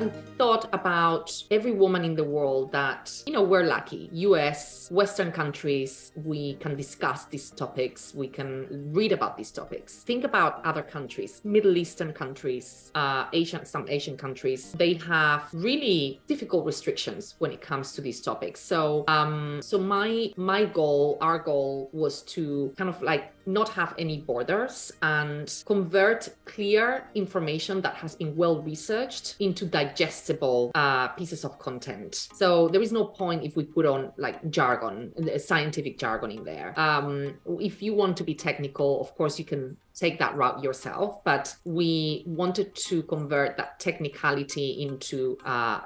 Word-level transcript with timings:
I 0.00 0.29
thought 0.40 0.70
about 0.72 1.30
every 1.50 1.72
woman 1.72 2.02
in 2.02 2.14
the 2.14 2.24
world 2.24 2.72
that, 2.72 3.22
you 3.26 3.32
know, 3.34 3.42
we're 3.42 3.64
lucky. 3.64 4.08
US, 4.30 4.88
Western 4.90 5.30
countries, 5.30 6.12
we 6.24 6.54
can 6.54 6.74
discuss 6.76 7.26
these 7.26 7.50
topics, 7.50 8.14
we 8.14 8.26
can 8.26 8.50
read 8.90 9.12
about 9.12 9.36
these 9.36 9.50
topics. 9.50 9.96
Think 9.96 10.24
about 10.24 10.64
other 10.64 10.82
countries, 10.82 11.42
Middle 11.44 11.76
Eastern 11.76 12.14
countries, 12.14 12.90
uh, 12.94 13.26
Asian, 13.34 13.66
some 13.66 13.84
Asian 13.90 14.16
countries. 14.16 14.72
They 14.72 14.94
have 14.94 15.50
really 15.52 16.22
difficult 16.26 16.64
restrictions 16.64 17.34
when 17.38 17.52
it 17.52 17.60
comes 17.60 17.92
to 17.96 18.00
these 18.00 18.22
topics. 18.22 18.60
So, 18.62 19.04
um, 19.08 19.60
so 19.60 19.76
my 19.76 20.32
my 20.38 20.64
goal, 20.64 21.18
our 21.20 21.38
goal, 21.38 21.90
was 21.92 22.22
to 22.34 22.72
kind 22.78 22.88
of 22.88 23.02
like 23.02 23.34
not 23.44 23.68
have 23.70 23.94
any 23.98 24.18
borders 24.18 24.92
and 25.02 25.62
convert 25.66 26.28
clear 26.44 27.08
information 27.14 27.80
that 27.82 27.94
has 27.94 28.14
been 28.14 28.34
well 28.36 28.62
researched 28.62 29.36
into 29.40 29.66
digestible 29.66 30.29
uh, 30.74 31.08
pieces 31.08 31.44
of 31.44 31.58
content. 31.58 32.28
So 32.34 32.68
there 32.68 32.82
is 32.82 32.92
no 32.92 33.04
point 33.04 33.44
if 33.44 33.56
we 33.56 33.64
put 33.64 33.86
on 33.86 34.12
like 34.16 34.50
jargon, 34.50 35.12
scientific 35.38 35.98
jargon 35.98 36.30
in 36.30 36.44
there. 36.44 36.78
Um, 36.78 37.38
if 37.60 37.82
you 37.82 37.94
want 37.94 38.16
to 38.18 38.24
be 38.24 38.34
technical, 38.34 39.00
of 39.00 39.14
course, 39.14 39.38
you 39.38 39.44
can 39.44 39.76
take 39.94 40.18
that 40.18 40.36
route 40.36 40.62
yourself, 40.62 41.22
but 41.24 41.54
we 41.64 42.24
wanted 42.26 42.74
to 42.74 43.02
convert 43.04 43.56
that 43.56 43.78
technicality 43.80 44.82
into 44.82 45.36
uh, 45.44 45.80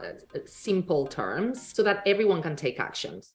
simple 0.46 1.06
terms 1.06 1.72
so 1.74 1.82
that 1.82 2.02
everyone 2.06 2.42
can 2.42 2.56
take 2.56 2.78
actions. 2.78 3.34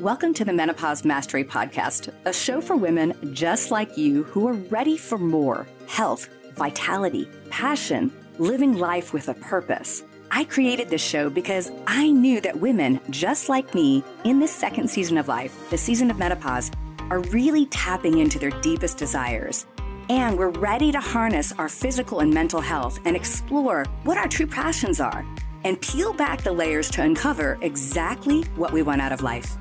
Welcome 0.00 0.32
to 0.34 0.44
the 0.44 0.52
Menopause 0.52 1.04
Mastery 1.04 1.44
Podcast, 1.44 2.12
a 2.24 2.32
show 2.32 2.60
for 2.62 2.76
women 2.76 3.34
just 3.34 3.70
like 3.70 3.98
you 3.98 4.22
who 4.24 4.48
are 4.48 4.54
ready 4.54 4.96
for 4.96 5.18
more 5.18 5.66
health, 5.86 6.28
vitality, 6.56 7.28
passion, 7.50 8.10
living 8.40 8.78
life 8.78 9.12
with 9.12 9.28
a 9.28 9.34
purpose. 9.34 10.02
I 10.30 10.44
created 10.44 10.88
this 10.88 11.02
show 11.02 11.28
because 11.28 11.70
I 11.86 12.10
knew 12.10 12.40
that 12.40 12.58
women 12.58 12.98
just 13.10 13.50
like 13.50 13.74
me 13.74 14.02
in 14.24 14.40
this 14.40 14.50
second 14.50 14.88
season 14.88 15.18
of 15.18 15.28
life, 15.28 15.68
the 15.68 15.76
season 15.76 16.10
of 16.10 16.18
menopause, 16.18 16.70
are 17.10 17.20
really 17.20 17.66
tapping 17.66 18.18
into 18.18 18.38
their 18.38 18.50
deepest 18.62 18.96
desires. 18.96 19.66
And 20.08 20.38
we're 20.38 20.48
ready 20.48 20.90
to 20.90 21.00
harness 21.00 21.52
our 21.58 21.68
physical 21.68 22.20
and 22.20 22.32
mental 22.32 22.62
health 22.62 22.98
and 23.04 23.14
explore 23.14 23.84
what 24.04 24.16
our 24.16 24.28
true 24.28 24.46
passions 24.46 25.00
are 25.00 25.24
and 25.64 25.78
peel 25.82 26.14
back 26.14 26.42
the 26.42 26.52
layers 26.52 26.90
to 26.92 27.02
uncover 27.02 27.58
exactly 27.60 28.44
what 28.56 28.72
we 28.72 28.80
want 28.80 29.02
out 29.02 29.12
of 29.12 29.22
life. 29.22 29.58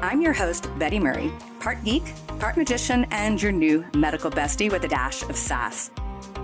I'm 0.00 0.22
your 0.22 0.32
host, 0.32 0.66
Betty 0.78 0.98
Murray, 0.98 1.30
part 1.60 1.84
geek, 1.84 2.02
part 2.38 2.56
magician, 2.56 3.04
and 3.10 3.40
your 3.40 3.52
new 3.52 3.84
medical 3.94 4.30
bestie 4.30 4.72
with 4.72 4.84
a 4.84 4.88
dash 4.88 5.22
of 5.22 5.36
sass. 5.36 5.90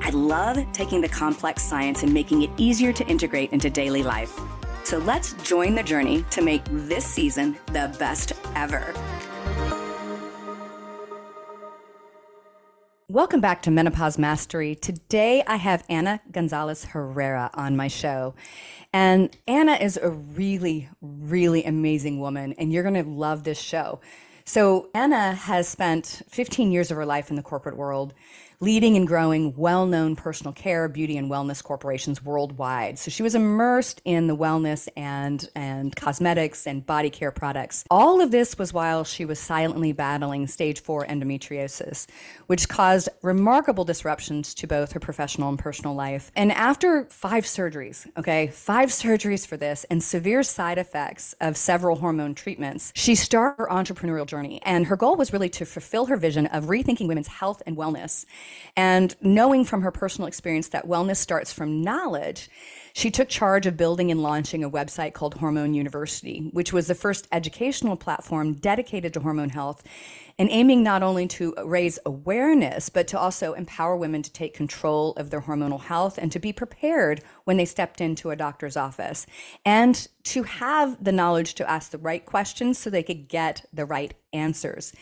I 0.01 0.11
love 0.11 0.59
taking 0.73 1.01
the 1.01 1.09
complex 1.09 1.63
science 1.63 2.03
and 2.03 2.15
making 2.15 2.43
it 2.43 2.51
easier 2.57 2.93
to 2.93 3.07
integrate 3.07 3.53
into 3.53 3.69
daily 3.69 4.03
life. 4.03 4.39
So 4.85 4.99
let's 4.99 5.35
join 5.43 5.75
the 5.75 5.83
journey 5.83 6.25
to 6.31 6.41
make 6.41 6.63
this 6.67 7.05
season 7.05 7.59
the 7.67 7.95
best 7.99 8.33
ever. 8.55 8.95
Welcome 13.11 13.41
back 13.41 13.63
to 13.63 13.71
Menopause 13.71 14.19
Mastery. 14.19 14.75
Today 14.75 15.43
I 15.47 15.57
have 15.57 15.83
Ana 15.89 16.21
Gonzalez 16.31 16.85
Herrera 16.85 17.51
on 17.55 17.77
my 17.77 17.89
show. 17.89 18.35
And 18.93 19.37
Ana 19.47 19.73
is 19.73 19.97
a 19.97 20.11
really, 20.11 20.89
really 21.01 21.65
amazing 21.65 22.21
woman, 22.21 22.55
and 22.59 22.73
you're 22.73 22.83
going 22.83 23.03
to 23.03 23.11
love 23.11 23.45
this 23.45 23.59
show. 23.59 24.01
So, 24.45 24.89
Ana 24.95 25.35
has 25.35 25.69
spent 25.69 26.23
15 26.31 26.73
years 26.73 26.91
of 26.91 26.97
her 26.97 27.05
life 27.05 27.29
in 27.29 27.37
the 27.37 27.43
corporate 27.43 27.77
world 27.77 28.15
leading 28.61 28.97
and 28.97 29.07
growing 29.07 29.55
well 29.57 29.87
known 29.87 30.17
personal 30.17 30.53
care, 30.53 30.89
beauty, 30.89 31.17
and 31.17 31.31
wellness 31.31 31.63
corporations 31.63 32.25
worldwide. 32.25 32.99
So 32.99 33.11
she 33.11 33.23
was 33.23 33.37
immersed 33.37 34.03
in 34.05 34.27
the 34.27 34.37
wellness 34.37 34.89
and, 34.97 35.49
and 35.55 35.95
cosmetics 35.95 36.67
and 36.67 36.85
body 36.85 37.11
care 37.11 37.31
products. 37.31 37.85
All 37.89 38.21
of 38.21 38.33
this 38.33 38.59
was 38.59 38.73
while 38.73 39.05
she 39.05 39.25
was 39.25 39.39
silently 39.39 39.93
battling 39.93 40.49
stage 40.49 40.81
four 40.81 41.07
endometriosis, 41.07 42.09
which 42.47 42.69
caused 42.69 43.09
remarkable 43.23 43.85
disruptions 43.85 44.55
to 44.55 44.67
both 44.67 44.91
her 44.93 45.01
professional 45.01 45.49
and 45.51 45.59
personal 45.59 45.95
life. 45.95 46.33
And 46.35 46.51
after 46.51 47.05
five 47.05 47.45
surgeries, 47.45 48.07
okay, 48.17 48.49
five 48.49 48.89
surgeries 48.89 49.47
for 49.47 49.57
this 49.57 49.85
and 49.89 50.03
severe 50.03 50.43
side 50.43 50.79
effects 50.79 51.33
of 51.41 51.57
several 51.57 51.97
hormone 51.97 52.35
treatments, 52.35 52.93
she 52.97 53.15
started 53.15 53.63
her 53.63 53.69
entrepreneurial 53.69 54.27
journey. 54.27 54.61
And 54.65 54.87
her 54.87 54.97
goal 54.97 55.15
was 55.15 55.33
really 55.33 55.49
to 55.51 55.65
fulfill 55.65 56.07
her 56.07 56.17
vision 56.17 56.47
of 56.47 56.65
rethinking 56.65 57.07
women's 57.07 57.29
health 57.29 57.63
and 57.65 57.77
wellness 57.77 58.25
and 58.77 59.15
knowing 59.21 59.65
from 59.65 59.83
her 59.83 59.91
personal 59.91 60.29
experience 60.29 60.69
that 60.69 60.87
wellness 60.87 61.17
starts 61.17 61.53
from 61.53 61.83
knowledge, 61.83 62.49
she 62.93 63.11
took 63.11 63.29
charge 63.29 63.67
of 63.67 63.77
building 63.77 64.11
and 64.11 64.23
launching 64.23 64.65
a 64.65 64.71
website 64.71 65.13
called 65.13 65.35
Hormone 65.35 65.75
University, 65.75 66.51
which 66.53 66.73
was 66.73 66.89
the 66.89 66.95
first 66.95 67.29
educational 67.31 67.97
platform 67.97 68.55
dedicated 68.55 69.15
to 69.15 69.21
hormone 69.21 69.51
health 69.51 69.85
and 70.39 70.49
aiming 70.51 70.83
not 70.83 71.03
only 71.03 71.27
to 71.27 71.55
raise 71.65 71.99
awareness, 72.07 72.89
but 72.89 73.09
to 73.09 73.19
also 73.19 73.53
empower 73.53 73.97
women 73.97 74.23
to 74.23 74.33
take 74.33 74.55
control 74.55 75.13
of 75.13 75.31
their 75.31 75.43
hormonal 75.43 75.81
health 75.81 76.19
and 76.19 76.31
to 76.33 76.39
be 76.39 76.53
prepared 76.53 77.23
when 77.45 77.57
they 77.57 77.65
stepped 77.65 78.01
into 78.01 78.31
a 78.31 78.37
doctor's 78.37 78.77
office 78.77 79.27
and 79.65 80.09
to 80.25 80.45
have 80.45 81.03
the 81.03 81.13
knowledge 81.13 81.55
to 81.55 81.69
ask 81.69 81.91
the 81.91 81.99
right 81.99 82.25
questions 82.25 82.79
so 82.79 82.91
they 82.91 83.03
could 83.03 83.29
get 83.29 83.65
the 83.73 83.85
right 83.85 84.15
answers. 84.33 84.93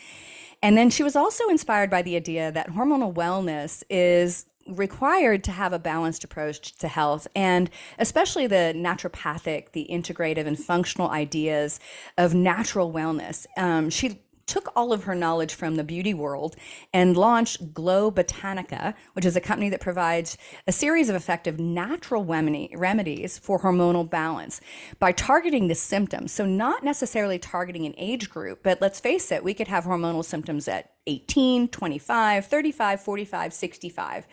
And 0.66 0.76
then 0.76 0.90
she 0.90 1.04
was 1.04 1.14
also 1.14 1.46
inspired 1.46 1.90
by 1.90 2.02
the 2.02 2.16
idea 2.16 2.50
that 2.50 2.70
hormonal 2.70 3.14
wellness 3.14 3.84
is 3.88 4.46
required 4.66 5.44
to 5.44 5.52
have 5.52 5.72
a 5.72 5.78
balanced 5.78 6.24
approach 6.24 6.76
to 6.78 6.88
health 6.88 7.28
and 7.36 7.70
especially 8.00 8.48
the 8.48 8.72
naturopathic 8.74 9.70
the 9.70 9.86
integrative 9.88 10.44
and 10.44 10.58
functional 10.58 11.08
ideas 11.10 11.78
of 12.18 12.34
natural 12.34 12.92
wellness. 12.92 13.46
Um, 13.56 13.90
she 13.90 14.18
took 14.46 14.72
all 14.76 14.92
of 14.92 15.04
her 15.04 15.14
knowledge 15.14 15.54
from 15.54 15.74
the 15.76 15.84
beauty 15.84 16.14
world 16.14 16.56
and 16.92 17.16
launched 17.16 17.74
Glow 17.74 18.10
Botanica, 18.10 18.94
which 19.14 19.24
is 19.24 19.36
a 19.36 19.40
company 19.40 19.68
that 19.70 19.80
provides 19.80 20.38
a 20.66 20.72
series 20.72 21.08
of 21.08 21.16
effective 21.16 21.58
natural 21.58 22.24
remedies 22.24 23.38
for 23.38 23.60
hormonal 23.60 24.08
balance 24.08 24.60
by 24.98 25.12
targeting 25.12 25.68
the 25.68 25.74
symptoms. 25.74 26.32
So, 26.32 26.46
not 26.46 26.84
necessarily 26.84 27.38
targeting 27.38 27.86
an 27.86 27.94
age 27.96 28.30
group, 28.30 28.60
but 28.62 28.80
let's 28.80 29.00
face 29.00 29.32
it, 29.32 29.44
we 29.44 29.54
could 29.54 29.68
have 29.68 29.84
hormonal 29.84 30.24
symptoms 30.24 30.68
at 30.68 30.90
18, 31.06 31.68
25, 31.68 32.46
35, 32.46 33.00
45, 33.00 33.52
65. 33.52 34.26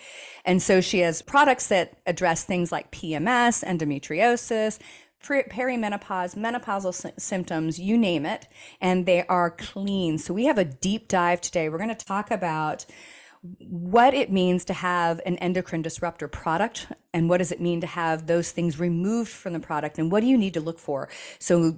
And 0.45 0.62
so 0.62 0.81
she 0.81 1.00
has 1.00 1.22
products 1.22 1.68
that 1.68 1.97
address 2.06 2.44
things 2.44 2.72
like 2.72 2.91
PMS, 2.91 3.63
endometriosis, 3.63 4.80
perimenopause, 5.23 6.35
menopausal 6.35 6.94
sy- 6.94 7.13
symptoms, 7.17 7.79
you 7.79 7.97
name 7.97 8.25
it, 8.25 8.47
and 8.81 9.06
they 9.06 9.25
are 9.28 9.50
clean. 9.51 10.17
So 10.17 10.34
we 10.34 10.45
have 10.45 10.57
a 10.57 10.66
deep 10.66 11.07
dive 11.07 11.41
today. 11.41 11.69
We're 11.69 11.78
going 11.78 11.95
to 11.95 12.06
talk 12.06 12.31
about 12.31 12.85
what 13.59 14.13
it 14.13 14.31
means 14.31 14.63
to 14.66 14.73
have 14.73 15.19
an 15.25 15.38
endocrine 15.38 15.81
disruptor 15.81 16.28
product 16.29 16.88
and 17.13 17.29
what 17.29 17.39
does 17.39 17.51
it 17.51 17.59
mean 17.59 17.81
to 17.81 17.88
have 17.88 18.25
those 18.25 18.51
things 18.51 18.79
removed 18.79 19.29
from 19.29 19.51
the 19.51 19.59
product 19.59 20.00
and 20.00 20.12
what 20.12 20.22
do 20.22 20.28
you 20.28 20.38
need 20.38 20.53
to 20.53 20.62
look 20.62 20.79
for 20.79 21.09
so 21.39 21.78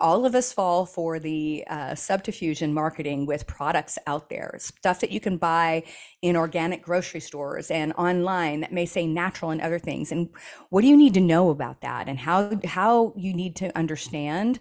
all 0.00 0.26
of 0.26 0.34
us 0.34 0.52
fall 0.52 0.84
for 0.84 1.18
the 1.18 1.64
uh, 1.68 1.94
subterfuge 1.94 2.62
marketing 2.62 3.24
with 3.24 3.46
products 3.46 3.98
out 4.06 4.28
there, 4.28 4.56
stuff 4.58 5.00
that 5.00 5.12
you 5.12 5.20
can 5.20 5.36
buy 5.36 5.84
in 6.22 6.36
organic 6.36 6.82
grocery 6.82 7.20
stores 7.20 7.70
and 7.70 7.92
online 7.92 8.60
that 8.60 8.72
may 8.72 8.84
say 8.84 9.06
natural 9.06 9.52
and 9.52 9.60
other 9.60 9.78
things. 9.78 10.10
And 10.10 10.28
what 10.70 10.80
do 10.80 10.88
you 10.88 10.96
need 10.96 11.14
to 11.14 11.20
know 11.20 11.50
about 11.50 11.82
that, 11.82 12.08
and 12.08 12.18
how 12.18 12.58
how 12.64 13.12
you 13.16 13.32
need 13.32 13.54
to 13.56 13.76
understand 13.78 14.58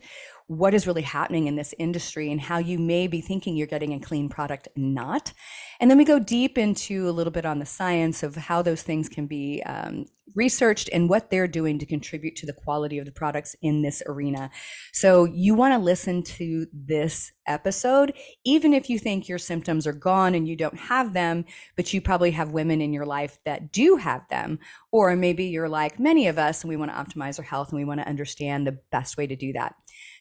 what 0.47 0.73
is 0.73 0.85
really 0.85 1.01
happening 1.01 1.47
in 1.47 1.55
this 1.55 1.73
industry 1.79 2.31
and 2.31 2.39
how 2.39 2.59
you 2.59 2.77
may 2.77 3.07
be 3.07 3.21
thinking 3.21 3.55
you're 3.55 3.67
getting 3.67 3.93
a 3.93 3.99
clean 3.99 4.29
product 4.29 4.67
not. 4.75 5.33
And 5.79 5.89
then 5.89 5.97
we 5.97 6.05
go 6.05 6.19
deep 6.19 6.57
into 6.57 7.09
a 7.09 7.11
little 7.11 7.31
bit 7.31 7.45
on 7.45 7.59
the 7.59 7.65
science 7.65 8.21
of 8.21 8.35
how 8.35 8.61
those 8.61 8.83
things 8.83 9.09
can 9.09 9.25
be 9.25 9.63
um, 9.65 10.05
researched 10.35 10.89
and 10.91 11.09
what 11.09 11.29
they're 11.29 11.47
doing 11.47 11.79
to 11.79 11.85
contribute 11.85 12.35
to 12.35 12.45
the 12.45 12.53
quality 12.53 12.97
of 12.97 13.05
the 13.05 13.11
products 13.11 13.55
in 13.61 13.81
this 13.81 14.03
arena. 14.05 14.49
So 14.91 15.25
you 15.25 15.55
want 15.55 15.73
to 15.73 15.77
listen 15.77 16.23
to 16.23 16.67
this 16.73 17.31
episode, 17.47 18.13
even 18.43 18.73
if 18.73 18.89
you 18.89 18.99
think 18.99 19.27
your 19.27 19.37
symptoms 19.37 19.87
are 19.87 19.93
gone 19.93 20.35
and 20.35 20.47
you 20.47 20.55
don't 20.55 20.77
have 20.77 21.13
them, 21.13 21.45
but 21.75 21.93
you 21.93 22.01
probably 22.01 22.31
have 22.31 22.51
women 22.51 22.81
in 22.81 22.93
your 22.93 23.05
life 23.05 23.37
that 23.45 23.71
do 23.71 23.95
have 23.97 24.27
them. 24.29 24.59
Or 24.91 25.15
maybe 25.15 25.45
you're 25.45 25.69
like 25.69 25.99
many 25.99 26.27
of 26.27 26.37
us 26.37 26.63
and 26.63 26.69
we 26.69 26.77
want 26.77 26.91
to 26.91 26.97
optimize 26.97 27.39
our 27.39 27.45
health 27.45 27.69
and 27.69 27.77
we 27.77 27.85
want 27.85 28.01
to 28.01 28.07
understand 28.07 28.67
the 28.67 28.79
best 28.91 29.17
way 29.17 29.27
to 29.27 29.35
do 29.35 29.53
that. 29.53 29.75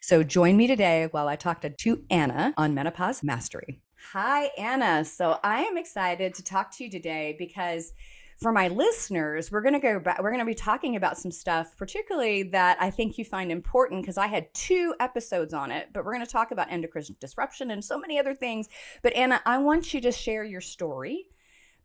So 0.06 0.22
join 0.22 0.58
me 0.58 0.66
today 0.66 1.08
while 1.12 1.28
I 1.28 1.36
talk 1.36 1.62
to, 1.62 2.04
Ana 2.10 2.52
on 2.58 2.74
menopause 2.74 3.22
mastery. 3.22 3.80
Hi, 4.12 4.50
Ana. 4.58 5.02
So 5.02 5.38
I 5.42 5.62
am 5.62 5.78
excited 5.78 6.34
to 6.34 6.44
talk 6.44 6.70
to 6.76 6.84
you 6.84 6.90
today 6.90 7.36
because 7.38 7.94
for 8.36 8.52
my 8.52 8.68
listeners, 8.68 9.50
we're 9.50 9.62
going 9.62 9.72
to 9.72 9.80
go 9.80 9.98
back. 9.98 10.22
We're 10.22 10.28
going 10.28 10.40
to 10.40 10.44
be 10.44 10.54
talking 10.54 10.96
about 10.96 11.16
some 11.16 11.30
stuff, 11.30 11.74
particularly 11.78 12.42
that 12.50 12.76
I 12.82 12.90
think 12.90 13.16
you 13.16 13.24
find 13.24 13.50
important 13.50 14.02
because 14.02 14.18
I 14.18 14.26
had 14.26 14.52
two 14.52 14.94
episodes 15.00 15.54
on 15.54 15.70
it, 15.70 15.88
but 15.94 16.04
we're 16.04 16.12
going 16.12 16.26
to 16.26 16.30
talk 16.30 16.50
about 16.50 16.70
endocrine 16.70 17.06
disruption 17.18 17.70
and 17.70 17.82
so 17.82 17.98
many 17.98 18.18
other 18.18 18.34
things. 18.34 18.68
But 19.02 19.14
Ana, 19.14 19.40
I 19.46 19.56
want 19.56 19.94
you 19.94 20.02
to 20.02 20.12
share 20.12 20.44
your 20.44 20.60
story 20.60 21.28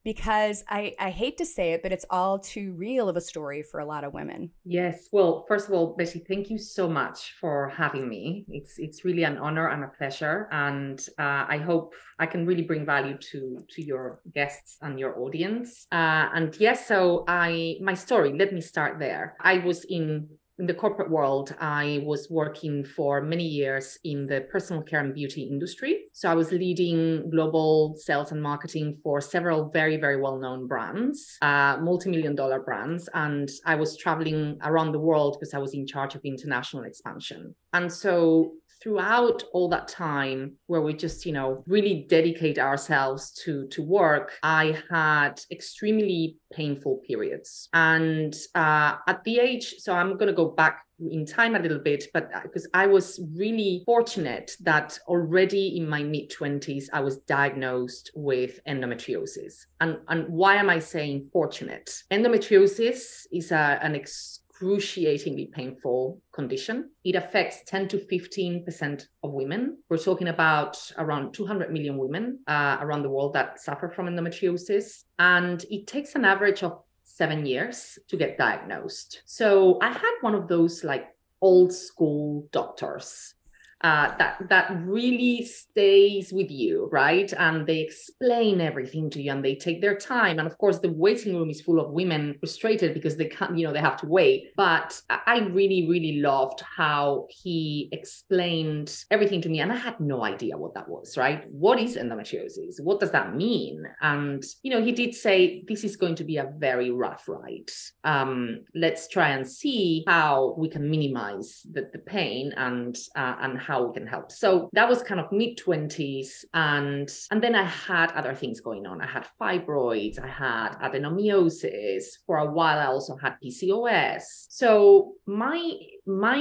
because 0.03 0.63
I, 0.69 0.93
I 0.99 1.09
hate 1.09 1.37
to 1.37 1.45
say 1.45 1.73
it, 1.73 1.83
but 1.83 1.91
it's 1.91 2.05
all 2.09 2.39
too 2.39 2.73
real 2.73 3.09
of 3.09 3.17
a 3.17 3.21
story 3.21 3.63
for 3.63 3.79
a 3.79 3.85
lot 3.85 4.03
of 4.03 4.13
women. 4.13 4.51
Yes. 4.65 5.09
Well, 5.11 5.45
first 5.47 5.67
of 5.67 5.73
all, 5.73 5.95
Betty, 5.97 6.23
thank 6.27 6.49
you 6.49 6.57
so 6.57 6.87
much 6.87 7.35
for 7.39 7.69
having 7.69 8.07
me. 8.07 8.45
It's 8.49 8.75
it's 8.77 9.03
really 9.03 9.23
an 9.23 9.37
honor 9.37 9.69
and 9.69 9.83
a 9.83 9.91
pleasure, 9.97 10.47
and 10.51 10.99
uh, 11.17 11.45
I 11.47 11.57
hope 11.57 11.93
I 12.17 12.25
can 12.25 12.45
really 12.45 12.63
bring 12.63 12.85
value 12.85 13.17
to 13.31 13.57
to 13.69 13.81
your 13.83 14.21
guests 14.33 14.77
and 14.81 14.99
your 14.99 15.19
audience. 15.19 15.87
Uh, 15.91 16.29
and 16.33 16.55
yes, 16.59 16.87
so 16.87 17.25
I 17.27 17.77
my 17.81 17.93
story. 17.93 18.33
Let 18.37 18.53
me 18.53 18.61
start 18.61 18.99
there. 18.99 19.35
I 19.41 19.59
was 19.59 19.85
in 19.85 20.29
in 20.59 20.67
the 20.67 20.73
corporate 20.73 21.09
world, 21.09 21.55
I 21.61 22.01
was 22.03 22.27
working 22.29 22.83
for 22.83 23.21
many 23.21 23.45
years 23.45 23.97
in 24.03 24.27
the 24.27 24.41
personal 24.51 24.83
care 24.83 24.99
and 24.99 25.13
beauty 25.13 25.43
industry. 25.43 26.01
So 26.11 26.29
I 26.29 26.35
was 26.35 26.51
leading 26.51 27.29
global 27.29 27.95
sales 27.97 28.33
and 28.33 28.43
marketing 28.43 28.97
for 29.01 29.21
several 29.21 29.69
very, 29.69 29.95
very 29.95 30.21
well 30.21 30.37
known 30.37 30.67
brands, 30.67 31.37
uh, 31.41 31.77
multi 31.81 32.09
million 32.09 32.35
dollar 32.35 32.59
brands. 32.59 33.07
And 33.13 33.49
I 33.65 33.75
was 33.75 33.97
traveling 33.97 34.57
around 34.63 34.91
the 34.91 34.99
world 34.99 35.37
because 35.39 35.53
I 35.53 35.59
was 35.59 35.73
in 35.73 35.87
charge 35.87 36.13
of 36.15 36.21
international 36.25 36.83
expansion. 36.83 37.55
And 37.71 37.91
so 37.91 38.51
throughout 38.81 39.43
all 39.53 39.69
that 39.69 39.87
time 39.87 40.53
where 40.67 40.81
we 40.81 40.93
just 40.93 41.25
you 41.25 41.31
know 41.31 41.63
really 41.67 42.05
dedicate 42.09 42.57
ourselves 42.57 43.31
to 43.31 43.67
to 43.67 43.81
work 43.81 44.37
i 44.43 44.77
had 44.89 45.39
extremely 45.51 46.37
painful 46.51 46.99
periods. 47.05 47.69
And 47.73 48.35
uh, 48.55 48.95
at 49.07 49.23
the 49.23 49.39
age 49.39 49.75
so 49.77 49.93
i'm 49.93 50.17
going 50.17 50.27
to 50.27 50.33
go 50.33 50.49
back 50.49 50.83
in 50.99 51.25
time 51.25 51.55
a 51.55 51.59
little 51.59 51.79
bit 51.79 52.05
but 52.13 52.29
because 52.43 52.65
uh, 52.65 52.69
i 52.73 52.85
was 52.85 53.21
really 53.35 53.83
fortunate 53.85 54.51
that 54.61 54.99
already 55.07 55.77
in 55.77 55.87
my 55.87 56.03
mid 56.03 56.29
20s 56.29 56.85
i 56.91 56.99
was 56.99 57.17
diagnosed 57.19 58.11
with 58.15 58.59
endometriosis. 58.67 59.65
And 59.79 59.97
and 60.07 60.27
why 60.27 60.55
am 60.55 60.69
i 60.69 60.79
saying 60.79 61.29
fortunate? 61.31 61.89
Endometriosis 62.11 63.27
is 63.31 63.51
a, 63.51 63.79
an 63.81 63.95
ex- 63.95 64.38
excruciatingly 64.59 65.49
painful 65.53 66.21
condition. 66.33 66.89
It 67.05 67.15
affects 67.15 67.63
10 67.67 67.87
to 67.89 67.97
15% 67.97 69.07
of 69.23 69.31
women. 69.31 69.77
We're 69.89 69.97
talking 69.97 70.27
about 70.27 70.77
around 70.97 71.33
200 71.33 71.71
million 71.71 71.97
women 71.97 72.39
uh, 72.47 72.77
around 72.81 73.03
the 73.03 73.09
world 73.09 73.33
that 73.33 73.59
suffer 73.59 73.89
from 73.89 74.07
endometriosis. 74.07 75.05
And 75.17 75.63
it 75.69 75.87
takes 75.87 76.15
an 76.15 76.25
average 76.25 76.63
of 76.63 76.81
seven 77.03 77.45
years 77.45 77.97
to 78.09 78.17
get 78.17 78.37
diagnosed. 78.37 79.21
So 79.25 79.79
I 79.81 79.91
had 79.91 80.15
one 80.21 80.35
of 80.35 80.47
those 80.47 80.83
like 80.83 81.07
old 81.41 81.71
school 81.71 82.47
doctors 82.51 83.35
uh, 83.81 84.15
that 84.17 84.37
that 84.49 84.71
really 84.83 85.45
stays 85.45 86.33
with 86.33 86.51
you, 86.51 86.89
right? 86.91 87.31
And 87.37 87.65
they 87.65 87.79
explain 87.79 88.59
everything 88.59 89.09
to 89.11 89.21
you, 89.21 89.31
and 89.31 89.43
they 89.43 89.55
take 89.55 89.81
their 89.81 89.95
time. 89.95 90.37
And 90.39 90.47
of 90.47 90.57
course, 90.57 90.79
the 90.79 90.91
waiting 90.91 91.35
room 91.35 91.49
is 91.49 91.61
full 91.61 91.79
of 91.79 91.91
women 91.91 92.35
frustrated 92.39 92.93
because 92.93 93.15
they 93.15 93.27
can't, 93.27 93.57
you 93.57 93.65
know, 93.65 93.73
they 93.73 93.79
have 93.79 93.97
to 94.01 94.07
wait. 94.07 94.51
But 94.57 95.01
I 95.09 95.39
really, 95.51 95.87
really 95.87 96.19
loved 96.19 96.61
how 96.61 97.27
he 97.29 97.87
explained 97.93 99.05
everything 99.11 99.41
to 99.43 99.49
me, 99.49 99.61
and 99.61 99.71
I 99.71 99.77
had 99.77 99.99
no 99.99 100.23
idea 100.23 100.57
what 100.57 100.73
that 100.73 100.89
was, 100.89 101.17
right? 101.17 101.49
What 101.49 101.79
is 101.79 101.95
endometriosis? 101.95 102.81
What 102.81 102.99
does 102.99 103.11
that 103.11 103.35
mean? 103.35 103.83
And 104.01 104.43
you 104.61 104.71
know, 104.71 104.83
he 104.83 104.91
did 104.91 105.15
say 105.15 105.63
this 105.67 105.85
is 105.85 105.95
going 105.95 106.15
to 106.15 106.25
be 106.25 106.37
a 106.37 106.51
very 106.57 106.91
rough 106.91 107.29
ride. 107.29 107.69
Um, 108.03 108.65
let's 108.75 109.07
try 109.07 109.29
and 109.29 109.47
see 109.47 110.03
how 110.07 110.55
we 110.57 110.67
can 110.67 110.89
minimize 110.89 111.65
the, 111.71 111.89
the 111.93 111.99
pain 111.99 112.53
and 112.57 112.97
uh, 113.15 113.35
and 113.39 113.57
how 113.69 113.85
we 113.85 113.93
can 113.93 114.07
help. 114.07 114.31
So 114.31 114.69
that 114.73 114.89
was 114.89 115.03
kind 115.03 115.19
of 115.21 115.31
mid 115.31 115.57
20s. 115.57 116.29
And 116.53 117.07
and 117.31 117.39
then 117.43 117.55
I 117.55 117.65
had 117.65 118.11
other 118.13 118.33
things 118.33 118.59
going 118.59 118.85
on. 118.87 119.01
I 119.01 119.07
had 119.07 119.25
fibroids, 119.39 120.17
I 120.19 120.27
had 120.27 120.69
adenomyosis. 120.85 122.03
For 122.25 122.37
a 122.37 122.51
while, 122.57 122.79
I 122.79 122.87
also 122.87 123.15
had 123.15 123.33
PCOS. 123.43 124.23
So 124.49 125.13
my 125.27 125.59
my 126.07 126.39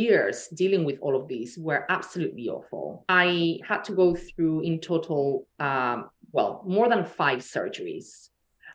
years 0.00 0.48
dealing 0.62 0.84
with 0.84 0.98
all 1.00 1.14
of 1.20 1.28
these 1.28 1.56
were 1.56 1.86
absolutely 1.88 2.48
awful. 2.48 3.04
I 3.08 3.60
had 3.70 3.84
to 3.84 3.92
go 3.92 4.16
through 4.16 4.62
in 4.62 4.80
total 4.80 5.46
um, 5.60 6.10
well, 6.32 6.62
more 6.66 6.88
than 6.88 7.04
five 7.04 7.38
surgeries 7.38 8.28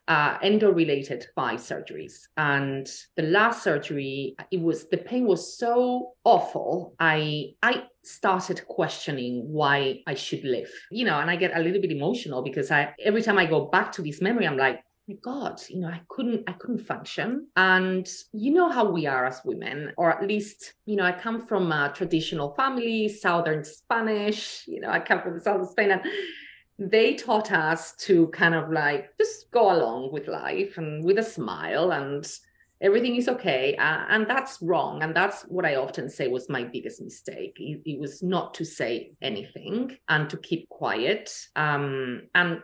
uh, 0.07 0.37
endo-related 0.41 1.25
five 1.35 1.59
surgeries. 1.59 2.13
And 2.37 2.87
the 3.15 3.23
last 3.23 3.63
surgery, 3.63 4.35
it 4.51 4.61
was 4.61 4.87
the 4.89 4.97
pain 4.97 5.25
was 5.25 5.57
so 5.57 6.13
awful. 6.23 6.95
I 6.99 7.53
I 7.61 7.83
started 8.03 8.65
questioning 8.67 9.45
why 9.47 10.01
I 10.07 10.13
should 10.13 10.43
live. 10.43 10.71
You 10.91 11.05
know, 11.05 11.19
and 11.19 11.29
I 11.29 11.35
get 11.35 11.55
a 11.55 11.61
little 11.61 11.81
bit 11.81 11.91
emotional 11.91 12.41
because 12.41 12.71
I 12.71 12.93
every 13.03 13.21
time 13.21 13.37
I 13.37 13.45
go 13.45 13.65
back 13.65 13.91
to 13.93 14.01
this 14.01 14.21
memory, 14.21 14.47
I'm 14.47 14.57
like, 14.57 14.83
my 15.07 15.15
god 15.21 15.61
you 15.67 15.81
know 15.81 15.89
i 15.89 15.99
couldn't 16.07 16.41
i 16.47 16.53
couldn't 16.53 16.79
function 16.79 17.45
and 17.57 18.07
you 18.31 18.53
know 18.53 18.69
how 18.69 18.89
we 18.89 19.05
are 19.05 19.25
as 19.25 19.41
women 19.43 19.91
or 19.97 20.09
at 20.09 20.25
least 20.25 20.75
you 20.85 20.95
know 20.95 21.03
i 21.03 21.11
come 21.11 21.45
from 21.45 21.69
a 21.73 21.91
traditional 21.93 22.53
family 22.55 23.09
southern 23.09 23.65
spanish 23.65 24.63
you 24.65 24.79
know 24.79 24.89
i 24.89 24.99
come 24.99 25.21
from 25.21 25.33
the 25.33 25.41
south 25.41 25.59
of 25.59 25.67
spain 25.67 25.91
and 25.91 26.01
they 26.79 27.15
taught 27.15 27.51
us 27.51 27.95
to 27.95 28.27
kind 28.27 28.55
of 28.55 28.71
like 28.71 29.15
just 29.17 29.51
go 29.51 29.71
along 29.71 30.11
with 30.11 30.27
life 30.27 30.77
and 30.77 31.03
with 31.03 31.19
a 31.19 31.23
smile 31.23 31.91
and 31.91 32.27
everything 32.81 33.15
is 33.15 33.29
okay 33.29 33.75
uh, 33.77 34.05
and 34.09 34.27
that's 34.27 34.61
wrong 34.61 35.03
and 35.03 35.15
that's 35.15 35.43
what 35.43 35.65
i 35.65 35.75
often 35.75 36.09
say 36.09 36.27
was 36.27 36.49
my 36.49 36.63
biggest 36.63 37.01
mistake. 37.01 37.55
It, 37.57 37.81
it 37.85 37.99
was 37.99 38.21
not 38.23 38.53
to 38.55 38.65
say 38.65 39.13
anything 39.21 39.97
and 40.09 40.29
to 40.29 40.37
keep 40.37 40.67
quiet 40.69 41.31
um, 41.55 42.23
and 42.35 42.61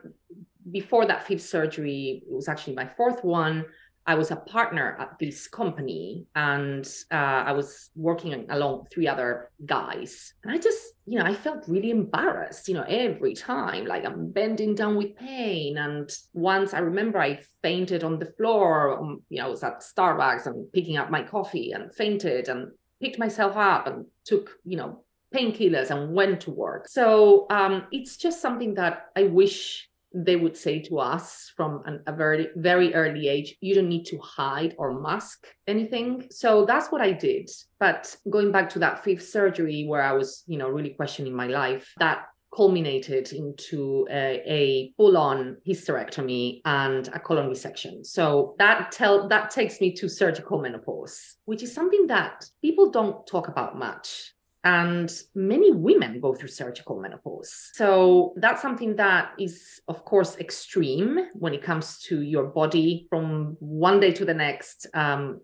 before 0.71 1.05
that 1.05 1.25
fifth 1.25 1.43
surgery 1.43 2.23
it 2.27 2.33
was 2.33 2.47
actually 2.47 2.75
my 2.75 2.87
fourth 2.87 3.23
one 3.23 3.65
I 4.09 4.15
was 4.15 4.31
a 4.31 4.37
partner 4.37 4.97
at 4.99 5.19
this 5.19 5.47
company 5.47 6.25
and 6.33 6.83
uh, 7.11 7.43
I 7.45 7.51
was 7.51 7.91
working 7.95 8.47
along 8.49 8.87
three 8.91 9.07
other 9.07 9.51
guys. 9.67 10.33
And 10.43 10.51
I 10.51 10.57
just, 10.57 10.83
you 11.05 11.19
know, 11.19 11.25
I 11.25 11.35
felt 11.35 11.67
really 11.67 11.91
embarrassed, 11.91 12.67
you 12.67 12.73
know, 12.73 12.85
every 12.87 13.35
time, 13.35 13.85
like 13.85 14.05
I'm 14.05 14.31
bending 14.31 14.73
down 14.73 14.95
with 14.95 15.15
pain. 15.15 15.77
And 15.77 16.09
once 16.33 16.73
I 16.73 16.79
remember 16.79 17.19
I 17.19 17.39
fainted 17.61 18.03
on 18.03 18.17
the 18.17 18.25
floor, 18.25 18.97
um, 18.97 19.21
you 19.29 19.37
know, 19.37 19.45
I 19.45 19.49
was 19.49 19.63
at 19.63 19.83
Starbucks 19.83 20.47
and 20.47 20.71
picking 20.73 20.97
up 20.97 21.11
my 21.11 21.21
coffee 21.21 21.73
and 21.73 21.93
fainted 21.93 22.49
and 22.49 22.71
picked 22.99 23.19
myself 23.19 23.57
up 23.57 23.85
and 23.85 24.07
took, 24.25 24.49
you 24.65 24.77
know, 24.77 25.03
painkillers 25.35 25.91
and 25.91 26.15
went 26.15 26.41
to 26.41 26.51
work. 26.51 26.87
So 26.87 27.45
um, 27.51 27.85
it's 27.91 28.17
just 28.17 28.41
something 28.41 28.73
that 28.73 29.05
I 29.15 29.23
wish 29.25 29.88
they 30.13 30.35
would 30.35 30.57
say 30.57 30.79
to 30.79 30.99
us 30.99 31.51
from 31.55 31.81
an, 31.85 32.01
a 32.07 32.13
very 32.13 32.49
very 32.55 32.93
early 32.93 33.27
age 33.27 33.55
you 33.61 33.75
don't 33.75 33.89
need 33.89 34.05
to 34.05 34.17
hide 34.19 34.75
or 34.77 34.99
mask 34.99 35.47
anything 35.67 36.27
so 36.31 36.65
that's 36.65 36.91
what 36.91 37.01
i 37.01 37.11
did 37.11 37.49
but 37.79 38.15
going 38.29 38.51
back 38.51 38.69
to 38.69 38.79
that 38.79 39.03
fifth 39.03 39.27
surgery 39.27 39.85
where 39.87 40.01
i 40.01 40.11
was 40.11 40.43
you 40.47 40.57
know 40.57 40.69
really 40.69 40.91
questioning 40.91 41.35
my 41.35 41.47
life 41.47 41.93
that 41.99 42.25
culminated 42.55 43.31
into 43.31 44.07
a, 44.09 44.41
a 44.45 44.93
full-on 44.97 45.57
hysterectomy 45.67 46.61
and 46.65 47.07
a 47.09 47.19
colon 47.19 47.49
resection. 47.49 48.05
So 48.05 48.55
that 48.57 48.91
tell 48.91 49.27
that 49.27 49.51
takes 49.51 49.79
me 49.79 49.93
to 49.93 50.09
surgical 50.09 50.59
menopause, 50.59 51.35
which 51.45 51.63
is 51.63 51.73
something 51.73 52.07
that 52.07 52.45
people 52.61 52.89
don't 52.89 53.25
talk 53.27 53.47
about 53.47 53.77
much. 53.77 54.33
And 54.63 55.09
many 55.33 55.71
women 55.71 56.19
go 56.19 56.33
through 56.33 56.49
surgical 56.49 56.99
menopause. 56.99 57.71
So 57.73 58.33
that's 58.35 58.61
something 58.61 58.97
that 58.97 59.31
is, 59.39 59.81
of 59.87 60.03
course, 60.03 60.37
extreme 60.37 61.17
when 61.33 61.53
it 61.53 61.63
comes 61.63 61.99
to 62.07 62.21
your 62.21 62.45
body 62.45 63.07
from 63.09 63.55
one 63.59 64.01
day 64.01 64.11
to 64.11 64.25
the 64.25 64.33
next. 64.33 64.87
Um, 64.93 65.39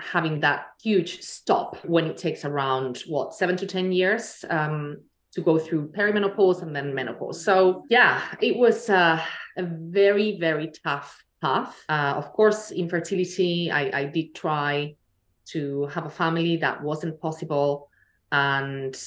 having 0.00 0.40
that 0.40 0.66
huge 0.82 1.22
stop 1.22 1.76
when 1.84 2.06
it 2.06 2.16
takes 2.16 2.44
around 2.44 3.02
what 3.08 3.34
seven 3.34 3.56
to 3.56 3.66
10 3.66 3.90
years 3.90 4.44
um, 4.48 4.98
to 5.32 5.40
go 5.40 5.58
through 5.58 5.88
perimenopause 5.88 6.62
and 6.62 6.74
then 6.74 6.94
menopause. 6.94 7.44
So, 7.44 7.84
yeah, 7.90 8.22
it 8.40 8.56
was 8.56 8.88
uh, 8.88 9.20
a 9.56 9.62
very, 9.62 10.38
very 10.38 10.70
tough 10.84 11.22
path. 11.40 11.76
Uh, 11.88 12.14
of 12.16 12.32
course, 12.32 12.70
infertility, 12.70 13.70
I, 13.70 14.00
I 14.00 14.04
did 14.04 14.34
try 14.34 14.94
to 15.46 15.86
have 15.86 16.06
a 16.06 16.10
family 16.10 16.56
that 16.58 16.82
wasn't 16.82 17.20
possible 17.20 17.87
and 18.32 19.00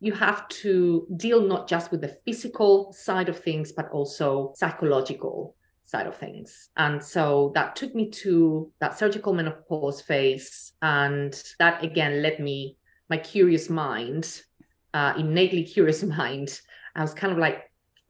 you 0.00 0.12
have 0.12 0.48
to 0.48 1.06
deal 1.16 1.40
not 1.40 1.68
just 1.68 1.90
with 1.90 2.00
the 2.00 2.16
physical 2.24 2.92
side 2.92 3.28
of 3.28 3.38
things 3.38 3.72
but 3.72 3.88
also 3.90 4.52
psychological 4.56 5.54
side 5.84 6.06
of 6.06 6.16
things. 6.16 6.70
And 6.76 7.02
so 7.02 7.52
that 7.54 7.76
took 7.76 7.94
me 7.94 8.10
to 8.22 8.72
that 8.80 8.98
surgical 8.98 9.32
menopause 9.32 10.00
phase. 10.00 10.72
And 10.80 11.40
that 11.58 11.84
again 11.84 12.22
led 12.22 12.40
me 12.40 12.76
my 13.10 13.18
curious 13.18 13.68
mind 13.68 14.42
uh, 14.94 15.14
innately 15.16 15.64
curious 15.74 16.02
mind. 16.02 16.60
I 16.96 17.02
was 17.02 17.14
kind 17.14 17.32
of 17.32 17.38
like 17.38 17.62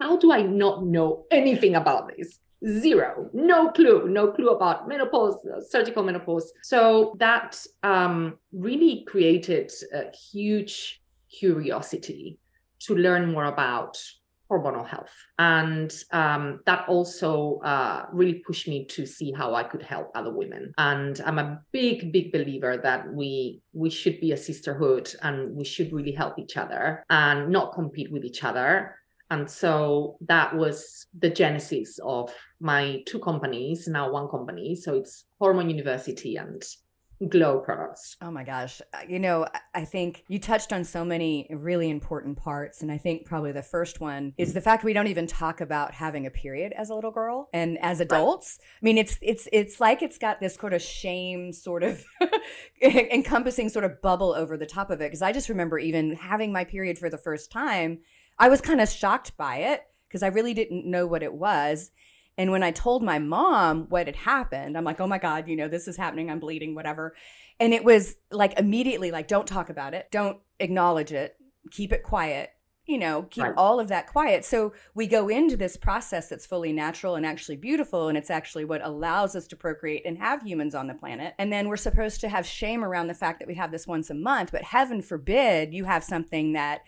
how 0.02 0.16
do 0.16 0.32
i 0.32 0.42
not 0.42 0.84
know 0.84 1.24
anything 1.30 1.76
about 1.76 2.08
this 2.08 2.38
zero 2.66 3.28
no 3.32 3.70
clue 3.70 4.08
no 4.08 4.30
clue 4.30 4.50
about 4.50 4.88
menopause 4.88 5.36
uh, 5.46 5.60
surgical 5.60 6.02
menopause 6.02 6.52
so 6.62 7.14
that 7.18 7.64
um, 7.82 8.38
really 8.52 9.04
created 9.08 9.70
a 9.92 10.14
huge 10.16 11.02
curiosity 11.30 12.38
to 12.78 12.94
learn 12.94 13.32
more 13.32 13.46
about 13.46 13.96
hormonal 14.52 14.86
health. 14.86 15.14
And 15.38 15.92
um, 16.10 16.60
that 16.66 16.86
also 16.88 17.58
uh, 17.64 18.06
really 18.12 18.34
pushed 18.46 18.68
me 18.68 18.84
to 18.86 19.06
see 19.06 19.32
how 19.32 19.54
I 19.54 19.62
could 19.62 19.82
help 19.82 20.10
other 20.14 20.32
women. 20.32 20.72
And 20.76 21.20
I'm 21.24 21.38
a 21.38 21.60
big, 21.72 22.12
big 22.12 22.32
believer 22.32 22.76
that 22.82 23.12
we 23.12 23.62
we 23.72 23.88
should 23.88 24.20
be 24.20 24.32
a 24.32 24.36
sisterhood 24.36 25.14
and 25.22 25.54
we 25.54 25.64
should 25.64 25.92
really 25.92 26.12
help 26.12 26.38
each 26.38 26.56
other 26.56 27.04
and 27.08 27.48
not 27.48 27.72
compete 27.72 28.12
with 28.12 28.24
each 28.24 28.44
other. 28.44 28.96
And 29.32 29.50
so 29.50 30.18
that 30.28 30.54
was 30.54 31.06
the 31.18 31.30
genesis 31.30 31.98
of 32.04 32.34
my 32.60 33.02
two 33.06 33.18
companies, 33.18 33.88
now 33.88 34.12
one 34.12 34.28
company. 34.28 34.76
So 34.76 34.94
it's 34.94 35.24
Hormone 35.38 35.70
University 35.70 36.36
and 36.36 36.62
glow 37.30 37.60
products. 37.60 38.18
Oh 38.20 38.30
my 38.30 38.44
gosh. 38.44 38.82
Uh, 38.92 38.98
you 39.08 39.18
know, 39.18 39.46
I 39.74 39.86
think 39.86 40.24
you 40.28 40.38
touched 40.38 40.70
on 40.70 40.84
so 40.84 41.02
many 41.02 41.46
really 41.50 41.88
important 41.88 42.36
parts. 42.36 42.82
And 42.82 42.92
I 42.92 42.98
think 42.98 43.24
probably 43.24 43.52
the 43.52 43.62
first 43.62 44.00
one 44.00 44.34
is 44.36 44.52
the 44.52 44.60
fact 44.60 44.84
we 44.84 44.92
don't 44.92 45.06
even 45.06 45.26
talk 45.26 45.62
about 45.62 45.94
having 45.94 46.26
a 46.26 46.30
period 46.30 46.74
as 46.76 46.90
a 46.90 46.94
little 46.94 47.10
girl 47.10 47.48
and 47.54 47.78
as 47.80 48.00
adults. 48.00 48.58
Right. 48.60 48.66
I 48.66 48.84
mean, 48.84 48.98
it's, 48.98 49.18
it's, 49.22 49.48
it's 49.50 49.80
like 49.80 50.02
it's 50.02 50.18
got 50.18 50.40
this 50.40 50.56
sort 50.56 50.74
of 50.74 50.82
shame 50.82 51.54
sort 51.54 51.84
of 51.84 52.04
encompassing 52.82 53.70
sort 53.70 53.86
of 53.86 54.02
bubble 54.02 54.34
over 54.34 54.58
the 54.58 54.66
top 54.66 54.90
of 54.90 55.00
it. 55.00 55.08
Cause 55.10 55.22
I 55.22 55.32
just 55.32 55.48
remember 55.48 55.78
even 55.78 56.16
having 56.16 56.52
my 56.52 56.64
period 56.64 56.98
for 56.98 57.08
the 57.08 57.16
first 57.16 57.50
time, 57.50 58.00
I 58.42 58.48
was 58.48 58.60
kind 58.60 58.80
of 58.80 58.88
shocked 58.88 59.36
by 59.36 59.58
it 59.58 59.84
because 60.08 60.24
I 60.24 60.26
really 60.26 60.52
didn't 60.52 60.84
know 60.84 61.06
what 61.06 61.22
it 61.22 61.32
was. 61.32 61.92
And 62.36 62.50
when 62.50 62.64
I 62.64 62.72
told 62.72 63.00
my 63.00 63.20
mom 63.20 63.86
what 63.88 64.08
had 64.08 64.16
happened, 64.16 64.76
I'm 64.76 64.82
like, 64.82 65.00
oh 65.00 65.06
my 65.06 65.18
God, 65.18 65.46
you 65.46 65.54
know, 65.54 65.68
this 65.68 65.86
is 65.86 65.96
happening. 65.96 66.28
I'm 66.28 66.40
bleeding, 66.40 66.74
whatever. 66.74 67.14
And 67.60 67.72
it 67.72 67.84
was 67.84 68.16
like 68.32 68.58
immediately, 68.58 69.12
like, 69.12 69.28
don't 69.28 69.46
talk 69.46 69.70
about 69.70 69.94
it. 69.94 70.08
Don't 70.10 70.38
acknowledge 70.58 71.12
it. 71.12 71.36
Keep 71.70 71.92
it 71.92 72.02
quiet. 72.02 72.50
You 72.84 72.98
know, 72.98 73.22
keep 73.30 73.44
right. 73.44 73.54
all 73.56 73.78
of 73.78 73.86
that 73.90 74.08
quiet. 74.08 74.44
So 74.44 74.72
we 74.92 75.06
go 75.06 75.28
into 75.28 75.56
this 75.56 75.76
process 75.76 76.28
that's 76.28 76.44
fully 76.44 76.72
natural 76.72 77.14
and 77.14 77.24
actually 77.24 77.58
beautiful. 77.58 78.08
And 78.08 78.18
it's 78.18 78.30
actually 78.30 78.64
what 78.64 78.84
allows 78.84 79.36
us 79.36 79.46
to 79.46 79.56
procreate 79.56 80.02
and 80.04 80.18
have 80.18 80.42
humans 80.42 80.74
on 80.74 80.88
the 80.88 80.94
planet. 80.94 81.34
And 81.38 81.52
then 81.52 81.68
we're 81.68 81.76
supposed 81.76 82.20
to 82.22 82.28
have 82.28 82.44
shame 82.44 82.82
around 82.84 83.06
the 83.06 83.14
fact 83.14 83.38
that 83.38 83.46
we 83.46 83.54
have 83.54 83.70
this 83.70 83.86
once 83.86 84.10
a 84.10 84.14
month. 84.14 84.50
But 84.50 84.64
heaven 84.64 85.00
forbid 85.00 85.72
you 85.72 85.84
have 85.84 86.02
something 86.02 86.54
that 86.54 86.80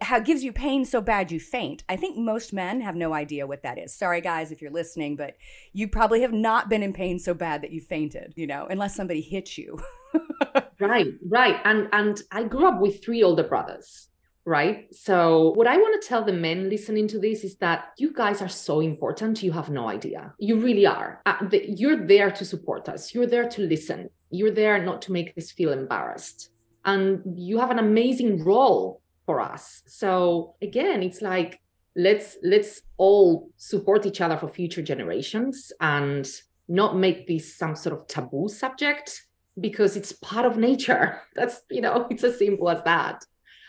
how 0.00 0.18
gives 0.20 0.42
you 0.42 0.52
pain 0.52 0.84
so 0.84 1.00
bad 1.00 1.30
you 1.30 1.40
faint. 1.40 1.84
I 1.88 1.96
think 1.96 2.16
most 2.16 2.52
men 2.52 2.80
have 2.80 2.96
no 2.96 3.12
idea 3.12 3.46
what 3.46 3.62
that 3.62 3.78
is. 3.78 3.94
Sorry 3.94 4.20
guys 4.20 4.50
if 4.50 4.60
you're 4.60 4.70
listening, 4.70 5.16
but 5.16 5.36
you 5.72 5.88
probably 5.88 6.22
have 6.22 6.32
not 6.32 6.68
been 6.68 6.82
in 6.82 6.92
pain 6.92 7.18
so 7.18 7.34
bad 7.34 7.62
that 7.62 7.72
you 7.72 7.80
fainted, 7.80 8.32
you 8.36 8.46
know, 8.46 8.66
unless 8.70 8.94
somebody 8.94 9.20
hit 9.20 9.58
you. 9.58 9.78
right, 10.80 11.08
right. 11.28 11.56
And 11.64 11.88
and 11.92 12.22
I 12.30 12.44
grew 12.44 12.66
up 12.66 12.80
with 12.80 13.04
three 13.04 13.22
older 13.22 13.44
brothers 13.44 14.10
right? 14.46 14.92
So, 14.92 15.52
what 15.54 15.66
I 15.66 15.76
want 15.76 16.00
to 16.00 16.08
tell 16.08 16.24
the 16.24 16.32
men 16.32 16.68
listening 16.68 17.06
to 17.08 17.18
this 17.18 17.44
is 17.44 17.56
that 17.56 17.92
you 17.98 18.12
guys 18.12 18.42
are 18.42 18.48
so 18.48 18.80
important. 18.80 19.42
You 19.42 19.52
have 19.52 19.70
no 19.70 19.88
idea. 19.88 20.34
You 20.38 20.58
really 20.58 20.86
are. 20.86 21.20
Uh, 21.26 21.46
the, 21.48 21.64
you're 21.68 22.06
there 22.06 22.30
to 22.30 22.44
support 22.44 22.88
us, 22.88 23.14
you're 23.14 23.26
there 23.26 23.48
to 23.48 23.62
listen, 23.62 24.10
you're 24.30 24.50
there 24.50 24.82
not 24.82 25.02
to 25.02 25.12
make 25.12 25.32
us 25.36 25.50
feel 25.50 25.72
embarrassed. 25.72 26.50
And 26.84 27.22
you 27.38 27.58
have 27.58 27.70
an 27.70 27.78
amazing 27.78 28.42
role 28.42 29.02
for 29.30 29.40
us. 29.40 29.82
So 29.86 30.56
again 30.60 31.04
it's 31.04 31.22
like 31.22 31.60
let's 31.94 32.36
let's 32.42 32.82
all 32.96 33.48
support 33.56 34.04
each 34.04 34.20
other 34.20 34.36
for 34.36 34.48
future 34.48 34.82
generations 34.82 35.70
and 35.80 36.28
not 36.66 36.96
make 36.96 37.28
this 37.28 37.54
some 37.56 37.76
sort 37.76 37.94
of 37.96 38.08
taboo 38.08 38.48
subject 38.48 39.08
because 39.60 39.96
it's 39.96 40.12
part 40.30 40.46
of 40.46 40.56
nature. 40.56 41.20
That's 41.36 41.60
you 41.70 41.80
know 41.80 42.08
it's 42.10 42.24
as 42.24 42.38
simple 42.38 42.68
as 42.68 42.82
that. 42.82 43.24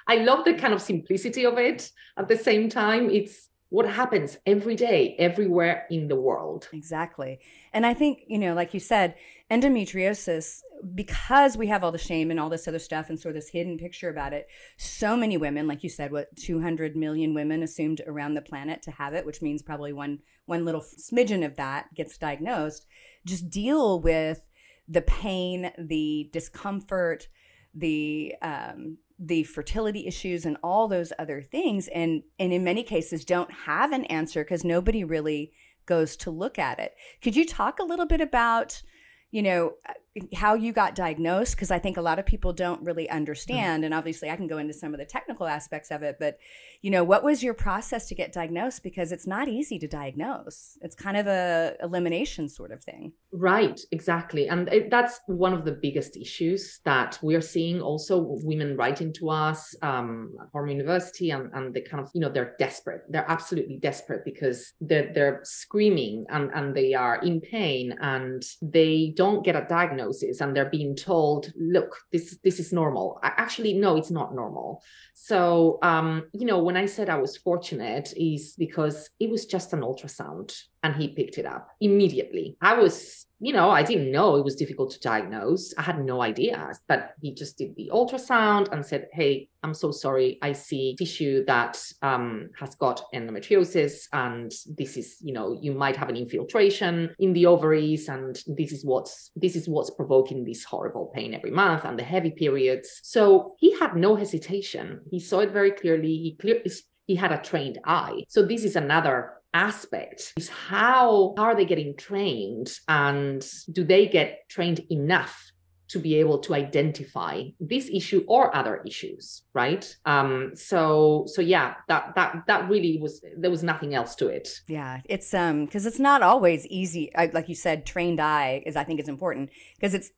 I 0.08 0.16
love 0.30 0.46
the 0.46 0.56
kind 0.56 0.74
of 0.74 0.82
simplicity 0.82 1.46
of 1.46 1.60
it. 1.60 1.92
At 2.18 2.28
the 2.28 2.40
same 2.40 2.68
time 2.68 3.12
it's 3.12 3.36
what 3.72 3.88
happens 3.90 4.38
every 4.46 4.76
day 4.76 5.16
everywhere 5.18 5.88
in 5.90 6.10
the 6.10 6.16
world. 6.16 6.68
Exactly. 6.74 7.40
And 7.74 7.86
i 7.86 7.94
think 7.94 8.20
you 8.28 8.38
know 8.38 8.54
like 8.54 8.74
you 8.74 8.80
said 8.80 9.16
endometriosis 9.50 10.62
because 10.94 11.56
we 11.56 11.68
have 11.68 11.84
all 11.84 11.92
the 11.92 11.98
shame 11.98 12.32
and 12.32 12.40
all 12.40 12.50
this 12.50 12.68
other 12.68 12.80
stuff 12.80 13.10
and 13.10 13.20
sort 13.20 13.36
of 13.36 13.42
this 13.42 13.50
hidden 13.50 13.78
picture 13.78 14.10
about 14.10 14.34
it 14.34 14.48
so 14.78 15.16
many 15.16 15.38
women 15.38 15.68
like 15.68 15.84
you 15.84 15.90
said 15.90 16.12
what 16.12 16.36
200 16.36 16.96
million 16.98 17.34
women 17.34 17.64
assumed 17.64 18.02
around 18.08 18.34
the 18.34 18.42
planet 18.42 18.82
to 18.82 18.92
have 18.92 19.14
it 19.14 19.26
which 19.26 19.42
means 19.42 19.62
probably 19.62 19.94
one 19.94 20.20
one 20.46 20.66
little 20.66 20.82
smidgen 20.82 21.46
of 21.46 21.56
that 21.56 21.94
gets 21.96 22.18
diagnosed 22.18 22.86
just 23.26 23.50
deal 23.50 24.02
with 24.02 24.46
the 24.88 25.02
pain 25.02 25.72
the 25.78 26.30
discomfort 26.34 27.30
the 27.74 28.36
um, 28.42 28.98
the 29.24 29.44
fertility 29.44 30.08
issues 30.08 30.46
and 30.46 30.58
all 30.64 30.88
those 30.88 31.14
other 31.20 31.44
things 31.44 31.88
and 31.90 32.24
and 32.40 32.52
in 32.52 32.64
many 32.64 32.82
cases 32.82 33.24
don't 33.24 33.52
have 33.52 33.92
an 33.92 34.04
answer 34.06 34.44
because 34.44 34.64
nobody 34.64 35.04
really 35.04 35.52
goes 35.86 36.16
to 36.16 36.32
look 36.32 36.58
at 36.58 36.80
it. 36.80 36.96
Could 37.22 37.36
you 37.36 37.46
talk 37.46 37.80
a 37.80 37.84
little 37.84 38.08
bit 38.08 38.20
about 38.20 38.82
you 39.30 39.44
know 39.44 39.74
uh, 39.88 39.94
how 40.34 40.56
you 40.56 40.74
got 40.74 40.94
diagnosed 40.94 41.56
because 41.56 41.72
i 41.72 41.80
think 41.80 41.96
a 41.96 42.02
lot 42.02 42.20
of 42.20 42.26
people 42.26 42.52
don't 42.52 42.84
really 42.84 43.06
mm-hmm. 43.06 43.16
understand 43.16 43.80
mm-hmm. 43.80 43.86
and 43.86 43.94
obviously 43.94 44.30
i 44.30 44.36
can 44.36 44.48
go 44.48 44.58
into 44.58 44.74
some 44.74 44.94
of 44.94 45.00
the 45.00 45.06
technical 45.06 45.48
aspects 45.48 45.90
of 45.90 46.04
it 46.04 46.18
but 46.20 46.38
you 46.82 46.92
know 46.92 47.04
what 47.04 47.24
was 47.24 47.42
your 47.42 47.54
process 47.54 48.08
to 48.08 48.16
get 48.16 48.34
diagnosed 48.34 48.84
because 48.84 49.12
it's 49.14 49.26
not 49.26 49.48
easy 49.48 49.80
to 49.80 49.88
diagnose 49.88 50.78
it's 50.82 50.96
kind 50.96 51.16
of 51.16 51.28
a 51.28 51.76
elimination 51.82 52.50
sort 52.50 52.72
of 52.72 52.84
thing 52.84 53.14
right 53.32 53.80
exactly 53.92 54.50
and 54.50 54.68
it, 54.74 54.90
that's 54.90 55.22
one 55.28 55.54
of 55.54 55.64
the 55.64 55.72
biggest 55.72 56.18
issues 56.18 56.82
that 56.84 57.18
we're 57.22 57.40
seeing 57.40 57.80
also 57.80 58.38
women 58.44 58.76
writing 58.76 59.14
to 59.14 59.30
us 59.30 59.74
um, 59.82 60.34
at 60.42 60.48
hormone 60.52 60.76
university 60.76 61.30
and, 61.30 61.50
and 61.54 61.74
they 61.74 61.82
kind 61.82 62.04
of 62.04 62.10
you 62.14 62.20
know 62.20 62.30
they're 62.30 62.56
desperate 62.60 63.04
they're 63.10 63.30
absolutely 63.30 63.78
desperate 63.78 64.26
because 64.26 64.74
they're, 64.82 65.12
they're 65.14 65.40
screaming 65.44 66.26
and, 66.30 66.52
and 66.54 66.76
they 66.76 66.94
are 66.94 67.22
in 67.24 67.40
pain 67.40 67.96
and 68.02 68.44
they 68.62 69.14
don't 69.16 69.46
get 69.46 69.56
a 69.56 69.66
diagnosis 69.70 70.01
diagnosis 70.02 70.42
and 70.42 70.56
they're 70.56 70.70
being 70.70 70.96
told 70.96 71.52
look 71.56 71.98
this 72.12 72.38
this 72.44 72.60
is 72.60 72.74
normal. 72.74 73.20
Actually 73.24 73.74
no 73.74 73.98
it's 73.98 74.12
not 74.12 74.36
normal. 74.36 74.82
So 75.14 75.80
um 75.82 76.24
you 76.34 76.46
know 76.46 76.60
when 76.64 76.78
i 76.78 76.86
said 76.86 77.10
i 77.10 77.18
was 77.18 77.38
fortunate 77.38 78.14
is 78.16 78.56
because 78.58 79.10
it 79.20 79.30
was 79.30 79.46
just 79.46 79.74
an 79.74 79.82
ultrasound 79.82 80.54
and 80.84 80.96
he 80.96 81.10
picked 81.10 81.38
it 81.38 81.46
up 81.46 81.70
immediately 81.80 82.58
i 82.62 82.74
was 82.74 83.26
you 83.44 83.54
know, 83.54 83.72
I 83.72 83.82
didn't 83.82 84.12
know 84.12 84.36
it 84.36 84.44
was 84.44 84.56
difficult 84.56 84.92
to 84.92 85.00
diagnose. 85.00 85.74
I 85.76 85.82
had 85.82 86.06
no 86.06 86.22
idea, 86.22 86.72
but 86.88 87.16
he 87.22 87.34
just 87.34 87.58
did 87.58 87.76
the 87.76 87.90
ultrasound 87.92 88.72
and 88.72 88.86
said, 88.86 89.08
Hey, 89.14 89.50
I'm 89.64 89.74
so 89.74 89.90
sorry. 89.92 90.38
I 90.44 90.54
see 90.54 90.96
tissue 90.96 91.44
that 91.46 91.82
um, 92.04 92.52
has 92.60 92.76
got 92.76 93.02
endometriosis, 93.16 94.08
and 94.14 94.52
this 94.78 94.96
is, 94.96 95.18
you 95.22 95.34
know, 95.34 95.58
you 95.60 95.72
might 95.72 95.96
have 95.96 96.10
an 96.10 96.18
infiltration 96.18 97.16
in 97.18 97.34
the 97.34 97.48
ovaries, 97.48 98.08
and 98.10 98.40
this 98.46 98.72
is 98.72 98.86
what's 98.86 99.32
this 99.36 99.56
is 99.56 99.68
what's 99.68 99.90
provoking 99.90 100.46
this 100.46 100.64
horrible 100.64 101.12
pain 101.16 101.34
every 101.34 101.52
month 101.52 101.84
and 101.84 101.98
the 101.98 102.04
heavy 102.04 102.32
periods. 102.32 103.00
So 103.02 103.56
he 103.58 103.76
had 103.80 103.96
no 103.96 104.16
hesitation. 104.16 105.02
He 105.10 105.20
saw 105.20 105.40
it 105.40 105.52
very 105.52 105.72
clearly. 105.72 106.10
He 106.10 106.38
clear 106.40 106.62
he 107.08 107.16
had 107.16 107.32
a 107.32 107.42
trained 107.42 107.80
eye. 107.86 108.24
So 108.30 108.46
this 108.46 108.64
is 108.64 108.76
another 108.76 109.34
aspect 109.54 110.34
is 110.38 110.50
how, 110.50 111.34
how 111.38 111.44
are 111.44 111.56
they 111.56 111.66
getting 111.66 111.96
trained 111.96 112.72
and 112.88 113.46
do 113.72 113.84
they 113.84 114.08
get 114.08 114.48
trained 114.50 114.82
enough 114.90 115.52
to 115.90 116.00
be 116.00 116.16
able 116.16 116.40
to 116.40 116.54
identify 116.54 117.44
this 117.60 117.90
issue 117.92 118.24
or 118.30 118.56
other 118.56 118.82
issues 118.86 119.44
right? 119.54 119.94
Um 120.06 120.52
so 120.56 121.26
so 121.28 121.42
yeah 121.42 121.76
that 121.90 122.14
that 122.16 122.44
that 122.48 122.70
really 122.70 122.98
was 123.02 123.22
there 123.38 123.52
was 123.52 123.62
nothing 123.62 123.94
else 123.94 124.16
to 124.16 124.28
it. 124.28 124.62
Yeah 124.68 125.02
it's 125.04 125.34
um 125.34 125.66
because 125.66 125.86
it's 125.86 126.00
not 126.00 126.22
always 126.22 126.66
easy 126.68 127.14
I, 127.14 127.30
like 127.34 127.50
you 127.50 127.56
said 127.56 127.86
trained 127.86 128.22
eye 128.22 128.64
is 128.66 128.78
i 128.78 128.86
think 128.86 129.02
is 129.02 129.10
important 129.10 129.50
because 129.76 129.94
it's 129.94 130.12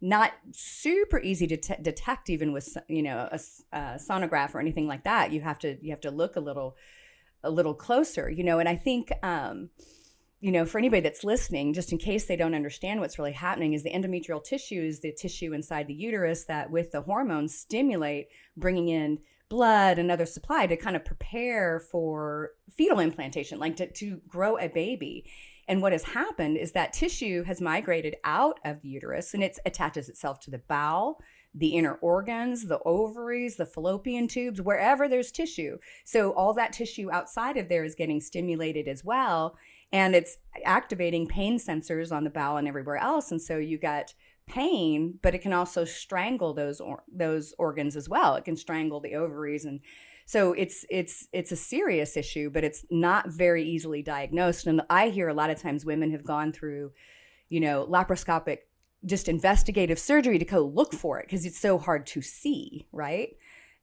not 0.00 0.32
super 0.52 1.20
easy 1.20 1.46
to 1.46 1.56
detect 1.82 2.30
even 2.30 2.52
with 2.52 2.76
you 2.88 3.02
know 3.02 3.28
a, 3.30 3.38
a 3.72 3.78
sonograph 3.98 4.54
or 4.54 4.60
anything 4.60 4.86
like 4.86 5.04
that. 5.04 5.30
You 5.32 5.40
have 5.42 5.58
to 5.60 5.76
you 5.82 5.90
have 5.90 6.00
to 6.02 6.10
look 6.10 6.36
a 6.36 6.40
little 6.40 6.76
a 7.42 7.50
little 7.50 7.74
closer, 7.74 8.30
you 8.30 8.44
know, 8.44 8.58
and 8.58 8.68
I 8.68 8.76
think, 8.76 9.12
um, 9.22 9.70
you 10.40 10.50
know, 10.50 10.64
for 10.64 10.78
anybody 10.78 11.00
that's 11.00 11.24
listening, 11.24 11.74
just 11.74 11.92
in 11.92 11.98
case 11.98 12.26
they 12.26 12.36
don't 12.36 12.54
understand 12.54 13.00
what's 13.00 13.18
really 13.18 13.32
happening, 13.32 13.74
is 13.74 13.82
the 13.82 13.92
endometrial 13.92 14.42
tissue 14.42 14.82
is 14.82 15.00
the 15.00 15.12
tissue 15.12 15.52
inside 15.52 15.86
the 15.86 15.94
uterus 15.94 16.44
that, 16.44 16.70
with 16.70 16.92
the 16.92 17.02
hormones, 17.02 17.54
stimulate 17.54 18.28
bringing 18.56 18.88
in 18.88 19.18
blood 19.50 19.98
and 19.98 20.10
other 20.10 20.24
supply 20.24 20.66
to 20.66 20.76
kind 20.76 20.96
of 20.96 21.04
prepare 21.04 21.80
for 21.80 22.52
fetal 22.70 23.00
implantation, 23.00 23.58
like 23.58 23.76
to, 23.76 23.90
to 23.92 24.20
grow 24.28 24.56
a 24.56 24.68
baby. 24.68 25.28
And 25.68 25.82
what 25.82 25.92
has 25.92 26.04
happened 26.04 26.56
is 26.56 26.72
that 26.72 26.92
tissue 26.92 27.44
has 27.44 27.60
migrated 27.60 28.16
out 28.24 28.58
of 28.64 28.80
the 28.80 28.88
uterus 28.88 29.34
and 29.34 29.42
it 29.42 29.58
attaches 29.66 30.08
itself 30.08 30.40
to 30.40 30.50
the 30.50 30.58
bowel 30.58 31.20
the 31.54 31.74
inner 31.76 31.94
organs, 31.94 32.66
the 32.66 32.80
ovaries, 32.84 33.56
the 33.56 33.66
fallopian 33.66 34.28
tubes, 34.28 34.60
wherever 34.60 35.08
there's 35.08 35.32
tissue. 35.32 35.78
So 36.04 36.32
all 36.32 36.54
that 36.54 36.72
tissue 36.72 37.10
outside 37.10 37.56
of 37.56 37.68
there 37.68 37.84
is 37.84 37.94
getting 37.94 38.20
stimulated 38.20 38.86
as 38.86 39.04
well. 39.04 39.56
And 39.92 40.14
it's 40.14 40.38
activating 40.64 41.26
pain 41.26 41.58
sensors 41.58 42.12
on 42.12 42.24
the 42.24 42.30
bowel 42.30 42.56
and 42.56 42.68
everywhere 42.68 42.98
else. 42.98 43.32
And 43.32 43.42
so 43.42 43.58
you 43.58 43.78
get 43.78 44.14
pain, 44.46 45.18
but 45.22 45.34
it 45.34 45.42
can 45.42 45.52
also 45.52 45.84
strangle 45.84 46.54
those 46.54 46.80
or- 46.80 47.02
those 47.12 47.54
organs 47.58 47.96
as 47.96 48.08
well. 48.08 48.36
It 48.36 48.44
can 48.44 48.56
strangle 48.56 49.00
the 49.00 49.14
ovaries 49.14 49.64
and 49.64 49.80
So 50.26 50.52
it's 50.52 50.86
it's 50.90 51.26
it's 51.32 51.50
a 51.50 51.56
serious 51.56 52.16
issue, 52.16 52.50
but 52.50 52.62
it's 52.62 52.84
not 52.88 53.30
very 53.30 53.64
easily 53.64 54.00
diagnosed. 54.02 54.68
And 54.68 54.82
I 54.88 55.08
hear 55.08 55.28
a 55.28 55.34
lot 55.34 55.50
of 55.50 55.60
times 55.60 55.84
women 55.84 56.12
have 56.12 56.22
gone 56.24 56.52
through, 56.52 56.92
you 57.48 57.58
know, 57.58 57.84
laparoscopic 57.90 58.58
just 59.04 59.28
investigative 59.28 59.98
surgery 59.98 60.38
to 60.38 60.44
go 60.44 60.60
look 60.60 60.92
for 60.92 61.18
it 61.18 61.26
because 61.26 61.46
it's 61.46 61.58
so 61.58 61.78
hard 61.78 62.06
to 62.06 62.20
see, 62.20 62.86
right? 62.92 63.30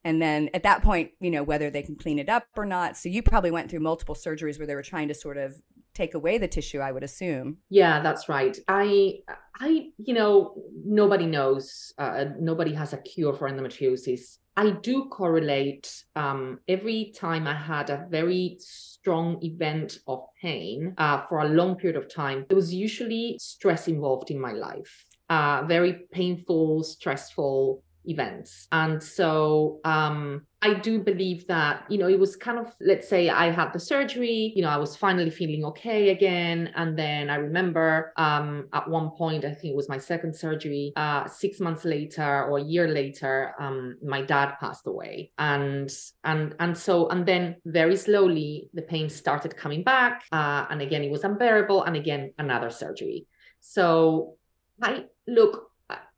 And 0.04 0.22
then 0.22 0.48
at 0.54 0.62
that 0.62 0.82
point, 0.82 1.10
you 1.20 1.30
know, 1.30 1.42
whether 1.42 1.70
they 1.70 1.82
can 1.82 1.96
clean 1.96 2.18
it 2.18 2.28
up 2.28 2.46
or 2.56 2.64
not. 2.64 2.96
So 2.96 3.08
you 3.08 3.22
probably 3.22 3.50
went 3.50 3.70
through 3.70 3.80
multiple 3.80 4.14
surgeries 4.14 4.58
where 4.58 4.66
they 4.66 4.74
were 4.74 4.82
trying 4.82 5.08
to 5.08 5.14
sort 5.14 5.36
of 5.36 5.60
take 5.92 6.14
away 6.14 6.38
the 6.38 6.46
tissue, 6.46 6.78
I 6.78 6.92
would 6.92 7.02
assume. 7.02 7.58
Yeah, 7.68 8.00
that's 8.00 8.28
right. 8.28 8.56
I, 8.68 9.18
I, 9.58 9.88
you 9.98 10.14
know, 10.14 10.54
nobody 10.84 11.26
knows, 11.26 11.92
uh, 11.98 12.26
nobody 12.38 12.72
has 12.74 12.92
a 12.92 12.98
cure 12.98 13.34
for 13.34 13.50
endometriosis. 13.50 14.38
I 14.56 14.70
do 14.70 15.06
correlate 15.06 16.04
um, 16.16 16.60
every 16.68 17.12
time 17.16 17.46
I 17.46 17.54
had 17.54 17.90
a 17.90 18.06
very 18.08 18.56
strong 18.60 19.38
event 19.42 19.98
of 20.06 20.24
pain 20.40 20.94
uh, 20.98 21.22
for 21.28 21.40
a 21.40 21.48
long 21.48 21.76
period 21.76 21.96
of 21.96 22.12
time. 22.12 22.46
There 22.48 22.56
was 22.56 22.74
usually 22.74 23.36
stress 23.40 23.88
involved 23.88 24.30
in 24.30 24.40
my 24.40 24.52
life, 24.52 25.06
uh, 25.28 25.64
very 25.66 26.06
painful, 26.12 26.82
stressful 26.82 27.82
events. 28.04 28.68
And 28.72 29.02
so 29.02 29.80
um, 29.84 30.46
I 30.62 30.74
do 30.74 30.98
believe 30.98 31.46
that, 31.48 31.84
you 31.90 31.98
know, 31.98 32.08
it 32.08 32.18
was 32.18 32.36
kind 32.36 32.58
of, 32.58 32.72
let's 32.80 33.06
say 33.06 33.28
I 33.28 33.50
had 33.50 33.72
the 33.72 33.78
surgery, 33.78 34.52
you 34.56 34.62
know, 34.62 34.70
I 34.70 34.78
was 34.78 34.96
finally 34.96 35.30
feeling 35.30 35.64
okay 35.66 36.08
again. 36.08 36.70
And 36.74 36.98
then 36.98 37.28
I 37.28 37.36
remember 37.36 38.14
um, 38.16 38.68
at 38.72 38.88
one 38.88 39.10
point, 39.10 39.44
I 39.44 39.52
think 39.52 39.72
it 39.72 39.76
was 39.76 39.90
my 39.90 39.98
second 39.98 40.34
surgery, 40.34 40.92
uh, 40.96 41.28
six 41.28 41.60
months 41.60 41.84
later 41.84 42.44
or 42.44 42.58
a 42.58 42.62
year 42.62 42.88
later, 42.88 43.52
um, 43.60 43.98
my 44.02 44.22
dad 44.22 44.54
passed 44.58 44.86
away. 44.86 45.32
And, 45.38 45.90
and, 46.24 46.54
and 46.58 46.78
so, 46.78 47.08
and 47.08 47.26
then 47.26 47.56
very 47.66 47.96
slowly 47.96 48.70
the 48.72 48.82
pain 48.82 49.10
started 49.10 49.54
coming 49.54 49.82
back. 49.82 50.24
Uh, 50.32 50.64
and 50.70 50.80
again, 50.80 51.02
it 51.02 51.10
was 51.10 51.24
unbearable. 51.24 51.82
And 51.82 51.94
again, 51.94 52.32
another 52.38 52.70
surgery. 52.70 53.26
So 53.60 54.36
I 54.80 55.04
look, 55.28 55.70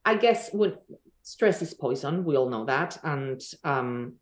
I 0.04 0.14
guess 0.14 0.50
when 0.52 0.74
stress 1.22 1.60
is 1.60 1.74
poison, 1.74 2.24
we 2.24 2.36
all 2.36 2.48
know 2.48 2.64
that. 2.64 2.98
And 3.04 3.40
um, 3.64 4.14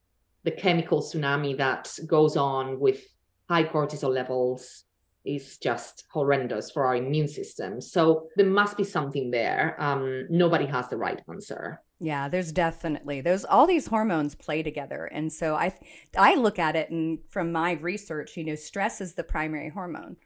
the 0.42 0.50
chemical 0.50 1.00
tsunami 1.00 1.56
that 1.58 1.96
goes 2.06 2.36
on 2.36 2.80
with 2.80 3.00
high 3.48 3.64
cortisol 3.64 4.12
levels 4.12 4.84
is 5.24 5.58
just 5.58 6.04
horrendous 6.10 6.70
for 6.70 6.86
our 6.86 6.96
immune 6.96 7.28
system. 7.28 7.80
So 7.80 8.28
there 8.36 8.46
must 8.46 8.76
be 8.76 8.84
something 8.84 9.30
there. 9.30 9.76
Um, 9.78 10.26
nobody 10.30 10.66
has 10.66 10.88
the 10.88 10.96
right 10.96 11.20
answer. 11.28 11.82
Yeah, 12.00 12.28
there's 12.28 12.52
definitely 12.52 13.20
those 13.20 13.44
all 13.44 13.66
these 13.66 13.88
hormones 13.88 14.36
play 14.36 14.62
together, 14.62 15.06
and 15.06 15.32
so 15.32 15.56
I 15.56 15.74
I 16.16 16.36
look 16.36 16.60
at 16.60 16.76
it 16.76 16.90
and 16.90 17.18
from 17.28 17.50
my 17.50 17.72
research, 17.72 18.36
you 18.36 18.44
know, 18.44 18.54
stress 18.54 19.00
is 19.00 19.14
the 19.14 19.24
primary 19.24 19.68
hormone. 19.68 20.16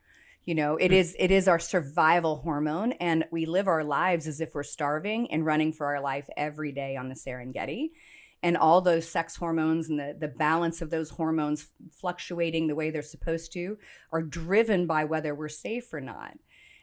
You 0.45 0.55
know, 0.57 0.77
it 0.77 0.91
mm. 0.91 0.95
is 0.95 1.17
it 1.19 1.31
is 1.31 1.49
our 1.49 1.59
survival 1.59 2.37
hormone, 2.37 2.93
and 2.93 3.25
we 3.31 3.47
live 3.47 3.69
our 3.69 3.85
lives 3.85 4.27
as 4.27 4.41
if 4.41 4.55
we're 4.55 4.63
starving 4.63 5.31
and 5.31 5.47
running 5.47 5.73
for 5.73 5.87
our 5.87 6.01
life 6.01 6.29
every 6.37 6.73
day 6.73 6.97
on 6.97 7.09
the 7.09 7.15
Serengeti 7.15 7.91
and 8.43 8.57
all 8.57 8.81
those 8.81 9.09
sex 9.09 9.37
hormones 9.37 9.89
and 9.89 9.99
the, 9.99 10.17
the 10.19 10.29
balance 10.29 10.83
of 10.83 10.91
those 10.91 11.11
hormones 11.11 11.69
fluctuating 11.93 12.67
the 12.67 12.75
way 12.75 12.91
they're 12.91 13.03
supposed 13.03 13.53
to 13.53 13.79
are 14.11 14.23
driven 14.23 14.87
by 14.87 15.05
whether 15.05 15.35
we're 15.35 15.49
safe 15.49 15.93
or 15.93 16.01
not 16.01 16.37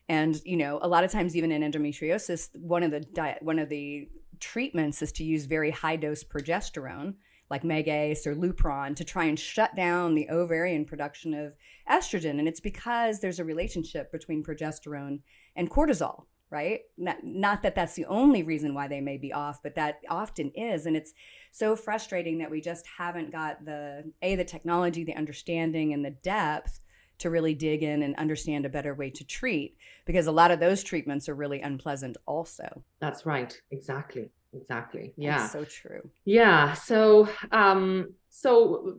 and 0.08 0.42
you 0.46 0.58
know 0.58 0.80
a 0.82 0.88
lot 0.88 1.04
of 1.04 1.12
times 1.12 1.36
even 1.36 1.52
in 1.52 1.62
endometriosis 1.62 2.50
one 2.60 2.84
of 2.84 2.92
the 2.92 3.00
diet 3.00 3.42
one 3.42 3.60
of 3.60 3.70
the 3.70 4.08
treatments 4.40 5.02
is 5.02 5.12
to 5.12 5.24
use 5.24 5.46
very 5.46 5.72
high 5.72 5.96
dose 5.96 6.24
progesterone 6.24 7.14
like 7.50 7.64
Megace 7.64 8.28
or 8.28 8.36
Lupron 8.36 8.96
to 8.96 9.04
try 9.04 9.26
and 9.26 9.40
shut 9.40 9.76
down 9.76 10.16
the 10.16 10.30
ovarian 10.30 10.86
production 10.86 11.34
of 11.34 11.54
estrogen. 11.90 12.40
And 12.40 12.48
it's 12.48 12.60
because 12.60 13.20
there's 13.20 13.40
a 13.40 13.46
relationship 13.46 14.12
between 14.12 14.44
progesterone 14.44 15.22
and 15.56 15.70
cortisol 15.70 16.26
right? 16.52 16.82
Not, 16.98 17.18
not 17.24 17.62
that 17.64 17.76
that's 17.76 17.94
the 17.94 18.06
only 18.06 18.44
reason 18.44 18.74
why 18.74 18.88
they 18.88 19.02
may 19.02 19.18
be 19.18 19.32
off 19.32 19.62
but 19.62 19.76
that 19.76 20.00
often 20.10 20.52
is. 20.56 20.86
And 20.86 20.98
it's 20.98 21.14
so 21.52 21.76
frustrating 21.76 22.40
that 22.40 22.52
we 22.52 22.62
just 22.62 22.88
haven't 22.98 23.32
got 23.32 23.64
the 23.66 24.12
a 24.22 24.36
the 24.36 24.44
technology 24.44 25.04
the 25.04 25.16
understanding 25.16 25.94
and 25.94 26.04
the 26.04 26.10
depth 26.10 26.80
to 27.20 27.30
really 27.30 27.54
dig 27.54 27.84
in 27.84 28.02
and 28.02 28.16
understand 28.16 28.66
a 28.66 28.70
better 28.70 28.96
way 28.96 29.10
to 29.10 29.24
treat 29.26 29.76
because 30.06 30.26
a 30.26 30.32
lot 30.32 30.52
of 30.52 30.60
those 30.60 30.84
treatments 30.84 31.28
are 31.28 31.36
really 31.36 31.62
unpleasant 31.62 32.18
also. 32.26 32.84
That's 33.00 33.26
right. 33.26 33.60
Exactly 33.72 34.32
exactly 34.54 35.14
yeah. 35.16 35.38
That's 35.38 35.52
so 35.52 35.64
true. 35.66 36.10
Yeah 36.26 36.74
so 36.74 37.28
um 37.52 38.14
so 38.30 38.96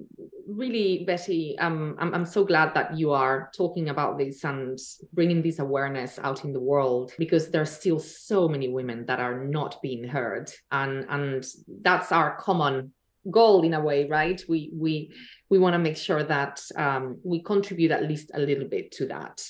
really 0.46 1.04
betty 1.06 1.56
um 1.58 1.96
I'm, 1.98 2.14
I'm 2.14 2.24
so 2.26 2.44
glad 2.44 2.74
that 2.74 2.96
you 2.96 3.12
are 3.12 3.50
talking 3.56 3.88
about 3.88 4.18
this 4.18 4.44
and 4.44 4.78
bringing 5.12 5.42
this 5.42 5.58
awareness 5.58 6.18
out 6.18 6.44
in 6.44 6.52
the 6.52 6.60
world 6.60 7.12
because 7.18 7.50
there's 7.50 7.70
still 7.70 7.98
so 7.98 8.48
many 8.48 8.68
women 8.68 9.06
that 9.06 9.20
are 9.20 9.44
not 9.44 9.80
being 9.82 10.04
heard 10.04 10.52
and 10.70 11.06
and 11.08 11.44
that's 11.82 12.12
our 12.12 12.36
common 12.36 12.92
goal 13.30 13.62
in 13.62 13.74
a 13.74 13.80
way 13.80 14.08
right? 14.08 14.42
We 14.48 14.70
we 14.74 15.12
we 15.48 15.58
want 15.58 15.74
to 15.74 15.78
make 15.78 15.96
sure 15.96 16.22
that 16.22 16.60
um, 16.76 17.18
we 17.24 17.42
contribute 17.42 17.90
at 17.90 18.04
least 18.08 18.30
a 18.34 18.40
little 18.40 18.68
bit 18.68 18.92
to 18.92 19.06
that 19.06 19.42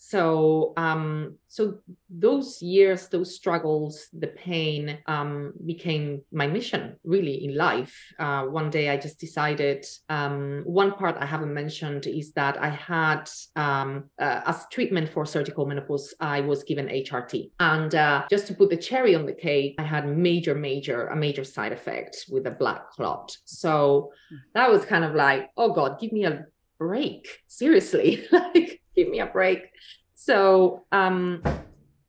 so 0.00 0.72
um 0.76 1.34
so 1.48 1.78
those 2.08 2.62
years 2.62 3.08
those 3.08 3.34
struggles 3.34 4.08
the 4.12 4.28
pain 4.28 4.98
um 5.06 5.52
became 5.66 6.22
my 6.32 6.46
mission 6.46 6.96
really 7.02 7.44
in 7.44 7.56
life. 7.56 7.94
Uh, 8.18 8.44
one 8.44 8.70
day 8.70 8.90
i 8.90 8.96
just 8.96 9.18
decided 9.18 9.84
um 10.08 10.62
one 10.64 10.92
part 10.92 11.16
i 11.18 11.26
haven't 11.26 11.52
mentioned 11.52 12.06
is 12.06 12.32
that 12.32 12.56
i 12.62 12.68
had 12.68 13.28
um 13.56 14.04
uh, 14.20 14.40
as 14.46 14.66
treatment 14.70 15.08
for 15.08 15.26
surgical 15.26 15.66
menopause 15.66 16.14
i 16.20 16.40
was 16.40 16.62
given 16.62 16.86
hrt 16.86 17.50
and 17.58 17.94
uh, 17.94 18.24
just 18.30 18.46
to 18.46 18.54
put 18.54 18.70
the 18.70 18.76
cherry 18.76 19.14
on 19.14 19.26
the 19.26 19.32
cake 19.32 19.74
i 19.78 19.82
had 19.82 20.06
major 20.08 20.54
major 20.54 21.08
a 21.08 21.16
major 21.16 21.44
side 21.44 21.72
effect 21.72 22.26
with 22.30 22.46
a 22.46 22.50
black 22.50 22.90
clot. 22.90 23.36
So 23.44 24.12
hmm. 24.30 24.36
that 24.54 24.70
was 24.70 24.84
kind 24.84 25.04
of 25.04 25.14
like 25.14 25.50
oh 25.56 25.72
god 25.72 26.00
give 26.00 26.12
me 26.12 26.24
a 26.24 26.46
break. 26.78 27.28
Seriously. 27.48 28.24
Like 28.32 28.67
give 29.08 29.12
me 29.12 29.20
a 29.20 29.26
break. 29.26 29.70
So 30.14 30.84
um, 30.92 31.42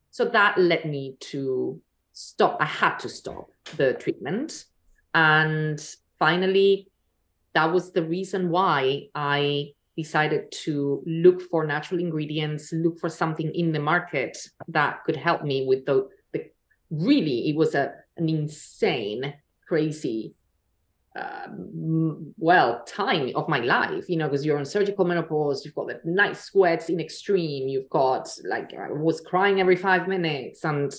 so 0.09 0.25
that 0.25 0.57
led 0.57 0.85
me 0.85 1.15
to 1.31 1.81
stop. 2.12 2.57
I 2.59 2.65
had 2.65 2.97
to 2.99 3.09
stop 3.09 3.49
the 3.77 3.93
treatment, 3.93 4.65
and 5.13 5.79
finally, 6.17 6.88
that 7.53 7.71
was 7.71 7.91
the 7.91 8.03
reason 8.03 8.49
why 8.49 9.07
I 9.15 9.73
decided 9.95 10.51
to 10.63 11.03
look 11.05 11.41
for 11.41 11.65
natural 11.65 11.99
ingredients, 11.99 12.71
look 12.71 12.99
for 12.99 13.09
something 13.09 13.53
in 13.53 13.71
the 13.71 13.79
market 13.79 14.38
that 14.69 15.03
could 15.03 15.15
help 15.15 15.43
me 15.43 15.65
with 15.67 15.85
the, 15.85 16.07
the 16.31 16.49
really 16.89 17.49
it 17.49 17.55
was 17.55 17.75
a 17.75 17.93
an 18.17 18.27
insane, 18.27 19.33
crazy 19.67 20.33
uh, 21.15 21.48
well 22.38 22.84
time 22.86 23.32
of 23.36 23.50
my 23.50 23.60
life 23.60 24.08
you 24.08 24.15
know 24.15 24.28
because 24.28 24.45
you're 24.45 24.60
on 24.60 24.65
surgical 24.65 25.06
menopause 25.06 25.65
you've 25.65 25.74
got 25.74 25.88
the 25.88 26.00
night 26.06 26.38
sweats 26.38 26.89
in 26.89 27.00
extreme 27.00 27.67
you've 27.67 27.89
got 27.89 28.30
like 28.45 28.74
i 28.76 28.91
was 28.91 29.19
crying 29.22 29.60
every 29.60 29.76
five 29.76 30.08
minutes 30.08 30.63
and 30.63 30.93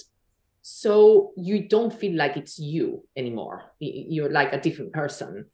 so 0.62 1.33
you 1.37 1.68
don't 1.68 1.92
feel 1.92 2.16
like 2.16 2.37
it's 2.37 2.59
you 2.59 3.07
anymore. 3.16 3.73
You're 3.79 4.31
like 4.31 4.53
a 4.53 4.61
different 4.61 4.92
person. 4.92 5.46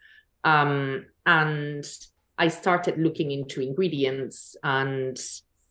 Um, 0.44 1.06
and 1.24 1.84
i 2.38 2.48
started 2.48 2.98
looking 2.98 3.30
into 3.30 3.62
ingredients 3.62 4.56
and 4.62 5.18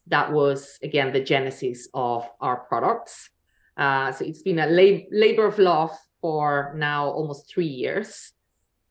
that 0.08 0.32
was 0.34 0.80
again 0.82 1.14
the 1.14 1.24
genesis 1.24 1.88
of 1.94 2.28
our 2.42 2.58
products. 2.58 3.30
Uh, 3.78 4.12
so 4.12 4.26
it's 4.26 4.42
been 4.42 4.60
a 4.60 4.66
lab- 4.66 5.06
labor 5.12 5.46
of 5.46 5.60
love 5.60 5.92
for 6.22 6.74
now 6.76 7.08
almost 7.08 7.50
three 7.50 7.68
years 7.68 8.32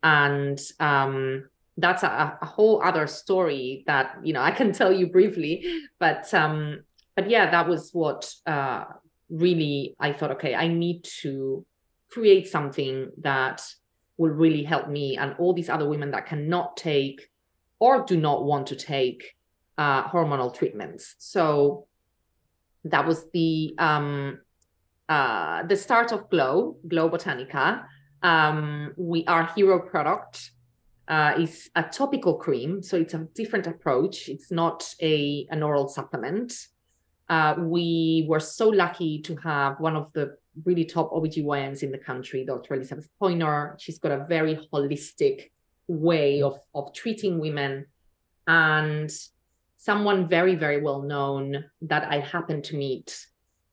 and 0.05 0.61
um, 0.79 1.49
that's 1.79 2.05
a, 2.05 2.39
a, 2.41 2.47
whole 2.47 2.81
other 2.85 3.07
story 3.07 3.83
that 3.87 4.17
you 4.23 4.33
know 4.33 4.43
I 4.43 4.53
can 4.53 4.73
tell 4.73 4.93
you 4.93 5.09
briefly, 5.09 5.65
but 5.99 6.33
um, 6.33 6.85
but 7.17 7.29
yeah, 7.29 7.51
that 7.51 7.67
was 7.67 7.91
what 7.93 8.33
uh, 8.47 8.85
really 9.31 9.97
I 9.99 10.13
thought. 10.13 10.33
Okay, 10.33 10.55
I 10.55 10.69
need 10.69 11.05
to 11.23 11.65
create 12.11 12.47
something 12.47 13.11
that 13.23 13.63
will 14.19 14.31
really 14.31 14.63
help 14.63 14.89
me 14.89 15.17
and 15.17 15.35
all 15.39 15.53
these 15.53 15.69
other 15.69 15.89
women 15.89 16.13
that 16.13 16.27
cannot 16.27 16.77
take 16.77 17.29
or 17.81 18.05
do 18.05 18.17
not 18.17 18.45
want 18.45 18.69
to 18.69 18.77
take 18.77 19.35
uh, 19.79 20.07
hormonal 20.09 20.55
treatments. 20.55 21.17
So 21.19 21.89
that 22.85 23.05
was 23.07 23.27
the 23.33 23.75
um, 23.79 24.39
uh, 25.09 25.65
the 25.65 25.77
start 25.77 26.13
of 26.13 26.31
Glow, 26.31 26.77
Glow 26.87 27.09
Botanica. 27.11 27.85
Um, 28.25 28.93
we 28.97 29.25
our 29.27 29.47
hero 29.55 29.79
product 29.79 30.51
uh, 31.07 31.35
is 31.39 31.71
a 31.77 31.85
topical 31.85 32.35
cream, 32.35 32.83
so 32.83 32.97
it's 32.97 33.15
a 33.15 33.29
different 33.35 33.69
approach. 33.69 34.29
It's 34.29 34.51
not 34.51 34.93
a 35.01 35.47
an 35.51 35.63
oral 35.63 35.87
supplement. 35.89 36.53
Uh, 37.29 37.55
we 37.59 38.27
were 38.29 38.41
so 38.41 38.69
lucky 38.69 39.23
to 39.23 39.37
have 39.37 39.79
one 39.79 39.97
of 39.97 40.13
the 40.13 40.37
really 40.65 40.85
top 40.85 41.11
OBGYNs 41.13 41.83
in 41.83 41.91
the 41.91 41.99
country, 41.99 42.45
Dr. 42.45 42.75
Elizabeth 42.75 43.09
Poynor. 43.21 43.77
She's 43.79 43.99
got 43.99 44.13
a 44.13 44.27
very 44.27 44.59
holistic 44.73 45.51
way 45.87 46.43
of 46.43 46.59
of 46.75 46.93
treating 46.95 47.39
women 47.39 47.87
and 48.47 49.11
someone 49.77 50.29
very 50.29 50.55
very 50.55 50.81
well 50.81 51.03
known 51.03 51.65
that 51.83 52.05
i 52.11 52.19
happened 52.19 52.65
to 52.65 52.77
meet 52.77 53.27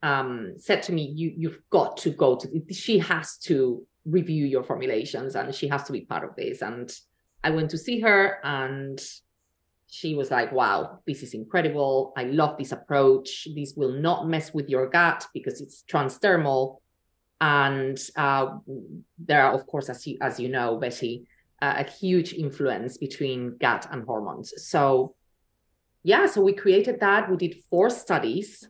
um, 0.04 0.56
said 0.58 0.82
to 0.84 0.92
me 0.92 1.04
you 1.04 1.32
you've 1.38 1.62
got 1.70 1.96
to 1.98 2.10
go 2.10 2.36
to 2.36 2.48
she 2.72 2.98
has 3.00 3.38
to 3.38 3.86
review 4.06 4.46
your 4.46 4.64
formulations 4.64 5.36
and 5.36 5.54
she 5.54 5.68
has 5.68 5.84
to 5.84 5.92
be 5.92 6.02
part 6.02 6.24
of 6.24 6.36
this. 6.36 6.62
And 6.62 6.92
i 7.44 7.50
went 7.50 7.72
to 7.72 7.78
see 7.78 8.00
her 8.00 8.38
and 8.44 9.02
she 9.88 10.14
was 10.14 10.30
like 10.30 10.52
wow 10.52 11.00
this 11.06 11.24
is 11.24 11.34
incredible. 11.34 12.14
I 12.16 12.24
love 12.24 12.58
this 12.58 12.72
approach. 12.72 13.48
This 13.56 13.74
will 13.76 13.94
not 13.94 14.28
mess 14.28 14.54
with 14.54 14.70
your 14.70 14.90
gut 14.90 15.28
because 15.34 15.62
it's 15.62 15.84
transdermal. 15.92 16.78
And 17.40 18.00
uh, 18.16 18.58
there 19.18 19.44
are 19.44 19.54
of 19.54 19.66
course 19.66 19.90
as 19.90 20.06
you 20.06 20.18
as 20.22 20.40
you 20.40 20.50
know 20.50 20.78
betty 20.78 21.26
uh, 21.62 21.84
a 21.86 21.90
huge 21.90 22.34
influence 22.34 22.98
between 22.98 23.58
gut 23.58 23.88
and 23.92 24.04
hormones. 24.04 24.54
So 24.58 25.16
yeah 26.04 26.26
so 26.26 26.42
we 26.42 26.54
created 26.54 27.00
that. 27.02 27.30
We 27.30 27.38
did 27.38 27.64
four 27.70 27.90
studies 27.90 28.68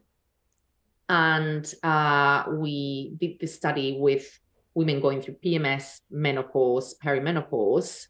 and 1.11 1.71
uh, 1.83 2.45
we 2.49 3.13
did 3.19 3.37
this 3.39 3.53
study 3.53 3.97
with 3.99 4.39
women 4.73 4.99
going 4.99 5.21
through 5.21 5.35
pms 5.43 6.01
menopause 6.09 6.95
perimenopause 7.03 8.07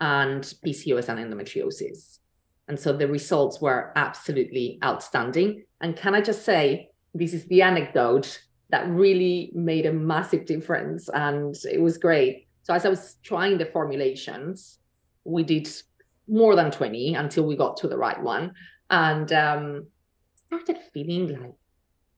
and 0.00 0.42
pcos 0.66 1.08
and 1.08 1.20
endometriosis. 1.20 2.18
And 2.68 2.78
so 2.78 2.92
the 2.92 3.06
results 3.06 3.60
were 3.60 3.92
absolutely 3.94 4.78
outstanding. 4.82 5.64
And 5.80 5.96
can 5.96 6.14
i 6.14 6.20
just 6.20 6.44
say 6.44 6.90
this 7.14 7.32
is 7.32 7.46
the 7.46 7.62
anecdote 7.62 8.42
that 8.70 8.88
really 8.88 9.52
made 9.54 9.86
a 9.86 9.92
massive 9.92 10.46
difference 10.46 11.08
and 11.08 11.54
it 11.70 11.80
was 11.80 11.98
great. 11.98 12.48
So 12.64 12.74
as 12.74 12.84
i 12.84 12.88
was 12.88 13.16
trying 13.22 13.58
the 13.58 13.66
formulations 13.66 14.78
we 15.24 15.44
did 15.44 15.68
more 16.26 16.56
than 16.56 16.70
20 16.70 17.14
until 17.14 17.46
we 17.46 17.56
got 17.56 17.76
to 17.78 17.88
the 17.88 17.98
right 17.98 18.20
one. 18.20 18.54
And 18.90 19.32
um 19.32 19.86
started 20.46 20.78
feeling 20.92 21.28
like 21.40 21.54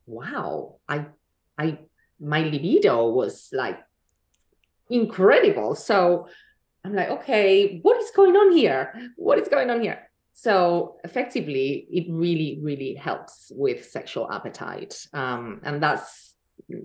wow 0.06 0.76
i 0.88 1.06
i 1.58 1.78
my 2.24 2.40
libido 2.40 3.08
was 3.08 3.48
like 3.52 3.78
incredible 4.90 5.74
so 5.74 6.26
i'm 6.84 6.94
like 6.94 7.08
okay 7.08 7.78
what 7.82 7.96
is 8.02 8.10
going 8.14 8.36
on 8.36 8.52
here 8.52 8.92
what 9.16 9.38
is 9.38 9.48
going 9.48 9.70
on 9.70 9.80
here 9.80 10.10
so 10.32 10.96
effectively 11.04 11.86
it 11.90 12.06
really 12.10 12.58
really 12.62 12.94
helps 12.94 13.50
with 13.54 13.84
sexual 13.84 14.30
appetite 14.30 15.06
um, 15.12 15.60
and 15.64 15.82
that's 15.82 16.34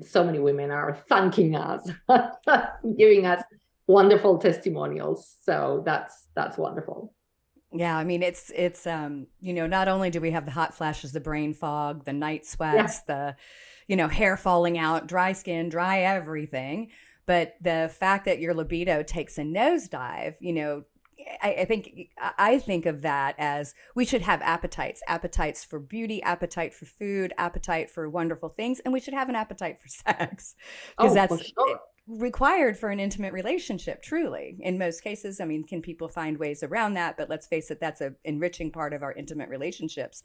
so 0.02 0.24
many 0.24 0.40
women 0.40 0.72
are 0.72 0.98
thanking 1.08 1.56
us, 1.56 1.90
giving 2.98 3.26
us 3.26 3.44
wonderful 3.88 4.38
testimonials. 4.38 5.36
So 5.42 5.84
that's 5.86 6.28
that's 6.36 6.58
wonderful. 6.58 7.14
Yeah, 7.72 7.96
I 7.96 8.04
mean 8.04 8.24
it's 8.24 8.52
it's 8.56 8.88
um 8.88 9.28
you 9.42 9.54
know 9.54 9.68
not 9.68 9.88
only 9.88 10.10
do 10.10 10.20
we 10.20 10.32
have 10.32 10.46
the 10.46 10.52
hot 10.52 10.74
flashes, 10.74 11.12
the 11.12 11.20
brain 11.20 11.54
fog, 11.54 12.06
the 12.06 12.14
night 12.14 12.46
sweats, 12.46 13.02
yeah. 13.08 13.16
the 13.16 13.36
you 13.88 13.96
know 13.96 14.08
hair 14.08 14.38
falling 14.38 14.78
out, 14.78 15.08
dry 15.08 15.34
skin, 15.34 15.70
dry 15.70 16.00
everything, 16.00 16.90
but 17.26 17.56
the 17.62 17.92
fact 18.00 18.26
that 18.26 18.40
your 18.40 18.56
libido 18.56 19.04
takes 19.04 19.38
a 19.38 19.44
nosedive, 19.44 20.36
you 20.40 20.54
know, 20.54 20.84
I, 21.44 21.54
I, 21.60 21.66
think 21.66 22.10
I 22.20 22.58
think 22.58 22.86
of 22.86 23.04
that 23.04 23.36
as 23.38 23.76
we 23.94 24.06
should 24.06 24.22
have 24.22 24.42
appetites, 24.42 25.02
appetites 25.08 25.64
for 25.64 25.80
beauty, 25.80 26.24
appetite 26.24 26.74
for 26.74 26.86
food, 26.86 27.34
appetite 27.38 27.90
for 27.90 28.10
wonderful 28.10 28.50
things, 28.50 28.80
and 28.80 28.94
we 28.94 29.00
should 29.00 29.14
have 29.14 29.30
an 29.30 29.36
appetite 29.36 29.80
for 29.80 29.88
sex 29.90 30.56
because 30.98 31.12
oh, 31.12 31.14
that's 31.14 31.46
sure. 31.46 31.80
Required 32.10 32.78
for 32.78 32.90
an 32.90 33.00
intimate 33.00 33.34
relationship. 33.34 34.02
Truly, 34.02 34.58
in 34.60 34.78
most 34.78 35.04
cases, 35.04 35.40
I 35.40 35.46
mean, 35.46 35.64
can 35.64 35.82
people 35.82 36.08
find 36.08 36.38
ways 36.38 36.64
around 36.64 36.96
that? 36.96 37.18
But 37.18 37.30
let's 37.30 37.48
face 37.48 37.70
it, 37.72 37.80
that's 37.80 38.02
a 38.02 38.14
enriching 38.24 38.72
part 38.72 38.94
of 38.94 39.04
our 39.04 39.14
intimate 39.14 39.50
relationships. 39.50 40.24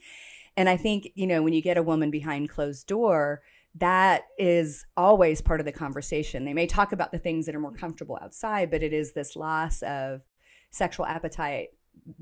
And 0.57 0.69
I 0.69 0.77
think 0.77 1.09
you 1.15 1.27
know 1.27 1.43
when 1.43 1.53
you 1.53 1.63
get 1.63 1.77
a 1.77 1.83
woman 1.83 2.11
behind 2.11 2.49
closed 2.49 2.87
door 2.87 3.43
that 3.77 4.27
is 4.39 4.87
always 4.97 5.43
part 5.43 5.61
of 5.61 5.67
the 5.67 5.73
conversation. 5.73 6.45
They 6.45 6.55
may 6.55 6.67
talk 6.67 6.93
about 6.93 7.11
the 7.11 7.19
things 7.19 7.47
that 7.47 7.55
are 7.55 7.61
more 7.61 7.73
comfortable 7.73 8.19
outside, 8.23 8.71
but 8.71 8.83
it 8.83 8.93
is 8.93 9.13
this 9.13 9.35
loss 9.35 9.83
of 9.83 10.23
sexual 10.71 11.07
appetite 11.07 11.71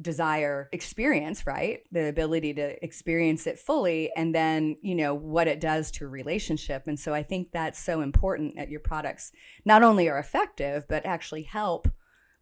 desire 0.01 0.69
experience 0.73 1.47
right? 1.47 1.81
The 1.91 2.09
ability 2.09 2.55
to 2.55 2.85
experience 2.85 3.47
it 3.47 3.59
fully 3.59 4.11
and 4.17 4.35
then 4.35 4.77
you 4.83 4.95
know 4.95 5.15
what 5.15 5.49
it 5.49 5.61
does 5.61 5.91
to 5.93 6.05
a 6.05 6.09
relationship. 6.09 6.87
And 6.87 6.99
so 6.99 7.15
i 7.15 7.23
think 7.23 7.51
that's 7.53 7.79
so 7.79 8.01
important 8.01 8.57
that 8.57 8.71
your 8.71 8.81
products 8.81 9.33
not 9.65 9.83
only 9.83 10.09
are 10.09 10.19
effective 10.19 10.87
but 10.89 11.07
actually 11.07 11.43
help 11.43 11.89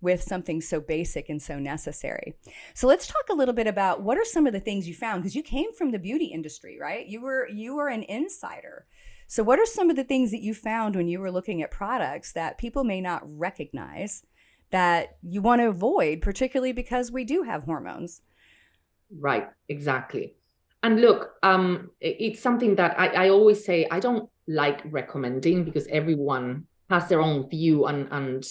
with 0.01 0.23
something 0.23 0.61
so 0.61 0.81
basic 0.81 1.29
and 1.29 1.43
so 1.43 1.59
necessary. 1.59 2.35
So 2.75 2.87
let's 2.87 3.07
talk 3.07 3.29
a 3.31 3.35
little 3.35 3.55
bit 3.55 3.67
about 3.67 4.03
what 4.03 4.19
are 4.19 4.25
some 4.25 4.47
of 4.47 4.53
the 4.53 4.61
things 4.61 4.89
you 4.89 4.95
found 4.95 5.23
because 5.23 5.37
you 5.37 5.43
came 5.43 5.73
from 5.73 5.91
the 5.91 5.99
beauty 5.99 6.27
industry 6.27 6.79
right? 6.81 7.07
You 7.07 7.21
were 7.21 7.49
you 7.49 7.77
were 7.77 7.89
an 7.89 8.03
insider. 8.05 8.87
So 9.27 9.45
what 9.45 9.61
are 9.61 9.67
some 9.67 9.91
of 9.91 9.97
the 9.97 10.05
things 10.05 10.33
that 10.33 10.43
you 10.43 10.55
found 10.55 10.97
when 10.97 11.07
you 11.07 11.21
were 11.21 11.31
looking 11.31 11.63
at 11.63 11.71
products 11.71 12.33
that 12.33 12.59
people 12.59 12.83
may 12.83 13.01
not 13.01 13.23
recognize 13.25 14.25
that 14.71 15.17
you 15.23 15.43
want 15.43 15.61
to 15.61 15.69
avoid, 15.69 16.23
particularly 16.23 16.73
because 16.73 17.11
we 17.11 17.25
do 17.25 17.43
have 17.43 17.65
hormones. 17.65 18.23
Right, 19.19 19.49
exactly. 19.69 20.35
And 20.83 21.01
look, 21.01 21.33
um, 21.43 21.91
it's 22.01 22.41
something 22.41 22.77
that 22.77 22.99
I, 22.99 23.27
I 23.27 23.29
always 23.29 23.65
say 23.65 23.87
I 23.91 24.01
don't 24.01 24.31
like 24.47 24.81
recommending 24.87 25.65
because 25.65 25.87
everyone 25.89 26.67
has 26.89 27.09
their 27.09 27.21
own 27.21 27.49
view 27.49 27.87
and 27.87 28.09
and 28.11 28.45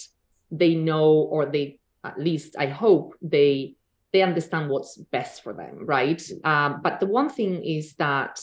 they 0.50 0.74
know 0.74 1.04
or 1.04 1.46
they 1.46 1.78
at 2.04 2.18
least 2.18 2.56
I 2.58 2.66
hope 2.66 3.14
they 3.20 3.74
they 4.12 4.22
understand 4.22 4.70
what's 4.70 4.96
best 4.96 5.42
for 5.42 5.52
them, 5.52 5.86
right? 5.86 6.20
Um, 6.44 6.80
but 6.82 7.00
the 7.00 7.06
one 7.06 7.28
thing 7.28 7.62
is 7.62 7.94
that 7.94 8.40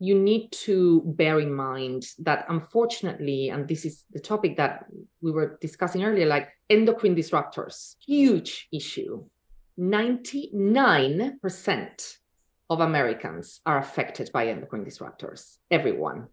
you 0.00 0.18
need 0.18 0.50
to 0.52 1.02
bear 1.16 1.40
in 1.40 1.52
mind 1.52 2.04
that 2.20 2.46
unfortunately, 2.48 3.48
and 3.48 3.66
this 3.66 3.84
is 3.84 4.04
the 4.12 4.20
topic 4.20 4.56
that 4.56 4.84
we 5.20 5.32
were 5.32 5.58
discussing 5.60 6.04
earlier, 6.04 6.26
like 6.26 6.48
endocrine 6.70 7.16
disruptors, 7.16 7.96
huge 8.06 8.68
issue. 8.72 9.24
99% 9.78 12.16
of 12.70 12.80
Americans 12.80 13.60
are 13.66 13.78
affected 13.78 14.30
by 14.32 14.48
endocrine 14.48 14.84
disruptors, 14.84 15.56
everyone, 15.70 16.26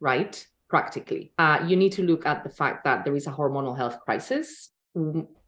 right? 0.00 0.46
Practically. 0.68 1.32
Uh, 1.38 1.64
you 1.66 1.76
need 1.76 1.92
to 1.92 2.02
look 2.02 2.26
at 2.26 2.42
the 2.42 2.50
fact 2.50 2.84
that 2.84 3.04
there 3.04 3.14
is 3.14 3.26
a 3.26 3.32
hormonal 3.32 3.76
health 3.76 4.00
crisis. 4.00 4.70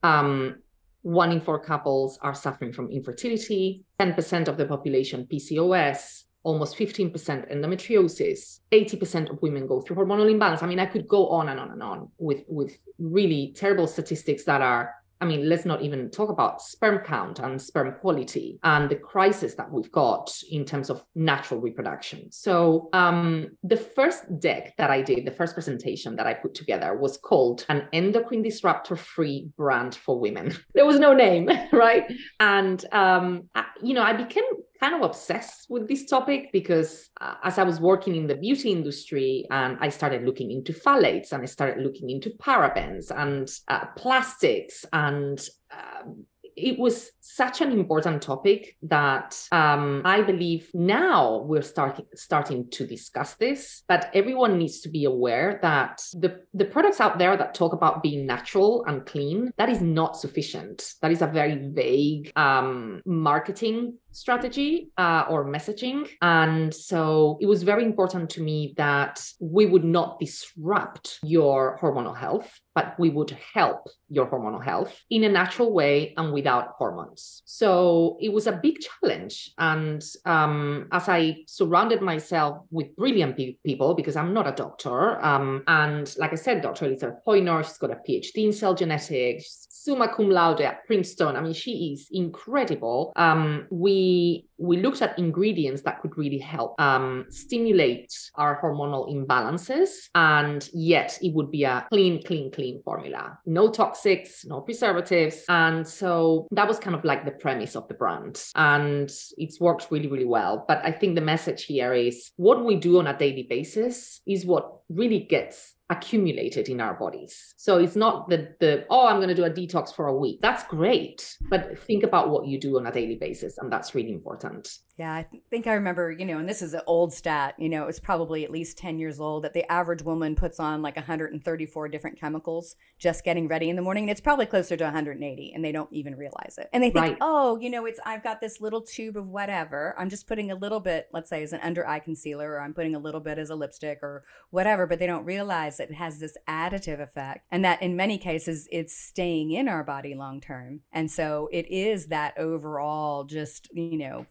Um, 0.03 0.57
one 1.03 1.33
in 1.33 1.41
four 1.41 1.59
couples 1.59 2.19
are 2.23 2.35
suffering 2.35 2.73
from 2.73 2.91
infertility, 2.91 3.85
10% 4.01 4.49
of 4.49 4.57
the 4.57 4.67
population 4.67 5.27
PCOS, 5.31 6.25
almost 6.45 6.77
15% 6.77 7.11
endometriosis 7.53 8.61
80% 8.71 9.31
of 9.31 9.43
women 9.43 9.67
go 9.67 9.81
through 9.81 9.97
hormonal 9.97 10.31
imbalance 10.31 10.63
i 10.63 10.67
mean 10.67 10.79
i 10.79 10.87
could 10.87 11.09
go 11.09 11.29
on 11.29 11.49
and 11.49 11.59
on 11.59 11.71
and 11.71 11.83
on 11.83 12.09
with 12.19 12.45
with 12.49 12.79
really 12.99 13.53
terrible 13.57 13.87
statistics 13.87 14.45
that 14.45 14.61
are 14.61 14.95
I 15.21 15.27
mean, 15.27 15.49
let's 15.49 15.65
not 15.65 15.81
even 15.81 16.11
talk 16.11 16.29
about 16.29 16.61
sperm 16.61 16.99
count 16.99 17.39
and 17.39 17.61
sperm 17.61 17.95
quality 18.01 18.59
and 18.63 18.91
the 18.91 18.97
crisis 18.97 19.55
that 19.55 19.71
we've 19.71 19.91
got 19.91 20.31
in 20.51 20.67
terms 20.67 20.91
of 20.91 21.03
natural 21.15 21.61
reproduction. 21.61 22.31
So, 22.31 22.91
um, 22.93 23.57
the 23.63 23.77
first 23.79 24.39
deck 24.39 24.75
that 24.77 24.91
I 24.91 25.01
did, 25.01 25.25
the 25.25 25.31
first 25.31 25.55
presentation 25.55 26.17
that 26.17 26.27
I 26.27 26.35
put 26.35 26.55
together 26.55 26.95
was 26.95 27.17
called 27.17 27.65
An 27.71 27.89
Endocrine 27.95 28.43
Disruptor 28.43 28.97
Free 28.97 29.49
Brand 29.57 29.95
for 29.95 30.21
Women. 30.21 30.55
there 30.75 30.85
was 30.85 30.99
no 30.99 31.15
name, 31.15 31.49
right? 31.73 32.05
And, 32.41 32.85
um, 32.93 33.49
I, 33.55 33.65
you 33.83 33.95
know, 33.95 34.03
I 34.03 34.13
became 34.13 34.45
kind 34.85 35.03
of 35.03 35.11
obsessed 35.11 35.67
with 35.71 35.89
this 35.89 36.05
topic 36.05 36.51
because 36.53 37.09
uh, 37.21 37.35
as 37.43 37.59
I 37.59 37.63
was 37.63 37.81
working 37.81 38.17
in 38.17 38.27
the 38.27 38.35
beauty 38.35 38.71
industry 38.71 39.47
and 39.51 39.79
I 39.81 39.89
started 39.89 40.25
looking 40.25 40.51
into 40.51 40.73
phthalates 40.75 41.33
and 41.33 41.43
I 41.43 41.47
started 41.47 41.83
looking 41.83 42.11
into 42.11 42.31
parabens 42.31 43.11
and 43.11 43.51
uh, 43.69 43.87
plastics 43.97 44.85
and 44.93 45.41
um, 45.71 46.27
it 46.57 46.79
was 46.79 47.11
such 47.21 47.61
an 47.61 47.73
important 47.73 48.23
topic 48.23 48.77
that 48.83 49.37
um, 49.51 50.03
I 50.05 50.23
believe 50.23 50.71
now 50.73 51.39
we're 51.39 51.63
starting 51.63 52.07
starting 52.15 52.71
to 52.71 52.87
discuss 52.87 53.35
this. 53.35 53.83
But 53.89 54.11
everyone 54.15 54.59
needs 54.59 54.81
to 54.83 54.89
be 54.89 55.05
aware 55.05 55.59
that 55.63 56.01
the 56.13 56.43
the 56.53 56.65
products 56.65 57.01
out 57.01 57.19
there 57.19 57.37
that 57.37 57.55
talk 57.55 57.73
about 57.73 58.03
being 58.03 58.27
natural 58.27 58.85
and 58.87 59.05
clean 59.05 59.53
that 59.57 59.69
is 59.69 59.81
not 59.81 60.17
sufficient. 60.17 60.95
That 61.03 61.11
is 61.11 61.23
a 61.23 61.27
very 61.27 61.57
vague 61.57 62.33
um, 62.37 63.03
marketing 63.05 63.99
strategy 64.15 64.91
uh, 64.97 65.25
or 65.29 65.45
messaging. 65.45 66.09
And 66.23 66.73
so 66.73 67.39
it 67.41 67.47
was 67.47 67.63
very 67.63 67.85
important 67.85 68.31
to 68.31 68.43
me 68.43 68.75
that 68.77 69.25
we 69.41 69.67
would 69.67 69.85
not 69.85 70.19
disrupt 70.21 71.19
your 71.23 71.79
hormonal 71.81 72.17
health 72.17 72.61
but 72.75 72.99
we 72.99 73.09
would 73.09 73.37
help 73.55 73.87
your 74.09 74.27
hormonal 74.27 74.63
health 74.63 75.01
in 75.09 75.25
a 75.25 75.29
natural 75.29 75.73
way 75.73 76.13
and 76.17 76.33
without 76.33 76.75
hormones. 76.77 77.43
So 77.45 78.17
it 78.21 78.33
was 78.33 78.47
a 78.47 78.61
big 78.63 78.79
challenge. 78.81 79.53
And 79.59 80.03
um, 80.25 80.89
as 80.93 81.09
I 81.09 81.45
surrounded 81.47 82.03
myself 82.03 82.67
with 82.71 82.95
brilliant 82.97 83.37
pe- 83.37 83.57
people, 83.65 83.95
because 83.95 84.17
I'm 84.17 84.35
not 84.35 84.49
a 84.49 84.53
doctor, 84.53 85.25
um, 85.25 85.63
and 85.69 86.13
like 86.19 86.33
I 86.33 86.37
said, 86.37 86.63
Dr. 86.63 86.87
Elizabeth 86.87 87.19
Poynor, 87.27 87.65
she's 87.65 87.79
got 87.79 87.93
a 87.93 88.01
PhD 88.09 88.45
in 88.45 88.53
cell 88.53 88.75
genetics, 88.75 89.69
summa 89.85 90.09
cum 90.09 90.31
laude 90.31 90.63
at 90.63 90.87
Princeton. 90.87 91.37
I 91.37 91.41
mean, 91.41 91.53
she 91.53 91.93
is 91.93 92.09
incredible. 92.11 93.13
Um, 93.17 93.67
we 93.71 94.47
we 94.57 94.81
looked 94.81 95.03
at 95.03 95.19
ingredients 95.19 95.83
that 95.83 96.01
could 96.01 96.17
really 96.17 96.39
help 96.39 96.81
um, 96.81 97.27
stimulate 97.29 98.13
our 98.37 98.61
hormonal 98.63 99.13
imbalances, 99.13 99.91
and 100.15 100.69
yet 100.73 101.19
it 101.21 101.35
would 101.35 101.51
be 101.51 101.65
a 101.65 101.87
clean, 101.91 102.23
clean, 102.23 102.51
clean 102.51 102.81
formula. 102.85 103.39
No 103.47 103.69
toxics, 103.69 104.47
no 104.47 104.61
preservatives. 104.61 105.45
And 105.49 105.87
so 105.87 106.47
that 106.53 106.69
was 106.69 106.79
kind 106.79 106.97
of 106.97 107.05
like 107.05 107.25
the 107.25 107.33
premise 107.33 107.75
of 107.75 107.89
the 107.89 107.95
brand. 107.95 108.43
And 108.55 109.11
it's 109.37 109.61
worked 109.61 109.89
really, 109.91 110.09
really 110.09 110.25
well. 110.25 110.65
But 110.67 110.81
I 110.85 110.93
think 110.93 111.15
the 111.15 111.21
message 111.21 111.65
here 111.65 111.93
is 111.93 112.31
what 112.37 112.65
we 112.65 112.77
do 112.77 112.99
on 113.01 113.07
a 113.07 113.19
daily 113.19 113.47
basis 113.49 114.21
is 114.27 114.47
what 114.47 114.71
really 114.89 115.21
gets 115.21 115.75
accumulated 115.97 116.69
in 116.69 116.81
our 116.81 116.95
bodies. 116.95 117.55
So 117.57 117.79
it's 117.79 117.97
not 117.97 118.29
the 118.29 118.55
the 118.61 118.87
oh 118.91 119.07
I'm 119.07 119.17
going 119.17 119.29
to 119.29 119.35
do 119.35 119.45
a 119.45 119.51
detox 119.51 119.95
for 119.95 120.07
a 120.07 120.17
week. 120.17 120.41
That's 120.43 120.65
great, 120.65 121.37
but 121.51 121.79
think 121.79 122.03
about 122.05 122.31
what 122.31 122.47
you 122.47 122.59
do 122.61 122.77
on 122.79 122.87
a 122.87 122.93
daily 122.93 123.17
basis 123.17 123.59
and 123.59 123.73
that's 123.73 123.95
really 123.95 124.13
important. 124.13 124.69
Yeah, 124.97 125.13
I 125.13 125.27
think 125.51 125.67
I 125.67 125.73
remember, 125.73 126.13
you 126.13 126.25
know, 126.25 126.39
and 126.39 126.49
this 126.49 126.63
is 126.63 126.73
an 126.73 126.83
old 126.87 127.13
stat, 127.13 127.57
you 127.59 127.69
know, 127.69 127.89
it's 127.89 127.99
probably 127.99 128.45
at 128.45 128.51
least 128.53 128.79
10 128.79 129.01
years 129.01 129.19
old 129.19 129.43
that 129.43 129.53
the 129.53 129.71
average 129.71 130.03
woman 130.03 130.37
puts 130.37 130.61
on 130.61 130.83
like 130.83 130.95
134 130.95 131.89
different 131.89 132.19
chemicals 132.19 132.77
just 132.97 133.25
getting 133.25 133.49
ready 133.49 133.69
in 133.69 133.75
the 133.75 133.83
morning. 133.83 134.05
And 134.05 134.11
it's 134.11 134.21
probably 134.21 134.47
closer 134.47 134.77
to 134.77 134.85
180 134.85 135.53
and 135.53 135.65
they 135.65 135.73
don't 135.73 135.93
even 135.93 136.15
realize 136.15 136.59
it. 136.59 136.69
And 136.73 136.81
they 136.81 136.91
think, 136.91 137.05
right. 137.05 137.17
oh, 137.21 137.59
you 137.59 137.71
know, 137.71 137.87
it's, 137.87 137.99
I've 138.07 138.23
got 138.23 138.41
this 138.41 138.61
little 138.61 138.83
tube 138.83 139.17
of 139.17 139.27
whatever. 139.27 139.97
I'm 139.99 140.09
just 140.09 140.29
putting 140.29 140.53
a 140.53 140.55
little 140.55 140.81
bit, 140.81 141.09
let's 141.13 141.29
say, 141.29 141.43
as 141.43 141.53
an 141.53 141.61
under 141.65 141.85
eye 141.85 141.99
concealer, 141.99 142.53
or 142.53 142.61
I'm 142.61 142.73
putting 142.73 142.95
a 142.95 143.01
little 143.01 143.21
bit 143.21 143.37
as 143.37 143.51
a 143.51 143.57
lipstick 143.57 143.99
or 144.01 144.23
whatever, 144.51 144.87
but 144.87 145.01
they 145.01 145.09
don't 145.09 145.25
realize 145.25 145.79
that 145.79 145.84
it 145.91 145.95
has 145.95 146.19
this 146.19 146.37
additive 146.49 147.01
effect 147.01 147.47
and 147.51 147.65
that 147.65 147.83
in 147.83 147.97
many 147.97 148.19
cases 148.19 148.69
it's 148.71 148.97
staying 148.97 149.51
in 149.51 149.69
our 149.69 149.85
body 149.85 150.15
long 150.15 150.41
term. 150.41 150.81
And 150.93 151.11
so 151.11 151.49
it 151.53 151.71
is 151.71 152.07
that 152.07 152.39
overall 152.39 153.25
just, 153.25 153.69
you 153.73 153.99
know, 153.99 154.27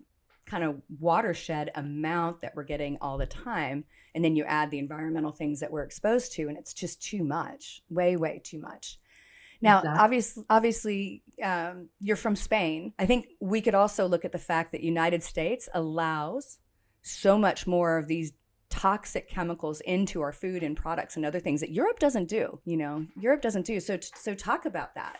kind 0.46 0.64
of 0.64 0.82
watershed 1.00 1.72
amount 1.76 2.42
that 2.42 2.56
we're 2.56 2.64
getting 2.64 2.98
all 3.02 3.18
the 3.18 3.26
time 3.26 3.86
and 4.14 4.24
then 4.24 4.36
you 4.36 4.44
add 4.44 4.70
the 4.72 4.80
environmental 4.80 5.32
things 5.32 5.60
that 5.60 5.72
we're 5.72 5.84
exposed 5.84 6.34
to 6.34 6.48
and 6.48 6.58
it's 6.58 6.74
just 6.74 7.02
too 7.02 7.24
much 7.24 7.82
way 7.90 8.16
way 8.18 8.42
too 8.44 8.60
much 8.60 9.00
now 9.62 9.80
exactly. 9.80 10.04
obviously 10.04 10.44
obviously 10.50 11.24
um, 11.42 11.88
you're 12.02 12.18
from 12.18 12.36
spain 12.36 12.94
i 13.00 13.06
think 13.06 13.28
we 13.40 13.62
could 13.62 13.74
also 13.74 14.06
look 14.06 14.26
at 14.26 14.32
the 14.32 14.38
fact 14.38 14.74
that 14.74 14.82
united 14.82 15.24
states 15.24 15.70
allows 15.74 16.60
so 17.02 17.38
much 17.38 17.66
more 17.66 17.98
of 17.98 18.08
these 18.08 18.34
toxic 18.74 19.30
chemicals 19.30 19.82
into 19.82 20.20
our 20.22 20.32
food 20.32 20.64
and 20.64 20.76
products 20.76 21.16
and 21.16 21.24
other 21.24 21.40
things 21.40 21.62
that 21.62 21.70
europe 21.70 22.00
doesn't 22.00 22.28
do 22.28 22.60
you 22.66 22.76
know 22.76 23.06
europe 23.20 23.42
doesn't 23.42 23.68
do 23.68 23.80
so 23.80 24.00
so 24.16 24.34
talk 24.34 24.66
about 24.66 24.96
that 24.96 25.20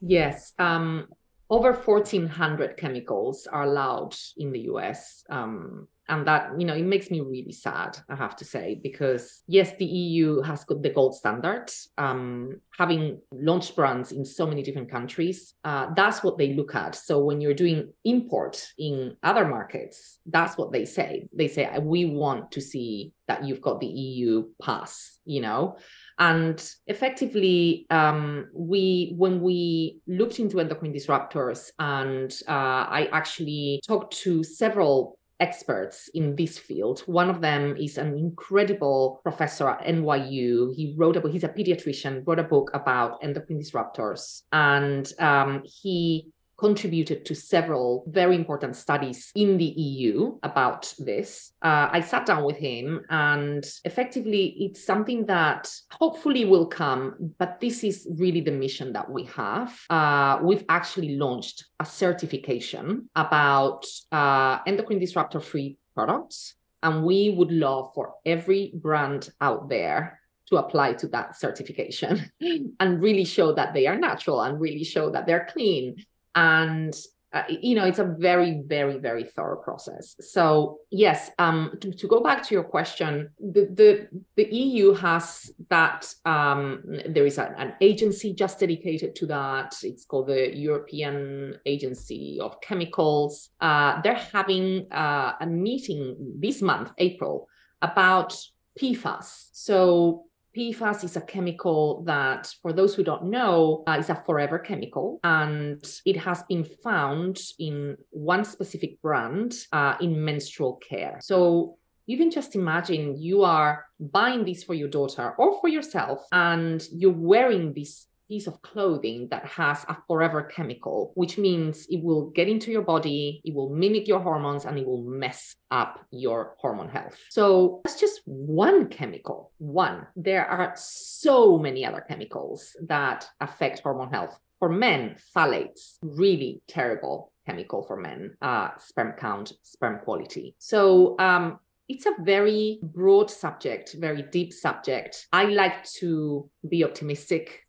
yes 0.00 0.52
um 0.58 1.08
over 1.50 1.72
1400 1.72 2.76
chemicals 2.76 3.46
are 3.46 3.64
allowed 3.64 4.14
in 4.36 4.50
the 4.50 4.60
US. 4.60 5.24
Um, 5.28 5.88
and 6.08 6.26
that, 6.26 6.50
you 6.58 6.66
know, 6.66 6.74
it 6.74 6.84
makes 6.84 7.10
me 7.10 7.20
really 7.20 7.52
sad, 7.52 7.98
I 8.08 8.16
have 8.16 8.36
to 8.36 8.44
say, 8.44 8.78
because 8.82 9.42
yes, 9.46 9.72
the 9.78 9.86
EU 9.86 10.42
has 10.42 10.64
got 10.64 10.82
the 10.82 10.90
gold 10.90 11.14
standard, 11.14 11.70
um, 11.96 12.60
having 12.76 13.20
launched 13.32 13.74
brands 13.74 14.12
in 14.12 14.24
so 14.24 14.46
many 14.46 14.62
different 14.62 14.90
countries. 14.90 15.54
Uh, 15.64 15.88
that's 15.94 16.22
what 16.22 16.36
they 16.36 16.52
look 16.54 16.74
at. 16.74 16.94
So 16.94 17.20
when 17.20 17.40
you're 17.40 17.54
doing 17.54 17.92
import 18.04 18.66
in 18.78 19.16
other 19.22 19.46
markets, 19.46 20.18
that's 20.26 20.58
what 20.58 20.72
they 20.72 20.84
say. 20.84 21.28
They 21.32 21.48
say, 21.48 21.70
we 21.80 22.04
want 22.04 22.52
to 22.52 22.60
see 22.60 23.12
that 23.26 23.44
you've 23.44 23.62
got 23.62 23.80
the 23.80 23.86
EU 23.86 24.48
pass, 24.62 25.18
you 25.24 25.40
know? 25.40 25.78
And 26.18 26.62
effectively, 26.86 27.86
um, 27.90 28.48
we 28.54 29.14
when 29.16 29.40
we 29.40 29.98
looked 30.06 30.38
into 30.38 30.60
endocrine 30.60 30.92
disruptors, 30.92 31.70
and 31.78 32.32
uh, 32.46 32.86
I 32.88 33.08
actually 33.12 33.80
talked 33.86 34.16
to 34.18 34.44
several 34.44 35.18
experts 35.40 36.08
in 36.14 36.36
this 36.36 36.58
field. 36.58 37.00
One 37.06 37.30
of 37.30 37.40
them 37.40 37.76
is 37.76 37.98
an 37.98 38.16
incredible 38.16 39.20
professor 39.22 39.68
at 39.68 39.86
NYU. 39.86 40.74
He 40.74 40.94
wrote 40.96 41.16
a 41.16 41.20
book, 41.20 41.32
he's 41.32 41.44
a 41.44 41.48
pediatrician, 41.48 42.22
wrote 42.26 42.38
a 42.38 42.44
book 42.44 42.70
about 42.74 43.18
endocrine 43.22 43.60
disruptors. 43.60 44.42
And 44.52 45.10
um, 45.18 45.62
he 45.64 46.32
contributed 46.56 47.24
to 47.26 47.34
several 47.34 48.04
very 48.08 48.36
important 48.36 48.76
studies 48.76 49.30
in 49.34 49.56
the 49.56 49.64
EU 49.64 50.38
about 50.42 50.92
this. 50.98 51.52
Uh, 51.62 51.88
I 51.90 52.00
sat 52.00 52.26
down 52.26 52.44
with 52.44 52.56
him, 52.56 53.04
and 53.10 53.64
effectively, 53.84 54.56
it's 54.60 54.84
something 54.84 55.26
that 55.26 55.70
hopefully 55.90 56.44
will 56.44 56.66
come, 56.66 57.32
but 57.38 57.60
this 57.60 57.84
is 57.84 58.06
really 58.18 58.40
the 58.40 58.52
mission 58.52 58.92
that 58.92 59.10
we 59.10 59.24
have. 59.24 59.78
Uh, 59.90 60.38
we've 60.42 60.64
actually 60.68 61.16
launched 61.16 61.64
a 61.80 61.84
certification 61.84 63.08
about 63.16 63.84
uh, 64.12 64.58
endocrine 64.66 64.98
disruptor 64.98 65.40
free 65.40 65.78
products. 65.94 66.54
And 66.82 67.04
we 67.04 67.30
would 67.30 67.50
love 67.50 67.92
for 67.94 68.14
every 68.26 68.72
brand 68.74 69.30
out 69.40 69.70
there 69.70 70.20
to 70.48 70.56
apply 70.56 70.92
to 70.94 71.08
that 71.08 71.36
certification 71.36 72.30
and 72.80 73.02
really 73.02 73.24
show 73.24 73.54
that 73.54 73.72
they 73.72 73.86
are 73.86 73.96
natural 73.96 74.42
and 74.42 74.60
really 74.60 74.84
show 74.84 75.10
that 75.10 75.26
they're 75.26 75.48
clean 75.50 75.96
and 76.34 76.94
uh, 77.32 77.42
you 77.48 77.74
know 77.74 77.84
it's 77.84 77.98
a 77.98 78.14
very 78.18 78.62
very 78.66 78.98
very 78.98 79.24
thorough 79.24 79.60
process. 79.60 80.14
So 80.20 80.78
yes 80.90 81.30
um 81.38 81.72
to, 81.80 81.92
to 81.92 82.06
go 82.06 82.20
back 82.20 82.42
to 82.44 82.54
your 82.54 82.62
question 82.62 83.30
the 83.40 83.68
the, 83.74 84.08
the 84.36 84.44
eu 84.54 84.94
has 84.94 85.50
that 85.68 86.14
um 86.24 86.84
there 87.08 87.26
is 87.26 87.38
a, 87.38 87.52
an 87.58 87.74
agency 87.80 88.32
just 88.32 88.60
dedicated 88.60 89.16
to 89.16 89.26
that. 89.26 89.74
It's 89.82 90.04
called 90.04 90.28
the 90.28 90.56
european 90.56 91.58
agency 91.66 92.38
of 92.40 92.60
chemicals. 92.60 93.50
Uh, 93.60 94.00
they're 94.02 94.14
having 94.32 94.86
uh, 94.92 95.32
a 95.40 95.46
meeting 95.46 96.16
this 96.38 96.62
month 96.62 96.92
april 96.98 97.48
about 97.82 98.36
pfas 98.80 99.48
so 99.52 100.24
PFAS 100.56 101.04
is 101.04 101.16
a 101.16 101.20
chemical 101.20 102.04
that, 102.04 102.52
for 102.62 102.72
those 102.72 102.94
who 102.94 103.02
don't 103.02 103.24
know, 103.24 103.82
uh, 103.86 103.96
is 103.98 104.10
a 104.10 104.22
forever 104.26 104.58
chemical, 104.58 105.18
and 105.24 105.82
it 106.06 106.16
has 106.16 106.42
been 106.44 106.64
found 106.64 107.40
in 107.58 107.96
one 108.10 108.44
specific 108.44 109.02
brand 109.02 109.54
uh, 109.72 109.96
in 110.00 110.24
menstrual 110.24 110.76
care. 110.88 111.18
So 111.20 111.78
you 112.06 112.16
can 112.18 112.30
just 112.30 112.54
imagine 112.54 113.20
you 113.20 113.42
are 113.42 113.86
buying 113.98 114.44
this 114.44 114.62
for 114.62 114.74
your 114.74 114.88
daughter 114.88 115.34
or 115.38 115.60
for 115.60 115.68
yourself, 115.68 116.24
and 116.30 116.86
you're 116.92 117.12
wearing 117.12 117.72
this 117.72 118.06
piece 118.28 118.46
of 118.46 118.60
clothing 118.62 119.28
that 119.30 119.46
has 119.46 119.84
a 119.88 119.96
forever 120.06 120.42
chemical, 120.42 121.12
which 121.14 121.38
means 121.38 121.86
it 121.88 122.02
will 122.02 122.30
get 122.30 122.48
into 122.48 122.70
your 122.70 122.82
body, 122.82 123.40
it 123.44 123.54
will 123.54 123.70
mimic 123.70 124.08
your 124.08 124.20
hormones, 124.20 124.64
and 124.64 124.78
it 124.78 124.86
will 124.86 125.02
mess 125.02 125.56
up 125.70 126.00
your 126.10 126.54
hormone 126.58 126.88
health. 126.88 127.18
So 127.30 127.80
that's 127.84 128.00
just 128.00 128.20
one 128.24 128.88
chemical. 128.88 129.52
One. 129.58 130.06
There 130.16 130.46
are 130.46 130.72
so 130.76 131.58
many 131.58 131.84
other 131.84 132.04
chemicals 132.08 132.76
that 132.86 133.26
affect 133.40 133.80
hormone 133.80 134.10
health. 134.10 134.38
For 134.58 134.68
men, 134.68 135.16
phthalates, 135.36 135.96
really 136.02 136.62
terrible 136.68 137.32
chemical 137.44 137.82
for 137.82 137.96
men, 137.96 138.36
uh, 138.40 138.70
sperm 138.78 139.12
count, 139.18 139.52
sperm 139.62 140.00
quality. 140.04 140.54
So 140.58 141.16
um, 141.18 141.58
it's 141.88 142.06
a 142.06 142.14
very 142.20 142.78
broad 142.82 143.30
subject, 143.30 143.94
very 143.98 144.22
deep 144.22 144.52
subject. 144.52 145.26
I 145.32 145.44
like 145.44 145.84
to 145.98 146.48
be 146.66 146.84
optimistic 146.84 147.63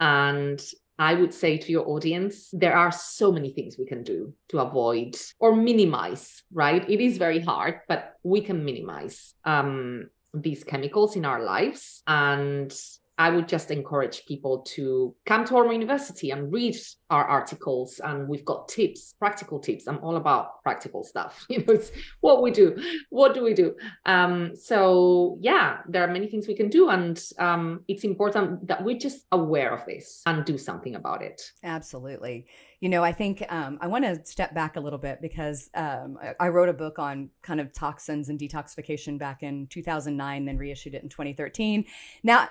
and 0.00 0.62
I 0.98 1.14
would 1.14 1.34
say 1.34 1.58
to 1.58 1.72
your 1.72 1.86
audience, 1.88 2.48
there 2.52 2.76
are 2.76 2.90
so 2.90 3.30
many 3.30 3.50
things 3.50 3.76
we 3.78 3.86
can 3.86 4.02
do 4.02 4.32
to 4.48 4.60
avoid 4.60 5.16
or 5.38 5.54
minimize, 5.54 6.42
right? 6.52 6.88
It 6.88 7.00
is 7.00 7.18
very 7.18 7.40
hard, 7.40 7.80
but 7.86 8.14
we 8.22 8.40
can 8.40 8.64
minimize 8.64 9.34
um, 9.44 10.08
these 10.32 10.64
chemicals 10.64 11.16
in 11.16 11.26
our 11.26 11.42
lives. 11.42 12.02
And 12.06 12.74
I 13.18 13.30
would 13.30 13.48
just 13.48 13.70
encourage 13.70 14.26
people 14.26 14.62
to 14.74 15.14
come 15.24 15.44
to 15.46 15.56
our 15.56 15.72
university 15.72 16.30
and 16.30 16.52
read 16.52 16.76
our 17.08 17.24
articles. 17.24 17.98
And 18.04 18.28
we've 18.28 18.44
got 18.44 18.68
tips, 18.68 19.14
practical 19.18 19.58
tips. 19.58 19.86
I'm 19.86 19.98
all 20.02 20.16
about 20.16 20.62
practical 20.62 21.02
stuff. 21.02 21.46
You 21.56 21.64
know, 21.64 21.74
it's 21.74 21.90
what 22.20 22.42
we 22.42 22.50
do. 22.50 22.76
What 23.08 23.32
do 23.32 23.42
we 23.42 23.54
do? 23.54 23.74
Um, 24.04 24.54
so 24.54 25.38
yeah, 25.40 25.78
there 25.88 26.04
are 26.04 26.12
many 26.12 26.28
things 26.28 26.46
we 26.46 26.54
can 26.54 26.68
do, 26.68 26.90
and 26.90 27.22
um, 27.38 27.84
it's 27.88 28.04
important 28.04 28.66
that 28.66 28.84
we're 28.84 28.98
just 28.98 29.24
aware 29.32 29.72
of 29.72 29.86
this 29.86 30.20
and 30.26 30.44
do 30.44 30.58
something 30.58 30.96
about 30.96 31.22
it. 31.22 31.40
Absolutely. 31.64 32.46
You 32.80 32.88
know, 32.88 33.02
I 33.02 33.12
think 33.12 33.42
um, 33.48 33.78
I 33.80 33.86
want 33.86 34.04
to 34.04 34.24
step 34.24 34.54
back 34.54 34.76
a 34.76 34.80
little 34.80 34.98
bit 34.98 35.20
because 35.22 35.70
um, 35.74 36.18
I, 36.22 36.34
I, 36.46 36.48
wrote 36.48 36.68
a 36.68 36.74
book 36.74 36.98
on 36.98 37.30
kind 37.42 37.60
of 37.60 37.72
toxins 37.72 38.28
and 38.28 38.38
detoxification 38.38 39.18
back 39.18 39.42
in 39.42 39.66
2009, 39.68 40.44
then 40.44 40.58
reissued 40.58 40.94
it 40.94 41.02
in 41.02 41.08
2013. 41.08 41.86
Now, 42.22 42.48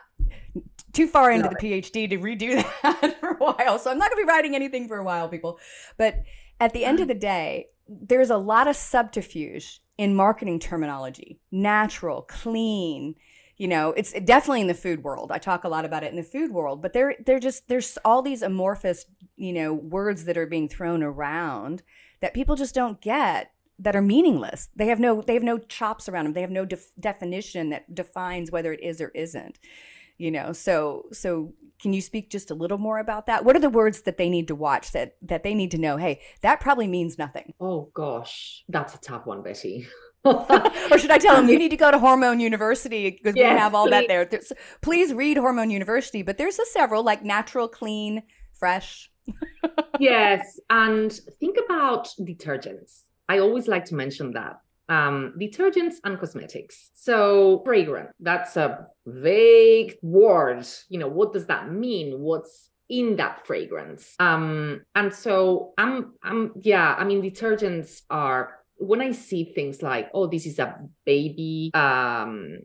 too 0.93 1.07
far 1.07 1.31
into 1.31 1.49
the 1.49 1.55
PhD 1.55 2.09
to 2.09 2.17
redo 2.17 2.65
that 2.83 3.19
for 3.19 3.29
a 3.29 3.35
while. 3.35 3.77
So 3.77 3.91
I'm 3.91 3.99
not 3.99 4.09
going 4.09 4.23
to 4.23 4.25
be 4.25 4.31
writing 4.31 4.55
anything 4.55 4.87
for 4.87 4.97
a 4.97 5.03
while, 5.03 5.29
people. 5.29 5.59
But 5.97 6.23
at 6.59 6.73
the 6.73 6.85
end 6.85 6.99
of 6.99 7.07
the 7.07 7.13
day, 7.13 7.67
there's 7.87 8.29
a 8.29 8.37
lot 8.37 8.67
of 8.67 8.75
subterfuge 8.75 9.81
in 9.97 10.15
marketing 10.15 10.59
terminology 10.59 11.39
natural, 11.51 12.23
clean, 12.23 13.15
you 13.57 13.67
know 13.67 13.91
it's 13.97 14.11
definitely 14.13 14.61
in 14.61 14.67
the 14.67 14.73
food 14.73 15.03
world. 15.03 15.31
I 15.31 15.37
talk 15.37 15.63
a 15.63 15.69
lot 15.69 15.85
about 15.85 16.03
it 16.03 16.11
in 16.11 16.17
the 16.17 16.23
food 16.23 16.51
world 16.51 16.81
but 16.81 16.93
they're 16.93 17.15
they're 17.25 17.39
just 17.39 17.67
there's 17.67 17.97
all 18.05 18.21
these 18.21 18.41
amorphous 18.41 19.05
you 19.35 19.53
know 19.53 19.73
words 19.73 20.25
that 20.25 20.37
are 20.37 20.47
being 20.47 20.69
thrown 20.69 21.03
around 21.03 21.83
that 22.21 22.33
people 22.33 22.55
just 22.55 22.75
don't 22.75 23.01
get 23.01 23.51
that 23.77 23.95
are 23.95 24.01
meaningless. 24.01 24.69
They 24.75 24.87
have 24.87 24.99
no 24.99 25.21
they 25.21 25.33
have 25.33 25.43
no 25.43 25.57
chops 25.57 26.07
around 26.07 26.25
them. 26.25 26.33
They 26.33 26.41
have 26.41 26.51
no 26.51 26.65
def- 26.65 26.91
definition 26.99 27.69
that 27.69 27.93
defines 27.93 28.51
whether 28.51 28.71
it 28.73 28.81
is 28.81 29.01
or 29.01 29.09
isn't 29.09 29.59
you 30.17 30.31
know? 30.31 30.53
So 30.53 31.05
so 31.11 31.53
can 31.81 31.93
you 31.93 32.01
speak 32.01 32.29
just 32.29 32.51
a 32.51 32.55
little 32.55 32.77
more 32.77 32.99
about 32.99 33.25
that? 33.27 33.43
What 33.43 33.55
are 33.55 33.59
the 33.59 33.69
words 33.69 34.01
that 34.03 34.17
they 34.17 34.29
need 34.29 34.47
to 34.47 34.55
watch 34.55 34.91
that 34.93 35.15
that 35.21 35.43
they 35.43 35.53
need 35.53 35.71
to 35.71 35.77
know 35.77 35.97
hey 35.97 36.21
that 36.41 36.59
probably 36.59 36.87
means 36.87 37.17
nothing. 37.17 37.53
Oh 37.59 37.89
gosh. 37.93 38.63
That's 38.69 38.95
a 38.95 38.99
tough 38.99 39.25
one 39.25 39.43
betty 39.43 39.87
or 40.91 40.97
should 40.97 41.11
I 41.11 41.17
tell 41.17 41.35
them 41.35 41.49
you 41.49 41.57
need 41.57 41.69
to 41.69 41.77
go 41.77 41.91
to 41.91 41.99
Hormone 41.99 42.39
University 42.39 43.11
because 43.11 43.35
yes, 43.35 43.53
we 43.53 43.59
have 43.59 43.75
all 43.75 43.85
please. 43.85 43.91
that 43.91 44.07
there. 44.07 44.25
There's, 44.25 44.51
please 44.81 45.13
read 45.13 45.37
Hormone 45.37 45.69
University, 45.69 46.23
but 46.23 46.37
there's 46.37 46.59
a 46.59 46.65
several 46.65 47.03
like 47.03 47.23
natural, 47.23 47.67
clean, 47.67 48.23
fresh. 48.53 49.11
yes, 49.99 50.59
and 50.69 51.11
think 51.39 51.57
about 51.63 52.09
detergents. 52.19 53.03
I 53.27 53.39
always 53.39 53.67
like 53.67 53.85
to 53.85 53.95
mention 53.95 54.31
that 54.33 54.59
um, 54.89 55.33
detergents 55.39 55.95
and 56.03 56.19
cosmetics. 56.19 56.91
So 56.93 57.61
fragrant, 57.65 58.09
that's 58.19 58.57
a 58.57 58.87
vague 59.05 59.97
word. 60.01 60.65
You 60.89 60.99
know, 60.99 61.07
what 61.07 61.33
does 61.33 61.47
that 61.47 61.71
mean? 61.71 62.19
What's 62.19 62.69
in 62.89 63.15
that 63.15 63.45
fragrance? 63.45 64.15
Um, 64.19 64.81
and 64.93 65.13
so 65.13 65.73
I'm, 65.77 66.13
I'm, 66.23 66.51
yeah, 66.61 66.95
I 66.97 67.03
mean, 67.03 67.21
detergents 67.21 68.01
are 68.09 68.59
when 68.77 69.01
I 69.01 69.11
see 69.11 69.53
things 69.55 69.81
like, 69.81 70.09
oh, 70.13 70.27
this 70.27 70.45
is 70.45 70.59
a 70.59 70.75
baby 71.05 71.71
um 71.73 72.59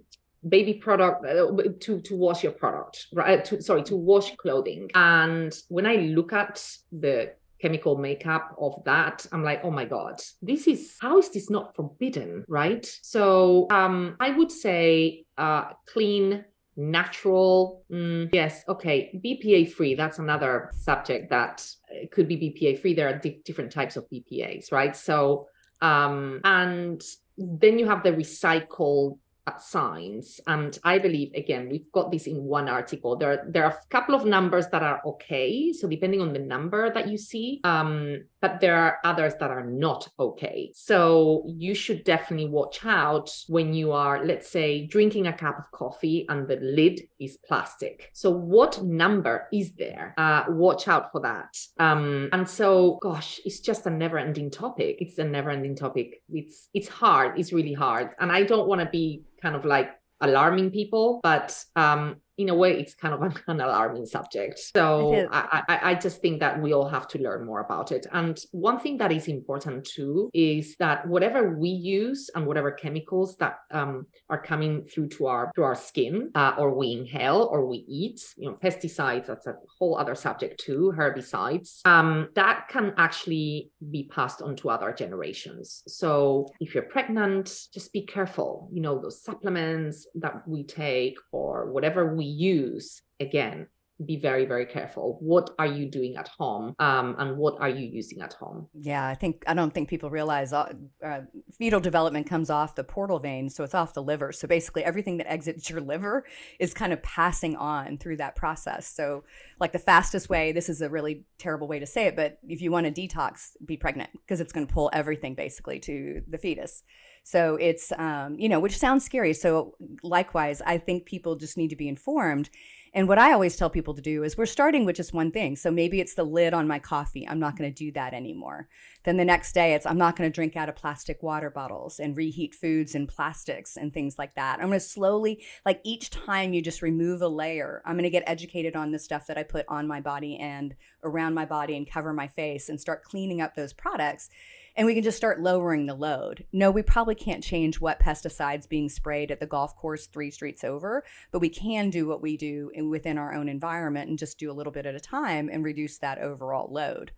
baby 0.49 0.75
product 0.75 1.25
uh, 1.27 1.62
to 1.81 2.01
to 2.01 2.16
wash 2.16 2.42
your 2.42 2.53
product 2.53 3.07
right? 3.12 3.44
To, 3.44 3.61
sorry 3.61 3.83
to 3.85 3.96
wash 3.96 4.35
clothing. 4.37 4.90
And 4.94 5.55
when 5.68 5.87
i 5.87 5.96
look 5.96 6.33
at 6.33 6.66
the 6.92 7.35
chemical 7.61 7.99
makeup 7.99 8.57
of 8.59 8.83
that 8.87 9.27
i'm 9.33 9.44
like 9.44 9.61
oh 9.64 9.70
my 9.70 9.85
god 9.85 10.18
this 10.40 10.66
is 10.66 10.96
how 11.01 11.18
is 11.18 11.29
this 11.31 11.51
not 11.51 11.77
forbidden? 11.77 12.44
Right? 12.49 12.87
So 13.03 13.66
um 13.70 14.16
i 14.18 14.31
would 14.31 14.51
say 14.51 15.27
uh 15.37 15.64
clean 15.87 16.44
natural 16.77 17.85
mm, 17.92 18.31
yes 18.33 18.64
okay 18.66 19.11
bpa 19.23 19.70
free 19.70 19.94
that's 19.94 20.18
another 20.18 20.70
subject 20.75 21.29
that 21.29 21.66
uh, 21.90 22.07
could 22.11 22.27
be 22.27 22.38
bpa 22.38 22.81
free. 22.81 22.94
There 22.94 23.09
are 23.09 23.18
di- 23.18 23.42
different 23.44 23.73
types 23.73 23.96
of 23.96 24.09
bpas 24.11 24.73
right? 24.73 24.96
So 24.96 25.49
um, 25.83 26.40
and 26.45 27.03
then 27.37 27.79
you 27.79 27.87
have 27.87 28.03
the 28.03 28.12
recycled 28.12 29.19
signs. 29.59 30.40
And 30.46 30.79
i 30.85 30.98
believe 30.98 31.33
again 31.35 31.68
we've 31.68 31.90
got 31.92 32.11
this 32.11 32.26
in 32.26 32.44
one 32.44 32.68
article. 32.68 33.16
There 33.16 33.44
there 33.48 33.64
are 33.64 33.70
a 33.70 33.88
couple 33.88 34.14
of 34.14 34.24
numbers 34.24 34.68
that 34.68 34.83
are 34.83 35.00
okay. 35.05 35.72
So 35.72 35.88
depending 35.88 36.20
on 36.20 36.33
the 36.33 36.38
number 36.38 36.92
that 36.92 37.09
you 37.09 37.18
see 37.18 37.61
um 37.64 38.22
but 38.40 38.61
there 38.61 38.76
are 38.76 38.98
others 39.05 39.35
that 39.40 39.50
are 39.50 39.64
not 39.64 40.09
okay. 40.18 40.72
So 40.74 41.44
you 41.46 41.74
should 41.74 42.05
definitely 42.05 42.48
watch 42.48 42.85
out 42.85 43.31
when 43.48 43.74
you 43.74 43.92
are 43.92 44.24
let's 44.24 44.48
say 44.48 44.87
drinking 44.87 45.26
a 45.26 45.33
cup 45.33 45.59
of 45.59 45.70
coffee 45.72 46.26
and 46.29 46.48
the 46.48 46.57
lid 46.57 47.00
is 47.18 47.38
plastic. 47.46 48.11
So 48.12 48.31
what 48.31 48.83
number 48.83 49.48
is 49.53 49.72
there? 49.72 50.14
Uh 50.16 50.44
watch 50.48 50.88
out 50.88 51.12
for 51.12 51.20
that. 51.20 51.57
Um 51.79 52.29
and 52.33 52.48
so 52.48 52.98
gosh 53.03 53.40
it's 53.44 53.61
just 53.61 53.87
a 53.87 53.90
never 53.90 54.18
ending 54.18 54.50
topic. 54.50 54.96
It's 55.00 55.18
a 55.18 55.24
never 55.24 55.50
ending 55.50 55.76
topic. 55.76 56.22
It's 56.31 56.68
it's 56.74 56.88
hard. 56.88 57.38
It's 57.38 57.53
really 57.53 57.74
hard. 57.74 58.11
And 58.18 58.31
i 58.31 58.42
don't 58.42 58.68
want 58.68 58.81
to 58.81 58.88
be 58.90 59.22
kind 59.42 59.57
of 59.57 59.64
like 59.64 59.90
alarming 60.20 60.70
people, 60.70 61.20
but 61.22 61.62
um, 61.76 62.16
in 62.40 62.48
a 62.48 62.55
way 62.55 62.72
it's 62.81 62.94
kind 62.94 63.14
of 63.14 63.20
an 63.46 63.61
alarming 63.61 64.07
subject. 64.07 64.59
So 64.59 65.29
I, 65.31 65.62
I, 65.68 65.90
I 65.90 65.94
just 65.94 66.20
think 66.22 66.40
that 66.40 66.61
we 66.61 66.72
all 66.72 66.88
have 66.88 67.07
to 67.09 67.18
learn 67.18 67.44
more 67.44 67.61
about 67.61 67.92
it. 67.92 68.07
And 68.12 68.38
one 68.53 68.81
thing 68.81 68.96
that 68.98 69.12
is 69.12 69.29
important 69.29 69.85
too 69.85 70.31
is 70.33 70.76
that 70.79 71.07
whatever 71.07 71.57
we 71.57 71.68
use 71.68 72.31
and 72.35 72.46
whatever 72.46 72.70
chemicals 72.70 73.37
that 73.37 73.59
um, 73.70 74.07
are 74.29 74.42
coming 74.42 74.85
through 74.87 75.09
to 75.09 75.26
our 75.26 75.53
to 75.55 75.62
our 75.62 75.74
skin 75.74 76.31
uh, 76.35 76.55
or 76.59 76.74
we 76.74 76.92
inhale 76.92 77.48
or 77.53 77.66
we 77.66 77.85
eat 77.88 78.20
you 78.37 78.48
know 78.48 78.57
pesticides 78.62 79.26
that's 79.26 79.46
a 79.46 79.57
whole 79.79 79.98
other 79.98 80.14
subject 80.14 80.61
too 80.61 80.92
herbicides 80.96 81.81
um, 81.85 82.29
that 82.35 82.68
can 82.68 82.94
actually 82.96 83.70
be 83.90 84.05
passed 84.05 84.40
on 84.40 84.57
to 84.57 84.70
other 84.70 84.92
generations. 84.92 85.83
So 85.87 86.48
if 86.61 86.74
you're 86.74 86.85
pregnant 86.85 87.50
just 87.72 87.92
be 87.92 88.03
careful. 88.03 88.68
You 88.72 88.81
know 88.81 88.98
those 88.98 89.22
supplements 89.22 90.07
that 90.14 90.46
we 90.46 90.64
take 90.64 91.16
or 91.33 91.70
whatever 91.72 92.14
we 92.14 92.30
use 92.31 93.03
again 93.19 93.66
be 94.07 94.16
very 94.16 94.47
very 94.47 94.64
careful. 94.66 95.19
What 95.21 95.51
are 95.59 95.66
you 95.66 95.87
doing 95.87 96.16
at 96.16 96.29
home? 96.29 96.75
Um, 96.79 97.16
and 97.19 97.37
what 97.37 97.61
are 97.61 97.69
you 97.69 97.87
using 97.87 98.21
at 98.23 98.33
home? 98.35 98.69
Yeah 98.75 99.07
i 99.07 99.14
think 99.14 99.45
i 99.47 99.55
don't 99.55 99.73
think 99.73 99.88
people 99.88 100.11
realize 100.11 100.53
uh, 100.53 100.73
uh, 101.05 101.21
fetal 101.59 101.81
development 101.81 102.27
comes 102.27 102.51
off 102.51 102.75
the 102.75 102.85
portal 102.85 103.19
vein 103.19 103.51
so 103.51 103.64
it's 103.64 103.75
off 103.75 103.95
the 103.95 104.03
liver. 104.03 104.33
So 104.33 104.49
basically 104.49 104.85
everything 104.85 105.19
that 105.19 105.31
exits 105.31 105.69
your 105.69 105.81
liver 105.81 106.25
is 106.59 106.73
kind 106.75 106.93
of 106.93 107.03
passing 107.03 107.57
on 107.57 107.99
through 107.99 108.19
that 108.19 108.37
process. 108.37 108.87
So 108.87 109.25
like 109.59 109.73
the 109.73 109.79
fastest 109.79 110.29
way 110.29 110.53
this 110.53 110.69
is 110.69 110.81
a 110.81 110.88
really 110.88 111.25
terrible 111.38 111.69
way 111.69 111.79
to 111.79 111.87
say 111.87 112.07
it 112.07 112.16
but 112.16 112.38
if 112.49 112.61
you 112.61 112.71
want 112.71 112.87
to 112.87 112.93
detox 112.93 113.51
be 113.64 113.77
pregnant 113.77 114.11
because 114.12 114.40
it's 114.40 114.53
going 114.53 114.66
to 114.66 114.73
pull 114.73 114.90
everything 114.93 115.35
basically 115.35 115.79
to 115.81 116.23
the 116.29 116.38
fetus 116.38 116.83
so 117.31 117.55
it's, 117.61 117.93
um, 117.97 118.37
you 118.40 118.49
know, 118.49 118.59
which 118.59 118.77
sounds 118.77 119.05
scary. 119.05 119.33
So 119.35 119.77
likewise, 120.03 120.61
I 120.66 120.79
think 120.79 121.05
people 121.05 121.37
just 121.37 121.57
need 121.57 121.69
to 121.69 121.77
be 121.77 121.87
informed. 121.87 122.51
And 122.93 123.07
what 123.07 123.21
I 123.21 123.33
always 123.33 123.55
tell 123.55 123.71
people 123.71 123.95
to 123.95 124.03
do 124.03 124.25
is 124.25 124.37
we're 124.37 124.47
starting 124.47 124.85
with 124.85 124.97
just 124.97 125.14
one 125.14 125.31
thing. 125.31 125.55
So 125.55 125.71
maybe 125.71 126.01
it's 126.01 126.14
the 126.14 126.25
lid 126.25 126.53
on 126.55 126.66
my 126.66 126.81
coffee. 126.81 127.29
I'm 127.29 127.38
not 127.38 127.57
going 127.57 127.73
to 127.73 127.85
do 127.85 127.93
that 127.93 128.14
anymore. 128.14 128.69
Then 129.05 129.16
the 129.16 129.25
next 129.25 129.53
day, 129.53 129.75
it's 129.75 129.87
I'm 129.87 129.97
not 129.97 130.16
going 130.16 130.29
to 130.29 130.35
drink 130.35 130.57
out 130.57 130.69
of 130.69 130.75
plastic 130.75 131.23
water 131.23 131.51
bottles 131.51 132.01
and 132.01 132.16
reheat 132.16 132.53
foods 132.53 132.97
in 132.97 133.07
plastics 133.07 133.77
and 133.77 133.95
things 133.95 134.19
like 134.19 134.35
that. 134.35 134.59
I'm 134.59 134.66
going 134.66 134.81
to 134.81 134.85
slowly, 134.85 135.45
like 135.64 135.81
each 135.85 136.11
time 136.11 136.53
you 136.53 136.61
just 136.61 136.83
remove 136.83 137.23
a 137.23 137.29
layer, 137.29 137.81
I'm 137.87 137.95
going 137.95 138.03
to 138.03 138.11
get 138.11 138.25
educated 138.27 138.75
on 138.75 138.90
the 138.90 138.99
stuff 138.99 139.29
that 139.29 139.38
I 139.38 139.45
put 139.45 139.66
on 139.69 139.87
my 139.87 140.01
body 140.01 140.37
and 140.37 140.75
around 141.05 141.35
my 141.35 141.45
body 141.45 141.77
and 141.77 141.88
cover 141.88 142.12
my 142.12 142.27
face 142.27 142.69
and 142.69 142.81
start 142.81 143.05
cleaning 143.05 143.40
up 143.40 143.55
those 143.55 143.73
products 143.73 144.31
and 144.77 144.87
we 144.87 144.95
can 144.95 145.03
just 145.03 145.17
start 145.17 145.41
lowering 145.41 145.87
the 145.87 145.95
load. 145.95 146.45
No, 146.53 146.71
we 146.71 146.83
probably 146.83 147.15
can't 147.15 147.43
change 147.43 147.81
what 147.81 148.01
pesticides 148.01 148.69
being 148.69 148.89
sprayed 148.89 149.31
at 149.31 149.41
the 149.41 149.47
golf 149.47 149.77
course 149.77 150.07
three 150.07 150.31
streets 150.31 150.65
over, 150.65 151.05
but 151.31 151.41
we 151.41 151.49
can 151.49 151.91
do 151.91 152.07
what 152.07 152.23
we 152.23 152.37
do 152.37 152.71
in, 152.75 152.91
within 152.91 153.19
our 153.19 153.35
own 153.35 153.49
environment 153.49 154.09
and 154.09 154.19
just 154.19 154.39
do 154.39 154.51
a 154.51 154.55
little 154.55 154.73
bit 154.73 154.87
at 154.87 154.95
a 154.95 155.01
time 155.01 155.49
and 155.51 155.65
reduce 155.65 155.99
that 155.99 156.19
overall 156.19 156.73
load. 156.73 157.13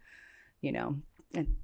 You 0.60 0.72
know, 0.72 0.96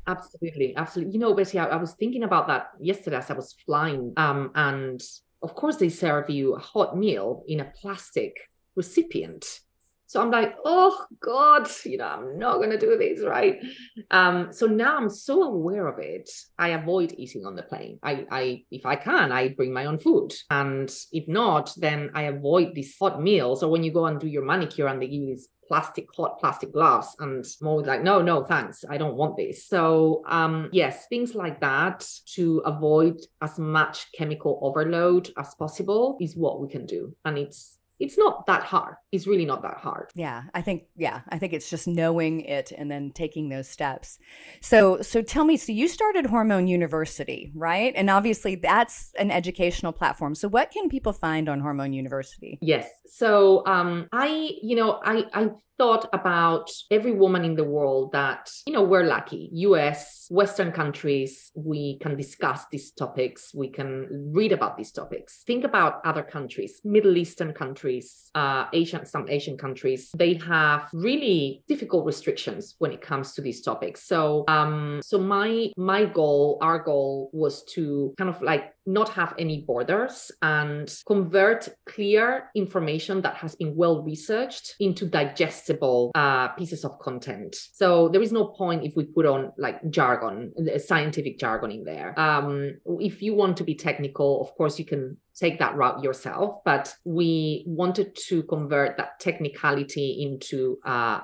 absolutely, 0.06 0.74
absolutely. 0.76 1.14
You 1.14 1.20
know, 1.20 1.34
Betty, 1.34 1.58
I, 1.58 1.66
I 1.66 1.76
was 1.76 1.92
thinking 1.92 2.24
about 2.24 2.48
that 2.48 2.70
yesterday 2.80 3.16
as 3.16 3.30
I 3.30 3.34
was 3.34 3.54
flying, 3.64 4.12
um, 4.16 4.50
and 4.54 5.00
of 5.42 5.54
course 5.54 5.76
they 5.76 5.88
serve 5.88 6.30
you 6.30 6.54
a 6.54 6.58
hot 6.58 6.96
meal 6.96 7.44
in 7.46 7.60
a 7.60 7.72
plastic 7.80 8.36
recipient 8.74 9.60
so 10.08 10.22
I'm 10.22 10.30
like, 10.30 10.56
oh 10.64 11.04
God, 11.20 11.68
you 11.84 11.98
know, 11.98 12.06
I'm 12.06 12.38
not 12.38 12.60
gonna 12.60 12.78
do 12.78 12.96
this, 12.96 13.22
right? 13.22 13.62
Um, 14.10 14.48
so 14.52 14.64
now 14.66 14.96
I'm 14.96 15.10
so 15.10 15.42
aware 15.42 15.86
of 15.86 15.98
it, 15.98 16.30
I 16.58 16.70
avoid 16.70 17.14
eating 17.18 17.44
on 17.44 17.54
the 17.54 17.62
plane. 17.62 17.98
I, 18.02 18.26
I 18.30 18.64
if 18.70 18.86
I 18.86 18.96
can, 18.96 19.32
I 19.32 19.48
bring 19.48 19.70
my 19.70 19.84
own 19.84 19.98
food. 19.98 20.32
And 20.48 20.90
if 21.12 21.28
not, 21.28 21.74
then 21.76 22.10
I 22.14 22.22
avoid 22.22 22.74
these 22.74 22.96
hot 22.98 23.22
meals. 23.22 23.62
Or 23.62 23.70
when 23.70 23.84
you 23.84 23.92
go 23.92 24.06
and 24.06 24.18
do 24.18 24.26
your 24.26 24.46
manicure 24.46 24.86
and 24.86 25.00
they 25.00 25.08
give 25.08 25.20
you 25.20 25.26
these 25.26 25.48
plastic 25.68 26.06
hot 26.16 26.40
plastic 26.40 26.72
gloves 26.72 27.14
and 27.18 27.44
more 27.60 27.82
like 27.82 28.02
no 28.02 28.22
no 28.22 28.42
thanks 28.42 28.86
i 28.88 28.96
don't 28.96 29.16
want 29.16 29.36
this 29.36 29.66
so 29.66 30.22
um 30.26 30.70
yes 30.72 31.06
things 31.10 31.34
like 31.34 31.60
that 31.60 32.08
to 32.24 32.62
avoid 32.64 33.18
as 33.42 33.58
much 33.58 34.06
chemical 34.16 34.58
overload 34.62 35.28
as 35.36 35.54
possible 35.56 36.16
is 36.22 36.34
what 36.34 36.58
we 36.58 36.68
can 36.68 36.86
do 36.86 37.14
and 37.26 37.36
it's 37.36 37.77
it's 38.00 38.16
not 38.16 38.46
that 38.46 38.62
hard. 38.62 38.94
It's 39.12 39.26
really 39.26 39.44
not 39.44 39.62
that 39.62 39.78
hard. 39.78 40.10
Yeah, 40.14 40.44
I 40.54 40.62
think 40.62 40.84
yeah, 40.96 41.20
I 41.28 41.38
think 41.38 41.52
it's 41.52 41.68
just 41.68 41.88
knowing 41.88 42.42
it 42.42 42.72
and 42.76 42.90
then 42.90 43.10
taking 43.12 43.48
those 43.48 43.68
steps. 43.68 44.18
So 44.60 45.00
so 45.02 45.22
tell 45.22 45.44
me, 45.44 45.56
so 45.56 45.72
you 45.72 45.88
started 45.88 46.26
Hormone 46.26 46.68
University, 46.68 47.52
right? 47.54 47.92
And 47.96 48.10
obviously 48.10 48.54
that's 48.54 49.12
an 49.18 49.30
educational 49.30 49.92
platform. 49.92 50.34
So 50.34 50.48
what 50.48 50.70
can 50.70 50.88
people 50.88 51.12
find 51.12 51.48
on 51.48 51.60
Hormone 51.60 51.92
University? 51.92 52.58
Yes. 52.60 52.88
So 53.06 53.66
um 53.66 54.08
I, 54.12 54.50
you 54.62 54.76
know, 54.76 55.00
I 55.04 55.24
I 55.34 55.50
thought 55.78 56.08
about 56.12 56.70
every 56.90 57.12
woman 57.12 57.44
in 57.44 57.54
the 57.54 57.64
world 57.64 58.12
that, 58.12 58.50
you 58.66 58.72
know, 58.72 58.82
we're 58.82 59.04
lucky. 59.04 59.48
US, 59.52 60.26
Western 60.30 60.72
countries, 60.72 61.50
we 61.54 61.98
can 62.00 62.16
discuss 62.16 62.66
these 62.70 62.90
topics, 62.92 63.54
we 63.54 63.70
can 63.70 64.32
read 64.34 64.52
about 64.52 64.76
these 64.76 64.92
topics. 64.92 65.42
Think 65.46 65.64
about 65.64 66.00
other 66.04 66.22
countries, 66.22 66.80
Middle 66.84 67.16
Eastern 67.16 67.52
countries, 67.52 68.30
uh, 68.34 68.66
Asian, 68.72 69.06
some 69.06 69.28
Asian 69.28 69.56
countries. 69.56 70.10
They 70.16 70.34
have 70.34 70.88
really 70.92 71.62
difficult 71.68 72.04
restrictions 72.04 72.74
when 72.78 72.92
it 72.92 73.00
comes 73.00 73.32
to 73.34 73.40
these 73.40 73.62
topics. 73.62 74.04
So, 74.04 74.44
um, 74.48 75.00
so 75.02 75.18
my 75.18 75.70
my 75.76 76.04
goal, 76.04 76.58
our 76.60 76.78
goal 76.78 77.30
was 77.32 77.64
to 77.74 78.14
kind 78.18 78.28
of 78.28 78.42
like 78.42 78.72
not 78.88 79.10
have 79.10 79.34
any 79.38 79.60
borders 79.66 80.32
and 80.40 80.92
convert 81.06 81.68
clear 81.86 82.50
information 82.54 83.20
that 83.20 83.36
has 83.36 83.54
been 83.54 83.76
well 83.76 84.02
researched 84.02 84.74
into 84.80 85.06
digestible 85.06 86.10
uh, 86.14 86.48
pieces 86.48 86.84
of 86.84 86.98
content. 86.98 87.54
So 87.74 88.08
there 88.08 88.22
is 88.22 88.32
no 88.32 88.46
point 88.46 88.84
if 88.84 88.96
we 88.96 89.04
put 89.04 89.26
on 89.26 89.52
like 89.58 89.78
jargon, 89.90 90.52
scientific 90.78 91.38
jargon 91.38 91.70
in 91.70 91.84
there. 91.84 92.18
Um, 92.18 92.78
if 93.00 93.20
you 93.20 93.34
want 93.34 93.58
to 93.58 93.64
be 93.64 93.74
technical, 93.74 94.40
of 94.40 94.54
course, 94.54 94.78
you 94.78 94.86
can 94.86 95.18
take 95.38 95.58
that 95.58 95.76
route 95.76 96.02
yourself, 96.02 96.60
but 96.64 96.94
we 97.04 97.64
wanted 97.66 98.16
to 98.28 98.42
convert 98.44 98.96
that 98.96 99.20
technicality 99.20 100.22
into 100.22 100.78
uh, 100.84 101.20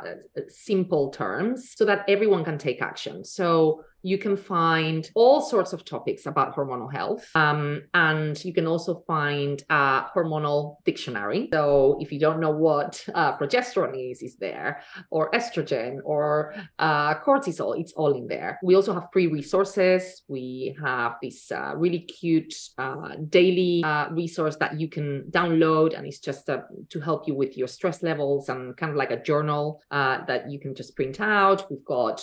simple 0.49 1.11
terms 1.11 1.73
so 1.77 1.85
that 1.85 2.05
everyone 2.09 2.45
can 2.45 2.59
take 2.59 2.81
action. 2.81 3.25
So 3.25 3.85
you 4.05 4.19
can 4.19 4.37
find 4.37 5.11
all 5.15 5.41
sorts 5.41 5.73
of 5.73 5.83
topics 5.83 6.27
about 6.27 6.55
hormonal 6.55 6.93
health. 6.93 7.27
Um, 7.35 7.85
and 7.95 8.43
you 8.45 8.53
can 8.53 8.67
also 8.67 9.03
find 9.07 9.63
a 9.71 10.05
hormonal 10.15 10.77
dictionary. 10.85 11.49
So 11.55 11.97
if 12.01 12.13
you 12.13 12.21
don't 12.21 12.39
know 12.39 12.51
what 12.51 13.03
uh, 13.15 13.39
progesterone 13.39 14.11
is, 14.11 14.23
is 14.23 14.37
there, 14.37 14.83
or 15.11 15.31
estrogen 15.31 16.01
or 16.05 16.55
uh, 16.79 17.15
cortisol, 17.21 17.81
it's 17.81 17.95
all 17.95 18.13
in 18.15 18.27
there. 18.27 18.59
We 18.63 18.75
also 18.75 18.93
have 18.93 19.09
free 19.11 19.27
resources. 19.27 20.23
We 20.29 20.77
have 20.85 21.15
this 21.23 21.51
uh, 21.51 21.73
really 21.75 22.01
cute 22.01 22.55
uh, 22.77 23.17
daily 23.31 23.83
uh, 24.05 24.15
resource 24.15 24.57
that 24.57 24.79
you 24.79 24.89
can 24.89 25.25
download, 25.31 25.97
and 25.97 26.07
it's 26.07 26.19
just 26.19 26.49
uh, 26.49 26.59
to 26.91 27.01
help 27.01 27.27
you 27.27 27.35
with 27.35 27.57
your 27.57 27.69
stress 27.69 28.03
levels 28.03 28.49
and 28.49 28.77
kind 28.77 28.91
of 28.91 28.97
like 28.97 29.11
a 29.11 29.23
journal 29.23 29.81
that 29.91 30.51
you 30.51 30.59
can 30.59 30.75
just 30.75 30.95
print 30.97 31.21
out. 31.21 31.71
We've 31.71 31.85
got 31.85 32.23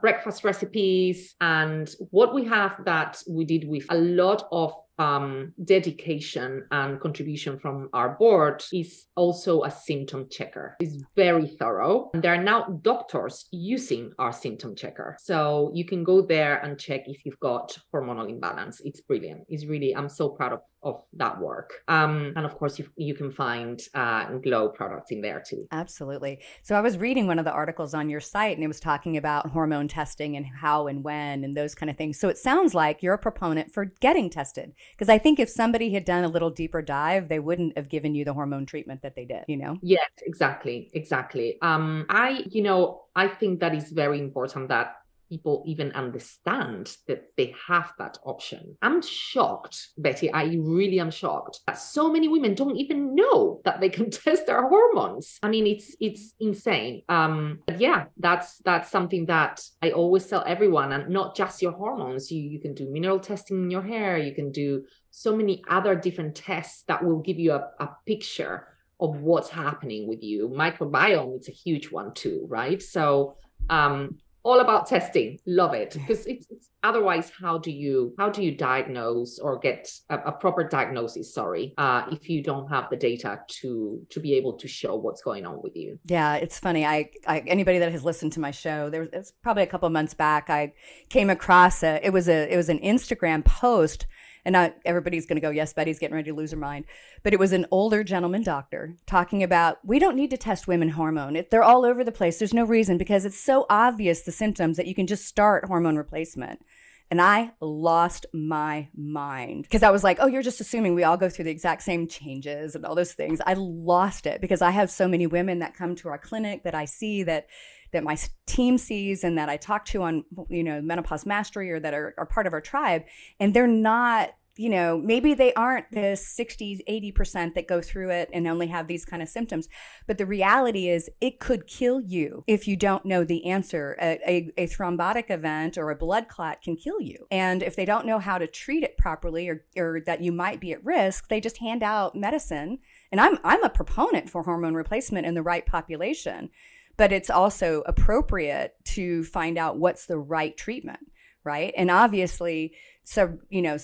breakfast 0.00 0.44
recipes 0.44 1.34
and 1.40 1.90
what 2.10 2.34
we 2.34 2.44
have 2.44 2.76
that 2.84 3.22
we 3.28 3.44
did 3.44 3.68
with 3.68 3.86
a 3.90 3.96
lot 3.96 4.46
of 4.52 4.72
um, 4.98 5.52
dedication 5.64 6.66
and 6.70 7.00
contribution 7.00 7.58
from 7.58 7.88
our 7.92 8.10
board 8.16 8.62
is 8.72 9.06
also 9.16 9.64
a 9.64 9.70
symptom 9.70 10.28
checker. 10.30 10.76
It's 10.80 11.02
very 11.16 11.48
thorough. 11.48 12.10
And 12.14 12.22
there 12.22 12.34
are 12.34 12.42
now 12.42 12.80
doctors 12.82 13.46
using 13.50 14.12
our 14.18 14.32
symptom 14.32 14.76
checker. 14.76 15.16
So 15.20 15.70
you 15.74 15.84
can 15.84 16.04
go 16.04 16.22
there 16.22 16.58
and 16.58 16.78
check 16.78 17.02
if 17.06 17.24
you've 17.24 17.40
got 17.40 17.76
hormonal 17.92 18.28
imbalance. 18.28 18.80
It's 18.84 19.00
brilliant. 19.00 19.44
It's 19.48 19.66
really, 19.66 19.96
I'm 19.96 20.08
so 20.08 20.28
proud 20.28 20.52
of 20.52 20.60
of 20.82 21.02
that 21.14 21.40
work. 21.40 21.82
Um, 21.88 22.32
and 22.36 22.44
of 22.44 22.56
course, 22.56 22.78
you, 22.78 22.88
you 22.96 23.14
can 23.14 23.30
find 23.30 23.80
uh, 23.94 24.26
Glow 24.38 24.68
products 24.68 25.10
in 25.10 25.20
there 25.20 25.42
too. 25.46 25.66
Absolutely. 25.70 26.40
So 26.62 26.74
I 26.74 26.80
was 26.80 26.98
reading 26.98 27.26
one 27.26 27.38
of 27.38 27.44
the 27.44 27.52
articles 27.52 27.94
on 27.94 28.10
your 28.10 28.20
site 28.20 28.56
and 28.56 28.64
it 28.64 28.68
was 28.68 28.80
talking 28.80 29.16
about 29.16 29.50
hormone 29.50 29.88
testing 29.88 30.36
and 30.36 30.44
how 30.44 30.88
and 30.88 31.04
when 31.04 31.44
and 31.44 31.56
those 31.56 31.74
kind 31.74 31.88
of 31.88 31.96
things. 31.96 32.18
So 32.18 32.28
it 32.28 32.38
sounds 32.38 32.74
like 32.74 33.02
you're 33.02 33.14
a 33.14 33.18
proponent 33.18 33.72
for 33.72 33.86
getting 34.00 34.28
tested. 34.28 34.72
Because 34.92 35.08
I 35.08 35.18
think 35.18 35.38
if 35.38 35.48
somebody 35.48 35.92
had 35.92 36.04
done 36.04 36.24
a 36.24 36.28
little 36.28 36.50
deeper 36.50 36.82
dive, 36.82 37.28
they 37.28 37.38
wouldn't 37.38 37.76
have 37.76 37.88
given 37.88 38.14
you 38.14 38.24
the 38.24 38.34
hormone 38.34 38.66
treatment 38.66 39.02
that 39.02 39.14
they 39.14 39.24
did, 39.24 39.44
you 39.46 39.56
know? 39.56 39.78
Yes, 39.82 40.08
exactly. 40.22 40.90
Exactly. 40.94 41.58
Um, 41.62 42.06
I, 42.08 42.44
you 42.50 42.62
know, 42.62 43.02
I 43.14 43.28
think 43.28 43.60
that 43.60 43.74
is 43.74 43.90
very 43.90 44.18
important 44.18 44.68
that 44.68 44.96
people 45.32 45.64
even 45.66 45.90
understand 45.92 46.94
that 47.08 47.22
they 47.38 47.54
have 47.66 47.90
that 47.98 48.18
option. 48.22 48.76
I'm 48.82 49.00
shocked, 49.00 49.78
Betty. 49.96 50.30
I 50.30 50.44
really 50.60 51.00
am 51.00 51.10
shocked 51.10 51.60
that 51.66 51.78
so 51.78 52.12
many 52.12 52.28
women 52.28 52.54
don't 52.54 52.76
even 52.76 53.14
know 53.14 53.62
that 53.64 53.80
they 53.80 53.88
can 53.88 54.10
test 54.24 54.46
their 54.46 54.68
hormones. 54.68 55.38
I 55.42 55.48
mean, 55.48 55.66
it's 55.66 55.96
it's 56.00 56.34
insane. 56.38 57.02
Um, 57.08 57.60
but 57.66 57.80
yeah, 57.80 58.04
that's 58.18 58.58
that's 58.58 58.90
something 58.90 59.24
that 59.26 59.62
I 59.80 59.92
always 59.92 60.26
tell 60.26 60.44
everyone, 60.46 60.92
and 60.92 61.08
not 61.08 61.34
just 61.34 61.62
your 61.62 61.72
hormones. 61.72 62.30
You 62.30 62.42
you 62.42 62.60
can 62.60 62.74
do 62.74 62.90
mineral 62.90 63.18
testing 63.18 63.56
in 63.64 63.70
your 63.70 63.86
hair. 63.94 64.18
You 64.18 64.34
can 64.34 64.52
do 64.52 64.84
so 65.10 65.34
many 65.34 65.62
other 65.68 65.94
different 65.94 66.34
tests 66.34 66.84
that 66.88 67.02
will 67.02 67.20
give 67.20 67.38
you 67.38 67.52
a, 67.52 67.62
a 67.80 67.88
picture 68.04 68.68
of 69.00 69.20
what's 69.20 69.48
happening 69.48 70.06
with 70.06 70.22
you. 70.22 70.48
Microbiome, 70.48 71.36
it's 71.36 71.48
a 71.48 71.58
huge 71.64 71.90
one 71.90 72.12
too, 72.12 72.44
right? 72.48 72.80
So 72.82 73.36
um, 73.68 74.18
all 74.44 74.60
about 74.60 74.86
testing. 74.86 75.38
Love 75.46 75.74
it. 75.74 75.92
Because 75.92 76.26
it's, 76.26 76.46
it's, 76.50 76.68
otherwise 76.82 77.30
how 77.40 77.58
do 77.58 77.70
you 77.70 78.12
how 78.18 78.28
do 78.28 78.42
you 78.42 78.56
diagnose 78.56 79.38
or 79.38 79.58
get 79.58 79.88
a, 80.10 80.18
a 80.18 80.32
proper 80.32 80.64
diagnosis 80.64 81.32
sorry 81.32 81.72
uh, 81.78 82.02
if 82.10 82.28
you 82.28 82.42
don't 82.42 82.68
have 82.68 82.90
the 82.90 82.96
data 82.96 83.40
to 83.46 84.04
to 84.10 84.18
be 84.18 84.34
able 84.34 84.52
to 84.54 84.66
show 84.66 84.96
what's 84.96 85.22
going 85.22 85.46
on 85.46 85.62
with 85.62 85.76
you? 85.76 85.98
Yeah 86.06 86.36
it's 86.36 86.58
funny. 86.58 86.84
I, 86.84 87.10
I 87.26 87.40
anybody 87.46 87.78
that 87.78 87.92
has 87.92 88.04
listened 88.04 88.32
to 88.32 88.40
my 88.40 88.50
show 88.50 88.90
there 88.90 89.08
was 89.12 89.32
probably 89.42 89.62
a 89.62 89.66
couple 89.66 89.88
months 89.90 90.14
back 90.14 90.50
i 90.50 90.72
came 91.08 91.30
across 91.30 91.82
a 91.82 92.04
it 92.04 92.12
was 92.12 92.28
a 92.28 92.52
it 92.52 92.56
was 92.56 92.68
an 92.68 92.78
instagram 92.80 93.44
post 93.44 94.06
and 94.44 94.52
not 94.52 94.74
everybody's 94.84 95.26
going 95.26 95.36
to 95.36 95.40
go, 95.40 95.50
yes, 95.50 95.72
Betty's 95.72 95.98
getting 95.98 96.14
ready 96.14 96.30
to 96.30 96.36
lose 96.36 96.50
her 96.50 96.56
mind. 96.56 96.84
But 97.22 97.32
it 97.32 97.38
was 97.38 97.52
an 97.52 97.66
older 97.70 98.02
gentleman 98.02 98.42
doctor 98.42 98.96
talking 99.06 99.42
about 99.42 99.78
we 99.84 99.98
don't 99.98 100.16
need 100.16 100.30
to 100.30 100.36
test 100.36 100.66
women 100.66 100.90
hormone. 100.90 101.36
It, 101.36 101.50
they're 101.50 101.62
all 101.62 101.84
over 101.84 102.02
the 102.04 102.12
place. 102.12 102.38
There's 102.38 102.54
no 102.54 102.64
reason 102.64 102.98
because 102.98 103.24
it's 103.24 103.38
so 103.38 103.66
obvious 103.70 104.22
the 104.22 104.32
symptoms 104.32 104.76
that 104.76 104.86
you 104.86 104.94
can 104.94 105.06
just 105.06 105.26
start 105.26 105.66
hormone 105.66 105.96
replacement. 105.96 106.64
And 107.12 107.20
I 107.20 107.52
lost 107.60 108.24
my 108.32 108.88
mind 108.96 109.64
because 109.64 109.82
I 109.82 109.90
was 109.90 110.02
like, 110.02 110.16
oh, 110.18 110.26
you're 110.26 110.40
just 110.40 110.62
assuming 110.62 110.94
we 110.94 111.04
all 111.04 111.18
go 111.18 111.28
through 111.28 111.44
the 111.44 111.50
exact 111.50 111.82
same 111.82 112.08
changes 112.08 112.74
and 112.74 112.86
all 112.86 112.94
those 112.94 113.12
things. 113.12 113.38
I 113.44 113.52
lost 113.52 114.24
it 114.24 114.40
because 114.40 114.62
I 114.62 114.70
have 114.70 114.90
so 114.90 115.06
many 115.06 115.26
women 115.26 115.58
that 115.58 115.76
come 115.76 115.94
to 115.96 116.08
our 116.08 116.16
clinic 116.16 116.62
that 116.62 116.74
I 116.74 116.86
see 116.86 117.22
that 117.24 117.48
that 117.92 118.04
my 118.04 118.16
team 118.46 118.78
sees 118.78 119.24
and 119.24 119.38
that 119.38 119.48
I 119.48 119.56
talk 119.56 119.84
to 119.86 120.02
on, 120.02 120.24
you 120.48 120.64
know, 120.64 120.80
menopause 120.80 121.26
mastery 121.26 121.70
or 121.70 121.80
that 121.80 121.94
are, 121.94 122.14
are 122.18 122.26
part 122.26 122.46
of 122.46 122.52
our 122.52 122.60
tribe. 122.60 123.04
And 123.38 123.54
they're 123.54 123.66
not 123.66 124.30
you 124.56 124.68
know, 124.68 124.98
maybe 124.98 125.32
they 125.32 125.54
aren't 125.54 125.90
the 125.92 126.14
60s, 126.14 126.80
80% 126.86 127.54
that 127.54 127.66
go 127.66 127.80
through 127.80 128.10
it 128.10 128.28
and 128.32 128.46
only 128.46 128.66
have 128.66 128.86
these 128.86 129.04
kind 129.04 129.22
of 129.22 129.28
symptoms. 129.28 129.68
But 130.06 130.18
the 130.18 130.26
reality 130.26 130.88
is, 130.88 131.08
it 131.20 131.40
could 131.40 131.66
kill 131.66 132.00
you 132.00 132.44
if 132.46 132.68
you 132.68 132.76
don't 132.76 133.06
know 133.06 133.24
the 133.24 133.46
answer. 133.46 133.96
A, 134.00 134.20
a, 134.26 134.52
a, 134.58 134.66
thrombotic 134.66 135.30
event 135.30 135.78
or 135.78 135.90
a 135.90 135.96
blood 135.96 136.28
clot 136.28 136.60
can 136.60 136.76
kill 136.76 137.00
you. 137.00 137.26
And 137.30 137.62
if 137.62 137.76
they 137.76 137.84
don't 137.84 138.06
know 138.06 138.18
how 138.18 138.36
to 138.38 138.46
treat 138.46 138.84
it 138.84 138.98
properly 138.98 139.48
or, 139.48 139.64
or 139.76 140.02
that 140.04 140.20
you 140.20 140.32
might 140.32 140.60
be 140.60 140.72
at 140.72 140.84
risk, 140.84 141.28
they 141.28 141.40
just 141.40 141.58
hand 141.58 141.82
out 141.82 142.14
medicine. 142.14 142.78
And 143.10 143.20
I'm, 143.20 143.38
I'm 143.44 143.64
a 143.64 143.70
proponent 143.70 144.28
for 144.28 144.42
hormone 144.42 144.74
replacement 144.74 145.26
in 145.26 145.34
the 145.34 145.42
right 145.42 145.64
population 145.64 146.50
but 146.96 147.12
it's 147.12 147.30
also 147.30 147.82
appropriate 147.86 148.74
to 148.84 149.24
find 149.24 149.58
out 149.58 149.78
what's 149.78 150.06
the 150.06 150.18
right 150.18 150.56
treatment 150.56 151.00
right 151.44 151.72
and 151.76 151.90
obviously 151.90 152.72
so 153.04 153.38
you 153.50 153.62
know 153.62 153.76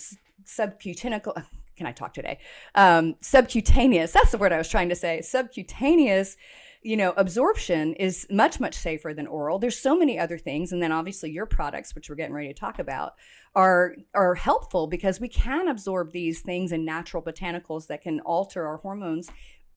subcutaneous 0.44 1.26
can 1.78 1.86
I 1.86 1.92
talk 1.92 2.12
today? 2.12 2.38
Um, 2.74 3.14
subcutaneous, 3.22 4.12
that's 4.12 4.32
the 4.32 4.38
word 4.38 4.52
I 4.52 4.59
was 4.59 4.68
trying 4.68 4.90
to 4.90 4.94
say. 4.94 5.22
Subcutaneous, 5.22 6.36
you 6.82 6.96
know, 6.96 7.14
absorption 7.16 7.94
is 7.94 8.26
much, 8.30 8.61
much 8.61 8.74
safer 8.74 9.14
than 9.14 9.26
oral. 9.26 9.59
There's 9.59 9.78
so 9.78 9.96
many 9.96 10.18
other 10.18 10.36
things. 10.36 10.72
And 10.72 10.82
then 10.82 10.92
obviously 10.92 11.30
your 11.30 11.46
products, 11.46 11.94
which 11.94 12.11
we're 12.11 12.16
getting 12.16 12.34
ready 12.34 12.48
to 12.48 12.61
talk 12.61 12.78
about, 12.78 13.14
are 13.54 13.94
are 14.14 14.34
helpful 14.34 14.88
because 14.88 15.20
we 15.20 15.28
can 15.28 15.68
absorb 15.68 16.12
these 16.12 16.40
things 16.40 16.72
in 16.72 16.84
natural 16.84 17.22
botanicals 17.22 17.86
that 17.86 18.02
can 18.02 18.20
alter 18.20 18.66
our 18.66 18.76
hormones 18.78 19.30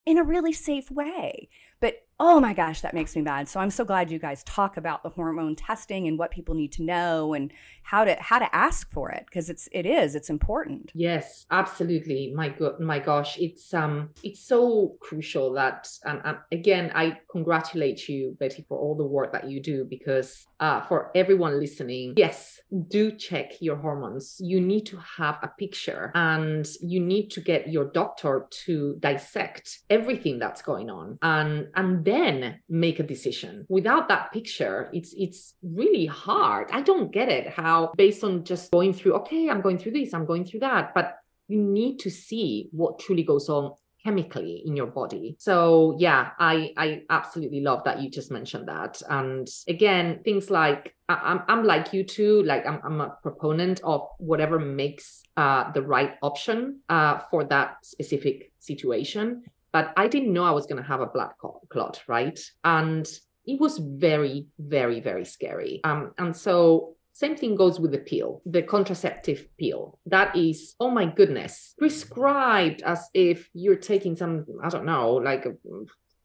in 0.05 0.17
a 0.17 0.23
really 0.23 0.53
safe 0.53 0.91
way. 0.91 1.47
But 1.81 1.95
oh 2.23 2.39
my 2.39 2.53
gosh, 2.53 2.81
that 2.81 2.93
makes 2.93 3.15
me 3.15 3.23
mad. 3.23 3.49
So 3.49 3.59
I'm 3.59 3.71
so 3.71 3.83
glad 3.83 4.11
you 4.11 4.19
guys 4.19 4.43
talk 4.43 4.77
about 4.77 5.01
the 5.01 5.09
hormone 5.09 5.55
testing 5.55 6.07
and 6.07 6.19
what 6.19 6.29
people 6.29 6.53
need 6.53 6.71
to 6.73 6.83
know 6.83 7.33
and 7.33 7.51
how 7.81 8.05
to 8.05 8.15
how 8.21 8.37
to 8.37 8.55
ask 8.55 8.89
for 8.91 9.09
it 9.09 9.25
because 9.25 9.49
it's 9.49 9.67
it 9.71 9.87
is 9.87 10.13
it's 10.13 10.29
important. 10.29 10.91
Yes, 10.93 11.47
absolutely. 11.49 12.31
My 12.35 12.49
god, 12.49 12.79
my 12.79 12.99
gosh, 12.99 13.39
it's 13.39 13.73
um 13.73 14.11
it's 14.23 14.39
so 14.39 14.97
crucial 15.01 15.51
that 15.53 15.87
and, 16.05 16.21
um, 16.23 16.37
again 16.51 16.91
I 16.93 17.17
congratulate 17.31 18.07
you 18.07 18.37
Betty 18.39 18.63
for 18.67 18.77
all 18.77 18.95
the 18.95 19.05
work 19.05 19.33
that 19.33 19.49
you 19.49 19.59
do 19.59 19.83
because 19.83 20.45
uh, 20.59 20.81
for 20.81 21.09
everyone 21.15 21.59
listening, 21.59 22.13
yes, 22.17 22.59
do 22.89 23.11
check 23.11 23.53
your 23.61 23.77
hormones. 23.77 24.37
You 24.39 24.61
need 24.61 24.85
to 24.85 24.99
have 25.17 25.39
a 25.41 25.47
picture 25.47 26.11
and 26.13 26.67
you 26.81 26.99
need 26.99 27.29
to 27.31 27.41
get 27.41 27.67
your 27.67 27.85
doctor 27.85 28.45
to 28.65 28.95
dissect 28.99 29.79
everything 29.89 30.37
that's 30.37 30.61
going 30.61 30.91
on 30.91 31.17
and 31.23 31.67
and 31.75 32.03
then 32.05 32.59
make 32.69 32.99
a 32.99 33.03
decision. 33.03 33.65
Without 33.69 34.07
that 34.09 34.31
picture, 34.31 34.89
it's 34.93 35.13
it's 35.17 35.55
really 35.61 36.05
hard. 36.05 36.69
I 36.71 36.81
don't 36.81 37.11
get 37.11 37.29
it 37.29 37.49
how 37.49 37.91
based 37.97 38.23
on 38.23 38.43
just 38.43 38.71
going 38.71 38.93
through, 38.93 39.13
okay, 39.15 39.49
I'm 39.49 39.61
going 39.61 39.77
through 39.77 39.93
this, 39.93 40.13
I'm 40.13 40.25
going 40.25 40.45
through 40.45 40.61
that, 40.61 40.93
but 40.93 41.17
you 41.47 41.61
need 41.61 41.99
to 41.99 42.09
see 42.09 42.69
what 42.71 42.99
truly 42.99 43.23
goes 43.23 43.49
on 43.49 43.73
chemically 44.03 44.63
in 44.65 44.75
your 44.75 44.87
body. 44.87 45.35
So 45.39 45.95
yeah, 45.99 46.31
I 46.39 46.73
I 46.77 47.03
absolutely 47.09 47.61
love 47.61 47.83
that 47.85 48.01
you 48.01 48.09
just 48.09 48.31
mentioned 48.31 48.67
that. 48.67 49.01
And 49.09 49.47
again, 49.67 50.21
things 50.23 50.49
like 50.49 50.95
I'm 51.07 51.41
I'm 51.47 51.63
like 51.63 51.93
you 51.93 52.03
too. 52.03 52.43
Like 52.43 52.65
I'm 52.65 52.79
I'm 52.83 53.01
a 53.01 53.17
proponent 53.21 53.81
of 53.83 54.07
whatever 54.17 54.59
makes 54.59 55.21
uh, 55.37 55.71
the 55.71 55.81
right 55.81 56.15
option 56.21 56.79
uh, 56.89 57.19
for 57.29 57.43
that 57.45 57.85
specific 57.85 58.51
situation 58.59 59.43
but 59.71 59.93
I 59.97 60.07
didn't 60.07 60.33
know 60.33 60.43
I 60.43 60.51
was 60.51 60.65
going 60.65 60.81
to 60.81 60.87
have 60.87 61.01
a 61.01 61.05
blood 61.05 61.31
clot, 61.69 62.03
right? 62.07 62.39
And 62.63 63.07
it 63.45 63.59
was 63.59 63.77
very, 63.77 64.47
very, 64.59 64.99
very 64.99 65.25
scary. 65.25 65.81
Um, 65.83 66.13
and 66.17 66.35
so 66.35 66.95
same 67.13 67.35
thing 67.35 67.55
goes 67.55 67.79
with 67.79 67.91
the 67.91 67.99
pill, 67.99 68.41
the 68.45 68.61
contraceptive 68.61 69.47
pill. 69.57 69.99
That 70.05 70.35
is, 70.35 70.75
oh 70.79 70.89
my 70.89 71.05
goodness, 71.05 71.73
prescribed 71.77 72.81
as 72.83 73.09
if 73.13 73.49
you're 73.53 73.75
taking 73.75 74.15
some, 74.15 74.45
I 74.63 74.69
don't 74.69 74.85
know, 74.85 75.13
like 75.13 75.45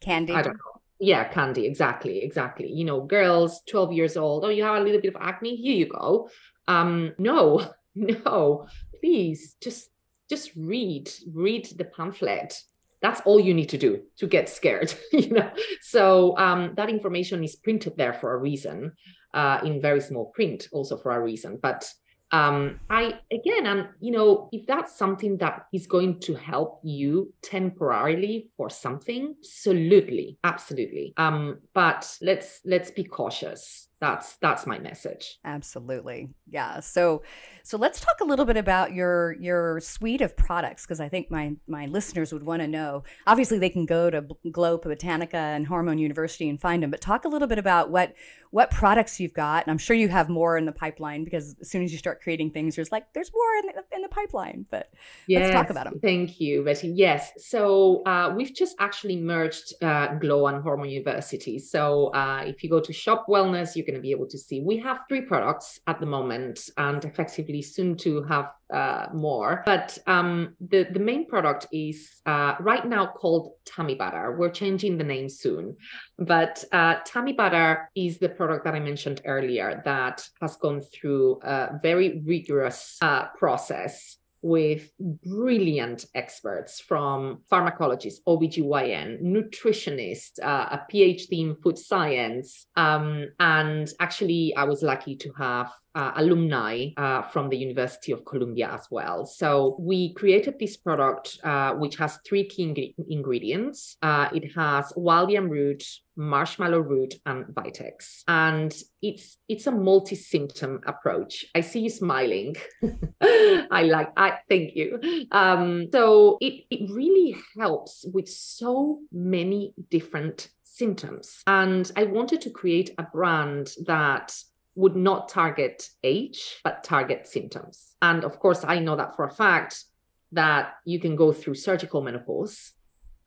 candy. 0.01 0.35
I 0.35 0.43
don't 0.43 0.55
know. 0.55 0.81
Yeah, 0.99 1.25
candy. 1.25 1.67
Exactly. 1.67 2.23
Exactly. 2.23 2.71
You 2.71 2.85
know, 2.85 3.01
girls, 3.03 3.63
12 3.69 3.93
years 3.93 4.17
old. 4.17 4.45
Oh, 4.45 4.49
you 4.49 4.63
have 4.65 4.77
a 4.77 4.85
little 4.85 5.01
bit 5.01 5.15
of 5.15 5.21
acne. 5.21 5.57
Here 5.57 5.75
you 5.75 5.89
go. 5.89 6.31
Um, 6.69 7.13
no, 7.19 7.69
no, 7.95 8.67
please 9.01 9.57
just 9.61 9.91
just 10.29 10.51
read, 10.57 11.09
read 11.33 11.67
the 11.77 11.85
pamphlet 11.85 12.61
that's 13.03 13.21
all 13.23 13.39
you 13.39 13.55
need 13.55 13.69
to 13.69 13.79
do 13.79 14.03
to 14.17 14.27
get 14.27 14.49
scared 14.49 14.95
you 15.13 15.31
know? 15.31 15.51
So 15.83 16.37
um, 16.39 16.73
that 16.77 16.89
information 16.89 17.45
is 17.45 17.57
printed 17.57 17.97
there 17.97 18.13
for 18.13 18.35
a 18.35 18.39
reason 18.39 18.93
uh, 19.35 19.61
in 19.65 19.81
very 19.81 20.01
small 20.01 20.27
print 20.35 20.69
also 20.73 20.97
for 20.97 21.13
a 21.13 21.21
reason. 21.21 21.59
But 21.61 21.91
um, 22.33 22.81
i 22.91 23.19
again 23.31 23.67
i'm 23.67 23.89
you 24.01 24.11
know 24.11 24.49
if 24.51 24.67
that's 24.67 24.99
something 24.99 25.37
that 25.39 25.67
is 25.73 25.87
going 25.87 26.19
to 26.19 26.35
help 26.35 26.81
you 26.83 27.33
temporarily 27.43 28.51
for 28.57 28.69
something 28.69 29.35
absolutely 29.43 30.39
absolutely. 30.43 31.15
Um, 31.17 31.59
but 31.73 32.17
let's 32.21 32.61
let's 32.65 32.91
be 32.91 33.05
cautious 33.05 33.89
that's 34.01 34.37
that's 34.37 34.67
my 34.67 34.79
message. 34.79 35.39
Absolutely. 35.45 36.29
Yeah. 36.49 36.81
So 36.81 37.23
so 37.63 37.79
let's 37.79 38.01
talk 38.01 38.17
a 38.21 38.25
little 38.25 38.45
bit 38.45 38.57
about 38.57 38.93
your 38.93 39.37
your 39.41 39.81
suite 39.81 40.21
of 40.21 40.37
products 40.37 40.85
because 40.85 41.01
i 41.01 41.09
think 41.09 41.31
my 41.31 41.53
my 41.67 41.87
listeners 41.87 42.33
would 42.33 42.45
want 42.45 42.63
to 42.63 42.69
know. 42.69 43.05
Obviously 43.27 43.59
they 43.59 43.71
can 43.71 43.87
go 43.87 44.11
to 44.11 44.25
glow 44.51 44.79
botanica 44.79 45.35
and 45.35 45.67
hormone 45.67 45.99
university 45.99 46.49
and 46.49 46.61
find 46.61 46.83
them 46.83 46.91
but 46.91 47.01
talk 47.01 47.25
a 47.25 47.29
little 47.29 47.49
bit 47.49 47.59
about 47.59 47.91
what 47.91 48.15
what 48.51 48.71
products 48.71 49.21
you've 49.21 49.35
got 49.35 49.65
and 49.65 49.71
i'm 49.71 49.79
sure 49.79 49.97
you 49.97 50.09
have 50.09 50.29
more 50.29 50.57
in 50.57 50.65
the 50.65 50.73
pipeline 50.73 51.25
because 51.25 51.57
as 51.61 51.71
soon 51.71 51.83
as 51.83 51.93
you 51.93 51.99
start 51.99 52.23
creating 52.23 52.51
things 52.51 52.77
there's 52.77 52.93
like 52.93 53.05
there's 53.13 53.31
more 53.33 53.55
in 53.61 53.67
the, 53.67 53.97
in 53.97 54.03
the 54.03 54.09
pipeline 54.09 54.65
but 54.71 54.89
yes, 55.27 55.43
let's 55.43 55.53
talk 55.53 55.71
about 55.71 55.85
them 55.85 55.99
thank 56.01 56.41
you 56.41 56.65
betty. 56.65 56.89
Yes 56.89 57.33
so 57.39 58.03
uh, 58.05 58.33
we've 58.35 58.55
just 58.55 58.77
actually 58.79 59.17
merged 59.17 59.75
uh, 59.83 60.15
glow 60.15 60.47
and 60.47 60.63
hormone 60.63 60.89
university. 60.89 61.59
So 61.59 62.09
uh, 62.09 62.45
if 62.47 62.63
you 62.63 62.71
go 62.71 62.81
to 62.81 62.93
shop 62.93 63.27
wellness 63.29 63.77
you 63.77 63.85
going 63.87 63.95
to 63.95 64.01
be 64.01 64.11
able 64.11 64.27
to 64.27 64.39
see. 64.39 64.61
We 64.61 64.77
have 64.79 64.99
three 65.09 65.23
products 65.23 65.81
at 65.87 66.01
the 66.01 66.07
moment 66.07 66.69
and 66.77 67.05
effectively 67.05 67.63
soon 67.63 67.97
to 67.99 68.23
have 68.25 68.51
uh, 68.73 69.07
more. 69.15 69.63
But 69.65 69.97
um, 70.07 70.57
the, 70.61 70.89
the 70.93 70.99
main 70.99 71.27
product 71.27 71.67
is 71.73 72.21
uh, 72.27 72.55
right 72.61 72.87
now 72.87 73.07
called 73.07 73.53
Tummy 73.65 73.95
Butter. 73.95 74.37
We're 74.37 74.51
changing 74.51 74.99
the 74.99 75.05
name 75.05 75.29
soon. 75.29 75.77
But 76.19 76.65
uh, 76.73 76.97
Tummy 77.07 77.33
Butter 77.33 77.91
is 77.95 78.19
the 78.19 78.29
product 78.29 78.65
that 78.65 78.75
I 78.75 78.81
mentioned 78.81 79.23
earlier 79.25 79.83
that 79.85 80.29
has 80.41 80.57
gone 80.57 80.81
through 80.81 81.41
a 81.43 81.79
very 81.83 82.21
rigorous 82.25 82.99
uh, 83.01 83.27
process 83.39 84.19
with 84.47 84.93
brilliant 85.01 86.07
experts 86.15 86.81
from 86.81 87.41
pharmacologists, 87.51 88.21
OBGYN, 88.29 89.21
nutritionists, 89.21 90.39
uh, 90.41 90.69
a 90.77 90.81
PhD 90.91 91.41
in 91.41 91.57
food 91.57 91.77
science. 91.77 92.67
Um, 92.77 93.27
and 93.41 93.89
actually, 93.99 94.55
I 94.55 94.65
was 94.65 94.85
lucky 94.85 95.17
to 95.17 95.33
have 95.37 95.73
uh, 95.97 96.13
alumni 96.17 96.89
uh, 96.99 97.23
from 97.23 97.49
the 97.49 97.57
University 97.57 98.13
of 98.13 98.25
Columbia 98.27 98.71
as 98.71 98.87
well. 98.91 99.25
So 99.25 99.77
we 99.81 100.13
created 100.13 100.59
this 100.59 100.77
product, 100.77 101.39
uh, 101.43 101.73
which 101.73 101.97
has 101.97 102.19
three 102.29 102.45
key 102.45 102.95
ingredients. 103.09 103.97
Uh, 104.03 104.29
it 104.35 104.53
has 104.55 104.93
wild 104.95 105.31
yam 105.31 105.49
root, 105.49 105.83
marshmallow 106.15 106.81
root, 106.81 107.15
and 107.25 107.47
vitex, 107.47 108.23
and 108.29 108.75
it's 109.01 109.39
it's 109.49 109.67
a 109.67 109.73
multi-symptom 109.73 110.81
approach. 110.87 111.47
I 111.55 111.63
see 111.63 111.81
you 111.81 111.91
smiling. 111.91 112.57
I 113.23 113.83
like. 113.85 114.13
I 114.19 114.39
thank 114.51 114.77
you. 114.77 115.01
Um, 115.33 115.89
so 115.93 116.37
it 116.43 116.65
it 116.71 116.91
really 116.91 117.37
helps 117.59 118.05
with 118.13 118.29
so 118.29 119.01
many 119.11 119.73
different 119.91 120.51
symptoms, 120.63 121.43
and 121.47 121.91
I 121.97 122.05
wanted 122.05 122.43
to 122.43 122.51
create 122.51 122.91
a 122.99 123.03
brand 123.03 123.73
that 123.87 124.37
would 124.77 124.95
not 124.95 125.29
target 125.29 125.89
age, 126.05 126.61
but 126.63 126.85
target 126.85 127.27
symptoms. 127.27 127.95
And 128.03 128.25
of 128.25 128.39
course, 128.39 128.65
I 128.67 128.79
know 128.79 128.95
that 128.97 129.17
for 129.17 129.25
a 129.25 129.31
fact 129.31 129.85
that 130.33 130.75
you 130.85 131.01
can 131.01 131.17
go 131.17 131.33
through 131.33 131.55
surgical 131.55 132.03
menopause. 132.03 132.73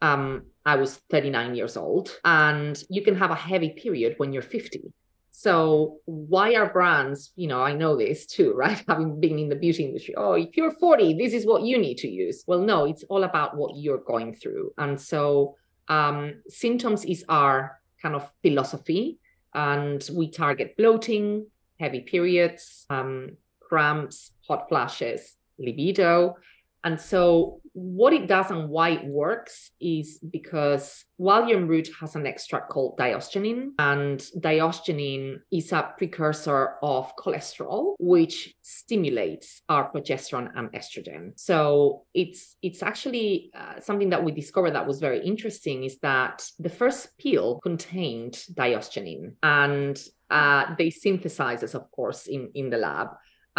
Um, 0.02 0.45
I 0.66 0.76
was 0.76 0.95
39 1.10 1.56
years 1.56 1.76
old, 1.76 2.18
and 2.24 2.82
you 2.89 3.02
can 3.02 3.16
have 3.16 3.32
a 3.32 3.36
heavy 3.36 3.72
period 3.72 4.14
when 4.18 4.32
you're 4.32 4.41
50. 4.41 4.93
So 5.32 6.00
why 6.06 6.56
are 6.56 6.72
brands, 6.72 7.32
you 7.36 7.47
know, 7.47 7.62
I 7.62 7.74
know 7.74 7.97
this 7.97 8.26
too, 8.26 8.54
right? 8.56 8.82
Having 8.88 9.20
been 9.20 9.39
in 9.39 9.50
the 9.50 9.56
beauty 9.56 9.86
industry, 9.86 10.14
oh, 10.16 10.34
if 10.34 10.56
you're 10.56 10.72
40, 10.72 11.18
this 11.18 11.34
is 11.34 11.45
what 11.45 11.64
you 11.64 11.78
need 11.78 11.97
to 12.00 12.08
use. 12.08 12.43
Well, 12.45 12.60
no, 12.60 12.86
it's 12.86 13.04
all 13.04 13.24
about 13.24 13.58
what 13.58 13.76
you're 13.76 14.04
going 14.06 14.36
through. 14.36 14.74
And 14.78 15.00
so 15.00 15.56
um, 15.88 16.41
symptoms 16.47 17.06
is 17.06 17.26
our 17.28 17.80
kind 18.02 18.16
of 18.16 18.30
philosophy 18.41 19.20
and 19.54 20.08
we 20.14 20.30
target 20.30 20.76
bloating, 20.78 21.47
heavy 21.80 22.02
periods, 22.02 22.86
um, 22.89 23.38
cramps, 23.60 24.32
hot 24.47 24.68
flashes, 24.70 25.36
libido. 25.58 26.36
And 26.84 26.99
so, 26.99 27.61
what 27.73 28.13
it 28.13 28.27
does 28.27 28.51
and 28.51 28.69
why 28.69 28.89
it 28.89 29.05
works 29.05 29.71
is 29.80 30.19
because 30.32 31.05
yam 31.19 31.67
root 31.67 31.89
has 31.99 32.15
an 32.15 32.25
extract 32.25 32.69
called 32.69 32.97
diosgenin, 32.97 33.71
and 33.80 34.19
diosgenin 34.39 35.39
is 35.51 35.71
a 35.71 35.93
precursor 35.97 36.75
of 36.82 37.13
cholesterol, 37.17 37.95
which 37.99 38.55
stimulates 38.61 39.61
our 39.67 39.91
progesterone 39.91 40.49
and 40.55 40.71
estrogen. 40.71 41.38
So 41.38 42.03
it's 42.13 42.55
it's 42.61 42.82
actually 42.82 43.51
uh, 43.53 43.80
something 43.82 44.09
that 44.09 44.23
we 44.23 44.32
discovered 44.32 44.71
that 44.71 44.88
was 44.88 44.99
very 44.99 45.25
interesting 45.25 45.84
is 45.84 45.99
that 45.99 46.43
the 46.59 46.69
first 46.69 47.17
pill 47.17 47.59
contained 47.61 48.43
diosgenin, 48.53 49.34
and 49.43 50.01
uh, 50.30 50.75
they 50.77 50.89
synthesize 50.89 51.63
it, 51.63 51.75
of 51.75 51.91
course, 51.91 52.27
in 52.27 52.51
in 52.55 52.69
the 52.69 52.77
lab. 52.77 53.09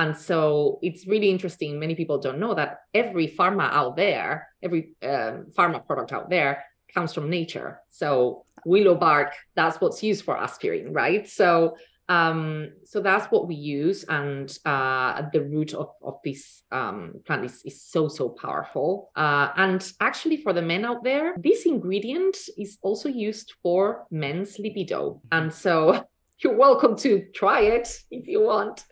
And 0.00 0.16
so 0.16 0.78
it's 0.80 1.06
really 1.06 1.28
interesting. 1.28 1.78
Many 1.78 1.94
people 1.94 2.16
don't 2.16 2.38
know 2.38 2.54
that 2.54 2.78
every 2.94 3.28
pharma 3.28 3.70
out 3.70 3.96
there, 3.96 4.48
every 4.62 4.94
um, 5.02 5.48
pharma 5.54 5.86
product 5.86 6.10
out 6.14 6.30
there 6.30 6.64
comes 6.94 7.12
from 7.12 7.28
nature. 7.28 7.82
So 7.90 8.46
willow 8.64 8.94
bark, 8.94 9.34
that's 9.54 9.78
what's 9.78 10.02
used 10.02 10.24
for 10.24 10.38
aspirin, 10.38 10.94
right? 10.94 11.28
So 11.28 11.76
um, 12.08 12.72
so 12.84 13.00
that's 13.00 13.26
what 13.26 13.46
we 13.46 13.54
use, 13.54 14.04
and 14.08 14.50
uh, 14.64 15.22
the 15.32 15.42
root 15.42 15.74
of, 15.74 15.90
of 16.02 16.14
this 16.24 16.64
um, 16.72 17.14
plant 17.24 17.44
is, 17.44 17.62
is 17.64 17.84
so 17.84 18.08
so 18.08 18.30
powerful. 18.30 19.12
Uh, 19.14 19.50
and 19.56 19.92
actually, 20.00 20.38
for 20.38 20.52
the 20.52 20.60
men 20.60 20.84
out 20.84 21.04
there, 21.04 21.36
this 21.38 21.66
ingredient 21.66 22.36
is 22.58 22.78
also 22.82 23.08
used 23.08 23.54
for 23.62 24.06
men's 24.10 24.58
libido, 24.58 25.22
and 25.30 25.54
so 25.54 26.04
you're 26.42 26.56
welcome 26.56 26.96
to 26.96 27.26
try 27.34 27.60
it 27.60 27.88
if 28.10 28.26
you 28.26 28.42
want. 28.42 28.84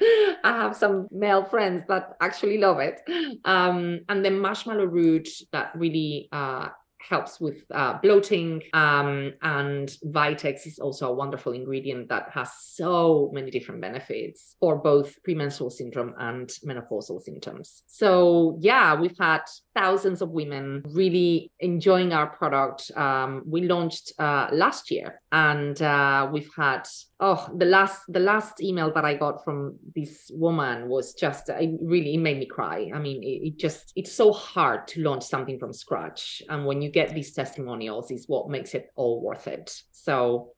I 0.44 0.52
have 0.52 0.76
some 0.76 1.08
male 1.10 1.44
friends 1.44 1.84
that 1.88 2.16
actually 2.20 2.58
love 2.58 2.78
it. 2.78 3.00
Um, 3.44 4.00
and 4.08 4.24
then 4.24 4.38
marshmallow 4.38 4.84
root 4.84 5.28
that 5.52 5.72
really 5.74 6.28
uh, 6.32 6.68
helps 6.98 7.40
with 7.40 7.64
uh, 7.72 7.98
bloating. 8.02 8.62
Um, 8.74 9.32
and 9.42 9.88
Vitex 10.06 10.66
is 10.66 10.78
also 10.78 11.08
a 11.08 11.14
wonderful 11.14 11.52
ingredient 11.52 12.08
that 12.08 12.30
has 12.32 12.50
so 12.60 13.30
many 13.32 13.50
different 13.50 13.80
benefits 13.80 14.56
for 14.60 14.76
both 14.76 15.22
premenstrual 15.22 15.70
syndrome 15.70 16.14
and 16.18 16.48
menopausal 16.66 17.22
symptoms. 17.22 17.82
So, 17.86 18.58
yeah, 18.60 18.94
we've 19.00 19.18
had 19.18 19.42
thousands 19.78 20.20
of 20.22 20.30
women 20.30 20.82
really 20.88 21.52
enjoying 21.60 22.12
our 22.12 22.26
product. 22.26 22.90
Um, 22.96 23.42
we 23.46 23.62
launched 23.62 24.12
uh, 24.18 24.48
last 24.52 24.90
year 24.90 25.20
and 25.30 25.80
uh, 25.80 26.28
we've 26.32 26.50
had 26.56 26.82
oh 27.20 27.48
the 27.56 27.64
last 27.64 28.02
the 28.08 28.20
last 28.20 28.62
email 28.62 28.92
that 28.94 29.04
i 29.04 29.12
got 29.14 29.44
from 29.44 29.76
this 29.96 30.30
woman 30.34 30.88
was 30.88 31.14
just 31.14 31.48
it 31.48 31.70
really 31.82 32.14
it 32.14 32.18
made 32.18 32.38
me 32.38 32.46
cry. 32.46 32.90
I 32.94 32.98
mean 32.98 33.22
it, 33.22 33.48
it, 33.48 33.56
just 33.58 33.92
it's 33.94 34.12
so 34.12 34.32
hard 34.32 34.88
to 34.88 35.02
launch 35.02 35.24
something 35.24 35.58
from 35.58 35.72
scratch. 35.72 36.42
And 36.48 36.66
when 36.66 36.82
you 36.82 36.90
get 36.90 37.14
these 37.14 37.32
testimonials 37.32 38.10
is 38.10 38.24
what 38.26 38.48
makes 38.48 38.74
it 38.74 38.90
all 38.96 39.22
worth 39.22 39.46
it. 39.46 39.80
So 39.92 40.52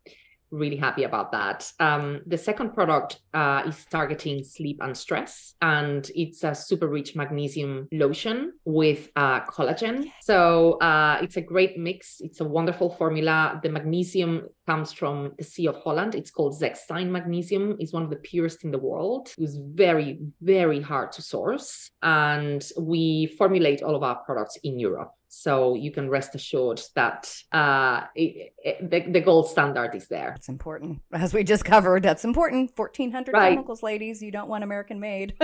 really 0.50 0.76
happy 0.76 1.04
about 1.04 1.32
that. 1.32 1.70
Um, 1.80 2.20
the 2.26 2.38
second 2.38 2.74
product 2.74 3.20
uh, 3.34 3.62
is 3.66 3.84
targeting 3.90 4.44
sleep 4.44 4.78
and 4.80 4.96
stress, 4.96 5.54
and 5.62 6.10
it's 6.14 6.44
a 6.44 6.54
super 6.54 6.88
rich 6.88 7.16
magnesium 7.16 7.88
lotion 7.92 8.52
with 8.64 9.10
uh, 9.16 9.40
collagen. 9.40 10.10
So 10.22 10.78
uh, 10.80 11.18
it's 11.22 11.36
a 11.36 11.40
great 11.40 11.78
mix. 11.78 12.20
It's 12.20 12.40
a 12.40 12.44
wonderful 12.44 12.90
formula. 12.90 13.60
The 13.62 13.68
magnesium 13.68 14.48
comes 14.66 14.92
from 14.92 15.32
the 15.38 15.44
Sea 15.44 15.68
of 15.68 15.76
Holland. 15.76 16.14
It's 16.14 16.30
called 16.30 16.60
Zechstein 16.60 17.08
magnesium. 17.10 17.76
It's 17.78 17.92
one 17.92 18.02
of 18.02 18.10
the 18.10 18.16
purest 18.16 18.64
in 18.64 18.70
the 18.70 18.78
world. 18.78 19.28
It 19.36 19.40
was 19.40 19.58
very, 19.74 20.20
very 20.40 20.80
hard 20.80 21.12
to 21.12 21.22
source, 21.22 21.90
and 22.02 22.66
we 22.78 23.34
formulate 23.38 23.82
all 23.82 23.96
of 23.96 24.02
our 24.02 24.16
products 24.16 24.58
in 24.62 24.78
Europe. 24.78 25.12
So 25.32 25.76
you 25.76 25.92
can 25.92 26.10
rest 26.10 26.34
assured 26.34 26.82
that 26.96 27.32
uh, 27.52 28.02
it, 28.16 28.52
it, 28.64 28.90
the, 28.90 29.12
the 29.12 29.20
gold 29.20 29.48
standard 29.48 29.94
is 29.94 30.08
there. 30.08 30.32
It's 30.36 30.48
important. 30.48 31.00
As 31.12 31.32
we 31.32 31.44
just 31.44 31.64
covered, 31.64 32.02
that's 32.02 32.24
important. 32.24 32.72
1400 32.74 33.32
right. 33.32 33.50
chemicals, 33.50 33.80
ladies. 33.84 34.20
You 34.20 34.32
don't 34.32 34.48
want 34.48 34.64
American 34.64 34.98
made. 34.98 35.34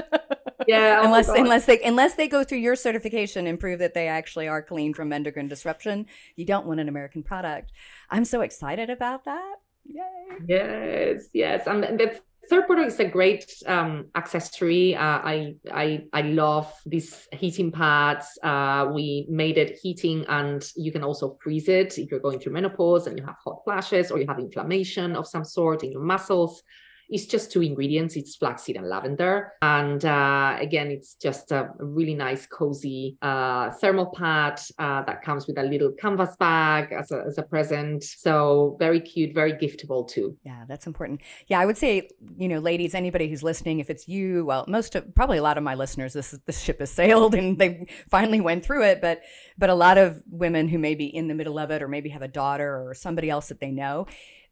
yeah. 0.67 0.99
Oh 1.01 1.05
unless, 1.05 1.29
unless 1.29 1.67
they, 1.67 1.81
unless 1.83 2.15
they 2.15 2.27
go 2.27 2.43
through 2.43 2.59
your 2.59 2.75
certification 2.75 3.47
and 3.47 3.61
prove 3.61 3.79
that 3.79 3.95
they 3.95 4.09
actually 4.09 4.49
are 4.49 4.61
clean 4.61 4.93
from 4.93 5.13
endocrine 5.13 5.47
disruption, 5.47 6.07
you 6.35 6.45
don't 6.45 6.67
want 6.67 6.81
an 6.81 6.89
American 6.89 7.23
product. 7.23 7.71
I'm 8.11 8.25
so 8.25 8.41
excited 8.41 8.91
about 8.91 9.25
that. 9.27 9.55
Yay. 9.85 10.03
Yes, 10.49 11.29
yes. 11.33 11.69
And 11.69 11.85
the 11.85 12.21
third 12.49 12.67
product 12.67 12.89
is 12.89 13.01
a 13.01 13.05
great 13.05 13.53
um, 13.67 14.07
accessory. 14.15 14.95
Uh, 14.95 15.01
I, 15.01 15.55
I 15.73 16.05
I 16.13 16.23
love 16.23 16.73
these 16.85 17.29
heating 17.33 17.71
pads. 17.73 18.39
Uh, 18.43 18.91
we 18.93 19.27
made 19.29 19.59
it 19.59 19.79
heating, 19.83 20.25
and 20.29 20.65
you 20.77 20.93
can 20.93 21.03
also 21.03 21.37
freeze 21.43 21.69
it 21.69 21.99
if 21.99 22.11
you're 22.11 22.21
going 22.21 22.39
through 22.39 22.53
menopause 22.53 23.07
and 23.07 23.19
you 23.19 23.25
have 23.25 23.37
hot 23.45 23.63
flashes 23.65 24.11
or 24.11 24.19
you 24.19 24.27
have 24.27 24.39
inflammation 24.39 25.17
of 25.17 25.27
some 25.27 25.45
sort 25.45 25.83
in 25.85 25.93
your 25.93 26.03
muscles. 26.03 26.63
It's 27.09 27.27
just 27.27 27.53
two 27.53 27.63
ingredients. 27.63 28.17
It's 28.17 28.37
flaxseed 28.37 28.77
and 28.77 28.89
lavender. 28.89 29.53
And 29.63 30.05
uh, 30.05 30.57
again, 30.61 30.91
it's 30.91 31.15
just 31.15 31.53
a 31.53 31.71
really 31.79 32.15
nice, 32.15 32.47
cozy 32.47 33.17
uh, 33.23 33.71
thermal 33.73 34.07
pad 34.07 34.61
uh, 34.79 35.03
that 35.03 35.23
comes 35.23 35.47
with 35.47 35.59
a 35.59 35.63
little 35.63 35.93
canvas 35.93 36.37
bag 36.37 36.93
as 36.93 37.11
a, 37.11 37.25
as 37.27 37.39
a 37.39 37.43
present. 37.43 38.03
So 38.03 38.77
very 38.79 39.01
cute, 39.01 39.35
very 39.35 39.53
giftable 39.53 40.09
too. 40.09 40.37
Yeah, 40.45 40.65
that's 40.69 40.87
important. 40.87 41.21
Yeah, 41.49 41.61
I 41.61 41.67
would 41.67 41.77
say, 41.77 42.09
you 42.37 42.49
know, 42.49 42.59
ladies, 42.59 42.95
anybody 42.95 43.29
who's 43.29 43.43
listening, 43.43 43.81
if 43.81 43.91
it's 43.91 44.09
you, 44.09 44.45
well, 44.45 44.65
most 44.69 44.95
of 44.95 45.15
probably 45.15 45.39
a 45.39 45.43
lot 45.43 45.59
of 45.59 45.65
my 45.65 45.75
listeners, 45.75 46.13
this 46.13 46.37
this 46.47 46.61
ship 46.61 46.81
has 46.81 46.91
sailed 46.91 47.35
and 47.35 47.59
they 47.59 47.87
finally 48.11 48.41
went 48.41 48.65
through 48.65 48.85
it. 48.85 49.01
But 49.01 49.23
but 49.59 49.71
a 49.71 49.75
lot 49.75 49.99
of 49.99 50.23
women 50.31 50.69
who 50.69 50.79
may 50.79 50.95
be 50.95 51.07
in 51.07 51.29
the 51.29 51.35
middle 51.35 51.59
of 51.59 51.71
it 51.71 51.83
or 51.83 51.89
maybe 51.89 52.11
have 52.11 52.23
a 52.23 52.29
daughter 52.29 52.87
or 52.87 52.95
somebody 52.95 53.31
else 53.31 53.49
that 53.49 53.61
they 53.61 53.71
know 53.71 54.07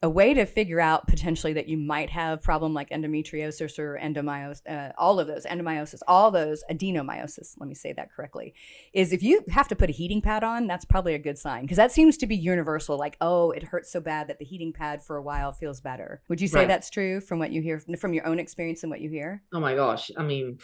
a 0.04 0.08
way 0.10 0.34
to 0.34 0.44
figure 0.44 0.80
out 0.80 1.08
potentially 1.08 1.54
that 1.54 1.66
you 1.66 1.78
might 1.78 2.10
have 2.10 2.42
problem 2.42 2.74
like 2.74 2.90
endometriosis 2.90 3.78
or 3.78 3.98
endomyosis, 3.98 4.60
uh, 4.68 4.92
all 4.98 5.18
of 5.18 5.26
those 5.26 5.46
endomyosis, 5.46 6.00
all 6.06 6.30
those 6.30 6.62
adenomyosis. 6.70 7.54
Let 7.58 7.70
me 7.70 7.74
say 7.74 7.94
that 7.94 8.12
correctly. 8.12 8.52
Is 8.92 9.14
if 9.14 9.22
you 9.22 9.42
have 9.48 9.66
to 9.68 9.74
put 9.74 9.88
a 9.88 9.94
heating 9.94 10.20
pad 10.20 10.44
on, 10.44 10.66
that's 10.66 10.84
probably 10.84 11.14
a 11.14 11.18
good 11.18 11.38
sign 11.38 11.62
because 11.62 11.78
that 11.78 11.90
seems 11.90 12.18
to 12.18 12.26
be 12.26 12.36
universal. 12.36 12.98
Like, 12.98 13.16
oh, 13.22 13.50
it 13.52 13.62
hurts 13.62 13.90
so 13.90 13.98
bad 13.98 14.28
that 14.28 14.38
the 14.38 14.44
heating 14.44 14.74
pad 14.74 15.02
for 15.02 15.16
a 15.16 15.22
while 15.22 15.52
feels 15.52 15.80
better. 15.80 16.20
Would 16.28 16.42
you 16.42 16.48
say 16.48 16.60
right. 16.60 16.68
that's 16.68 16.90
true 16.90 17.22
from 17.22 17.38
what 17.38 17.50
you 17.50 17.62
hear 17.62 17.80
from 17.98 18.12
your 18.12 18.26
own 18.26 18.38
experience 18.38 18.82
and 18.82 18.90
what 18.90 19.00
you 19.00 19.08
hear? 19.08 19.42
Oh 19.54 19.60
my 19.60 19.74
gosh, 19.74 20.10
I 20.18 20.22
mean 20.22 20.58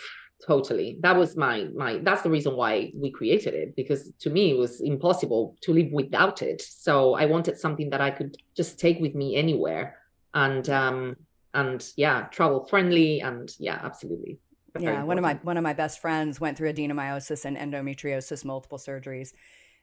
totally. 0.46 0.98
That 1.00 1.16
was 1.16 1.36
my 1.36 1.68
my 1.74 1.98
that's 1.98 2.22
the 2.22 2.30
reason 2.30 2.56
why 2.56 2.92
we 2.94 3.10
created 3.10 3.54
it 3.54 3.76
because 3.76 4.12
to 4.20 4.30
me 4.30 4.52
it 4.52 4.58
was 4.58 4.80
impossible 4.80 5.56
to 5.62 5.72
live 5.72 5.90
without 5.92 6.42
it. 6.42 6.60
So 6.62 7.14
i 7.14 7.24
wanted 7.26 7.58
something 7.58 7.90
that 7.90 8.00
i 8.00 8.10
could 8.10 8.36
just 8.56 8.78
take 8.78 9.00
with 9.00 9.14
me 9.14 9.36
anywhere 9.36 9.96
and 10.34 10.68
um 10.70 11.16
and 11.54 11.92
yeah 11.96 12.22
travel 12.30 12.64
friendly 12.66 13.20
and 13.20 13.54
yeah 13.58 13.80
absolutely. 13.82 14.38
Yeah 14.78 15.02
one 15.02 15.18
of 15.18 15.22
my 15.22 15.34
one 15.42 15.56
of 15.56 15.64
my 15.64 15.72
best 15.72 16.00
friends 16.00 16.40
went 16.40 16.56
through 16.56 16.72
adenomyosis 16.72 17.44
and 17.44 17.56
endometriosis 17.56 18.44
multiple 18.44 18.78
surgeries 18.78 19.32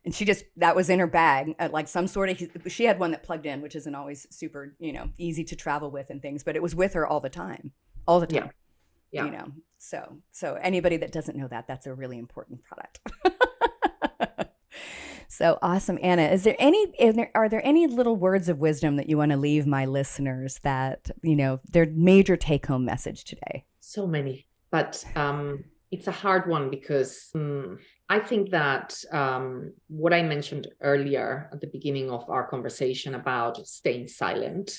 and 0.06 0.16
she 0.16 0.24
just 0.24 0.46
that 0.56 0.76
was 0.76 0.90
in 0.90 1.00
her 1.00 1.08
bag 1.08 1.54
at 1.60 1.74
like 1.74 1.90
some 1.90 2.08
sort 2.08 2.30
of 2.30 2.72
she 2.72 2.86
had 2.86 2.98
one 2.98 3.12
that 3.12 3.24
plugged 3.24 3.46
in 3.46 3.62
which 3.62 3.76
isn't 3.76 3.96
always 3.96 4.26
super 4.34 4.74
you 4.80 4.94
know 4.94 5.10
easy 5.18 5.44
to 5.44 5.56
travel 5.56 5.92
with 5.92 6.10
and 6.10 6.22
things 6.22 6.44
but 6.44 6.56
it 6.56 6.62
was 6.62 6.74
with 6.74 6.94
her 6.94 7.06
all 7.06 7.20
the 7.20 7.30
time 7.30 7.72
all 8.08 8.22
the 8.22 8.28
time. 8.28 8.46
yeah 8.46 8.52
yeah. 9.12 9.26
you 9.26 9.32
know 9.32 9.48
so 9.78 10.18
so 10.32 10.56
anybody 10.62 10.98
that 10.98 11.12
doesn't 11.12 11.38
know 11.38 11.48
that 11.48 11.68
that's 11.68 11.88
a 11.88 11.94
really 11.94 12.18
important 12.18 12.62
product. 12.64 13.00
So 15.30 15.60
awesome. 15.62 16.00
Ana 16.02 16.24
is 16.24 16.46
there 16.46 16.56
any 16.58 16.80
is 16.98 17.16
there, 17.16 17.30
are 17.36 17.48
there 17.50 17.62
any 17.64 17.86
little 17.86 18.16
words 18.16 18.50
of 18.50 18.58
wisdom 18.58 18.96
that 18.96 19.10
you 19.10 19.18
want 19.18 19.32
to 19.32 19.38
leave 19.38 19.68
my 19.68 19.86
listeners 19.86 20.60
that 20.64 21.12
you 21.22 21.36
know 21.36 21.60
their 21.72 21.86
major 21.86 22.38
take 22.38 22.66
home 22.66 22.86
message 22.86 23.24
today? 23.24 23.66
So 23.80 24.08
many 24.08 24.48
but 24.72 25.04
um 25.16 25.64
it's 25.92 26.08
a 26.08 26.12
hard 26.12 26.50
one 26.50 26.70
because 26.70 27.30
um, 27.36 27.80
I 28.10 28.20
think 28.20 28.50
that 28.52 29.02
um, 29.12 29.74
what 29.88 30.14
I 30.14 30.22
mentioned 30.22 30.68
earlier 30.82 31.50
at 31.54 31.62
the 31.62 31.68
beginning 31.68 32.10
of 32.10 32.30
our 32.30 32.48
conversation 32.50 33.16
about 33.16 33.66
staying 33.66 34.08
silent 34.10 34.72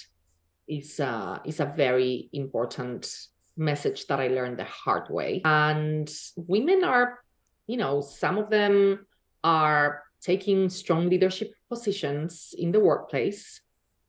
is 0.67 1.01
uh, 1.01 1.39
is 1.47 1.61
a 1.61 1.73
very 1.77 2.29
important 2.33 3.11
message 3.59 4.07
that 4.07 4.21
I 4.21 4.29
learned 4.29 4.59
the 4.59 4.65
hard 4.65 5.11
way. 5.11 5.43
And 5.45 6.11
women 6.37 6.85
are, 6.85 7.19
you 7.67 7.77
know, 7.77 8.01
some 8.01 8.39
of 8.39 8.51
them 8.51 9.07
are 9.45 10.03
taking 10.21 10.69
strong 10.69 11.09
leadership 11.09 11.53
positions 11.69 12.55
in 12.57 12.73
the 12.73 12.81
workplace. 12.81 13.61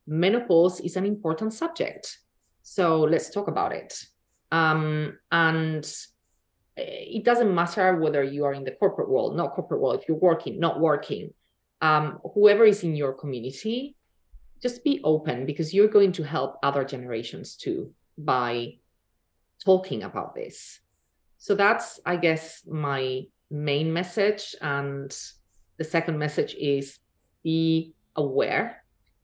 Menopause 0.06 0.80
is 0.80 0.96
an 0.96 1.04
important 1.04 1.52
subject. 1.52 2.18
So 2.62 3.02
let's 3.02 3.30
talk 3.30 3.48
about 3.48 3.72
it. 3.72 3.94
Um, 4.50 5.18
and 5.30 5.88
it 6.76 7.24
doesn't 7.24 7.54
matter 7.54 7.96
whether 7.96 8.22
you 8.22 8.44
are 8.44 8.54
in 8.54 8.64
the 8.64 8.72
corporate 8.72 9.08
world, 9.08 9.36
not 9.36 9.52
corporate 9.52 9.80
world, 9.80 10.00
if 10.00 10.08
you're 10.08 10.16
working, 10.16 10.58
not 10.58 10.80
working, 10.80 11.32
um, 11.82 12.18
whoever 12.34 12.64
is 12.64 12.82
in 12.82 12.96
your 12.96 13.12
community, 13.12 13.96
just 14.62 14.84
be 14.84 15.00
open 15.04 15.46
because 15.46 15.72
you're 15.72 15.88
going 15.88 16.12
to 16.12 16.22
help 16.22 16.58
other 16.62 16.84
generations 16.84 17.56
too 17.56 17.92
by 18.18 18.74
talking 19.64 20.02
about 20.02 20.34
this. 20.34 20.80
So 21.38 21.54
that's, 21.54 22.00
I 22.04 22.16
guess, 22.16 22.62
my 22.66 23.22
main 23.50 23.92
message. 23.92 24.54
And 24.60 25.16
the 25.78 25.84
second 25.84 26.18
message 26.18 26.54
is 26.54 26.98
be 27.42 27.94
aware 28.16 28.80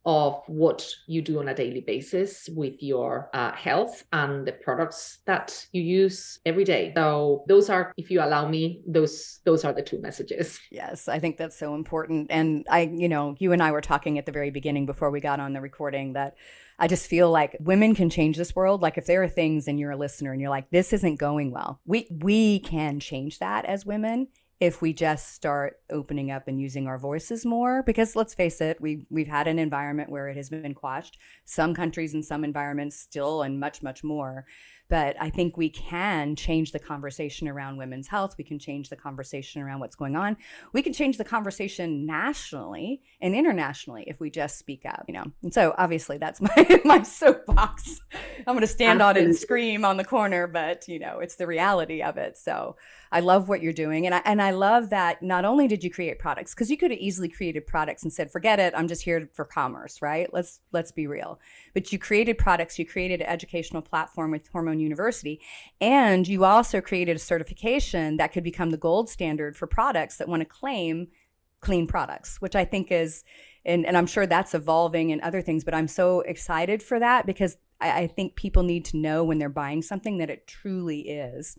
of 0.06 0.40
what 0.46 0.88
you 1.08 1.20
do 1.20 1.40
on 1.40 1.48
a 1.48 1.54
daily 1.54 1.80
basis 1.80 2.48
with 2.54 2.80
your 2.80 3.28
uh, 3.34 3.50
health 3.52 4.04
and 4.12 4.46
the 4.46 4.52
products 4.52 5.18
that 5.26 5.66
you 5.72 5.82
use 5.82 6.38
every 6.46 6.62
day 6.62 6.92
so 6.94 7.44
those 7.48 7.68
are 7.68 7.92
if 7.96 8.08
you 8.08 8.22
allow 8.22 8.48
me 8.48 8.80
those 8.86 9.40
those 9.44 9.64
are 9.64 9.72
the 9.72 9.82
two 9.82 10.00
messages 10.00 10.60
yes 10.70 11.08
i 11.08 11.18
think 11.18 11.36
that's 11.36 11.58
so 11.58 11.74
important 11.74 12.28
and 12.30 12.64
i 12.70 12.82
you 12.94 13.08
know 13.08 13.34
you 13.40 13.50
and 13.52 13.60
i 13.60 13.72
were 13.72 13.80
talking 13.80 14.16
at 14.16 14.26
the 14.26 14.32
very 14.32 14.50
beginning 14.50 14.86
before 14.86 15.10
we 15.10 15.20
got 15.20 15.40
on 15.40 15.52
the 15.52 15.60
recording 15.60 16.12
that 16.12 16.36
I 16.78 16.88
just 16.88 17.06
feel 17.06 17.30
like 17.30 17.56
women 17.60 17.94
can 17.94 18.10
change 18.10 18.36
this 18.36 18.54
world. 18.54 18.82
Like 18.82 18.98
if 18.98 19.06
there 19.06 19.22
are 19.22 19.28
things 19.28 19.66
and 19.66 19.78
you're 19.78 19.92
a 19.92 19.96
listener 19.96 20.32
and 20.32 20.40
you're 20.40 20.50
like, 20.50 20.70
this 20.70 20.92
isn't 20.92 21.16
going 21.16 21.50
well, 21.50 21.80
we 21.86 22.06
we 22.10 22.60
can 22.60 23.00
change 23.00 23.38
that 23.38 23.64
as 23.64 23.86
women 23.86 24.28
if 24.58 24.80
we 24.80 24.92
just 24.94 25.34
start 25.34 25.80
opening 25.90 26.30
up 26.30 26.48
and 26.48 26.60
using 26.60 26.86
our 26.86 26.98
voices 26.98 27.44
more. 27.44 27.82
Because 27.82 28.16
let's 28.16 28.34
face 28.34 28.60
it 28.60 28.80
we 28.80 29.06
we've 29.10 29.26
had 29.26 29.48
an 29.48 29.58
environment 29.58 30.10
where 30.10 30.28
it 30.28 30.36
has 30.36 30.50
been 30.50 30.74
quashed. 30.74 31.18
Some 31.44 31.74
countries 31.74 32.14
and 32.14 32.24
some 32.24 32.44
environments 32.44 32.96
still 32.96 33.42
and 33.42 33.58
much 33.58 33.82
much 33.82 34.04
more 34.04 34.46
but 34.88 35.16
I 35.20 35.30
think 35.30 35.56
we 35.56 35.68
can 35.68 36.36
change 36.36 36.72
the 36.72 36.78
conversation 36.78 37.48
around 37.48 37.76
women's 37.76 38.06
health. 38.06 38.36
We 38.38 38.44
can 38.44 38.58
change 38.58 38.88
the 38.88 38.96
conversation 38.96 39.60
around 39.60 39.80
what's 39.80 39.96
going 39.96 40.14
on. 40.14 40.36
We 40.72 40.82
can 40.82 40.92
change 40.92 41.18
the 41.18 41.24
conversation 41.24 42.06
nationally 42.06 43.02
and 43.20 43.34
internationally 43.34 44.04
if 44.06 44.20
we 44.20 44.30
just 44.30 44.58
speak 44.58 44.86
up, 44.86 45.04
you 45.08 45.14
know. 45.14 45.24
And 45.42 45.52
so 45.52 45.74
obviously 45.76 46.18
that's 46.18 46.40
my 46.40 46.80
my 46.84 47.02
soapbox. 47.02 48.00
I'm 48.46 48.54
going 48.54 48.60
to 48.60 48.66
stand 48.66 49.02
Absolutely. 49.02 49.22
on 49.22 49.24
it 49.24 49.28
and 49.30 49.36
scream 49.36 49.84
on 49.84 49.96
the 49.96 50.04
corner, 50.04 50.46
but 50.46 50.86
you 50.86 51.00
know, 51.00 51.18
it's 51.18 51.36
the 51.36 51.46
reality 51.46 52.02
of 52.02 52.16
it. 52.16 52.36
So 52.36 52.76
I 53.10 53.20
love 53.20 53.48
what 53.48 53.62
you're 53.62 53.72
doing 53.72 54.06
and 54.06 54.14
I 54.14 54.22
and 54.24 54.40
I 54.40 54.52
love 54.52 54.90
that 54.90 55.22
not 55.22 55.44
only 55.44 55.66
did 55.66 55.82
you 55.82 55.90
create 55.90 56.18
products 56.18 56.54
cuz 56.54 56.70
you 56.70 56.76
could 56.76 56.92
have 56.92 57.00
easily 57.00 57.28
created 57.28 57.66
products 57.66 58.04
and 58.04 58.12
said 58.12 58.30
forget 58.30 58.60
it, 58.60 58.72
I'm 58.76 58.86
just 58.86 59.02
here 59.02 59.28
for 59.32 59.44
commerce, 59.44 60.00
right? 60.00 60.32
Let's 60.32 60.60
let's 60.72 60.92
be 60.92 61.08
real. 61.08 61.40
But 61.74 61.92
you 61.92 61.98
created 61.98 62.38
products, 62.38 62.78
you 62.78 62.86
created 62.86 63.20
an 63.20 63.26
educational 63.26 63.82
platform 63.82 64.30
with 64.30 64.48
Hormone 64.48 64.75
University, 64.80 65.40
and 65.80 66.26
you 66.26 66.44
also 66.44 66.80
created 66.80 67.16
a 67.16 67.20
certification 67.20 68.16
that 68.16 68.32
could 68.32 68.44
become 68.44 68.70
the 68.70 68.76
gold 68.76 69.08
standard 69.08 69.56
for 69.56 69.66
products 69.66 70.16
that 70.16 70.28
want 70.28 70.40
to 70.40 70.46
claim 70.46 71.08
clean 71.60 71.86
products, 71.86 72.40
which 72.40 72.54
I 72.54 72.64
think 72.64 72.92
is, 72.92 73.24
and, 73.64 73.86
and 73.86 73.96
I'm 73.96 74.06
sure 74.06 74.26
that's 74.26 74.54
evolving 74.54 75.12
and 75.12 75.20
other 75.20 75.42
things, 75.42 75.64
but 75.64 75.74
I'm 75.74 75.88
so 75.88 76.20
excited 76.20 76.82
for 76.82 76.98
that 77.00 77.26
because 77.26 77.56
I, 77.80 78.02
I 78.02 78.06
think 78.06 78.36
people 78.36 78.62
need 78.62 78.84
to 78.86 78.96
know 78.96 79.24
when 79.24 79.38
they're 79.38 79.48
buying 79.48 79.82
something 79.82 80.18
that 80.18 80.30
it 80.30 80.46
truly 80.46 81.00
is 81.00 81.58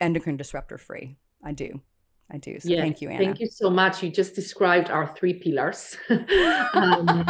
endocrine 0.00 0.36
disruptor 0.36 0.78
free. 0.78 1.16
I 1.42 1.52
do. 1.52 1.80
I 2.34 2.38
do. 2.38 2.58
So 2.58 2.68
thank 2.68 3.00
you, 3.00 3.10
Ana. 3.10 3.24
Thank 3.24 3.38
you 3.38 3.46
so 3.46 3.70
much. 3.70 4.02
You 4.02 4.10
just 4.10 4.34
described 4.34 4.90
our 4.90 5.06
three 5.14 5.34
pillars. 5.34 5.96
um, 6.74 7.24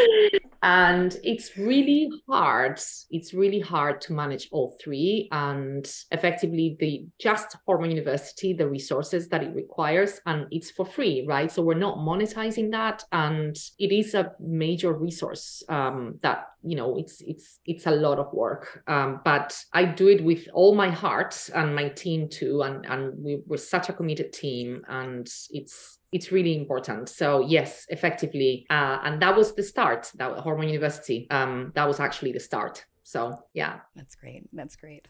and 0.62 1.16
it's 1.24 1.56
really 1.56 2.08
hard. 2.28 2.80
It's 3.10 3.34
really 3.34 3.58
hard 3.58 4.00
to 4.02 4.12
manage 4.12 4.48
all 4.52 4.78
three. 4.80 5.28
And 5.32 5.84
effectively, 6.12 6.76
the 6.78 7.08
just 7.18 7.56
Hormone 7.66 7.90
University, 7.90 8.52
the 8.52 8.68
resources 8.68 9.26
that 9.28 9.42
it 9.42 9.52
requires, 9.52 10.20
and 10.26 10.46
it's 10.52 10.70
for 10.70 10.86
free, 10.86 11.24
right? 11.26 11.50
So 11.50 11.62
we're 11.62 11.74
not 11.74 11.98
monetizing 11.98 12.70
that. 12.70 13.02
And 13.10 13.56
it 13.80 13.90
is 13.90 14.14
a 14.14 14.32
major 14.38 14.92
resource 14.92 15.64
um, 15.68 16.20
that 16.22 16.50
you 16.62 16.76
know 16.76 16.96
it's 16.96 17.20
it's 17.20 17.60
it's 17.66 17.86
a 17.86 17.90
lot 17.90 18.18
of 18.18 18.32
work. 18.32 18.82
Um, 18.86 19.20
but 19.24 19.58
i 19.72 19.84
do 19.84 20.08
it 20.08 20.22
with 20.24 20.46
all 20.52 20.74
my 20.74 20.90
heart 20.90 21.48
and 21.54 21.74
my 21.74 21.88
team 21.88 22.28
too 22.28 22.62
and 22.62 22.84
and 22.86 23.14
we, 23.22 23.42
we're 23.46 23.56
such 23.56 23.88
a 23.88 23.92
committed 23.92 24.32
team 24.32 24.82
and 24.88 25.28
it's 25.50 25.98
it's 26.12 26.32
really 26.32 26.56
important. 26.56 27.08
So 27.08 27.40
yes 27.46 27.86
effectively 27.88 28.66
uh, 28.70 28.98
and 29.04 29.20
that 29.22 29.36
was 29.36 29.54
the 29.54 29.62
start 29.62 30.10
that 30.16 30.38
hormone 30.38 30.68
university 30.68 31.28
um, 31.30 31.72
that 31.74 31.86
was 31.86 32.00
actually 32.00 32.32
the 32.32 32.40
start. 32.40 32.84
So 33.02 33.34
yeah. 33.54 33.80
That's 33.96 34.14
great. 34.14 34.44
That's 34.52 34.76
great 34.76 35.06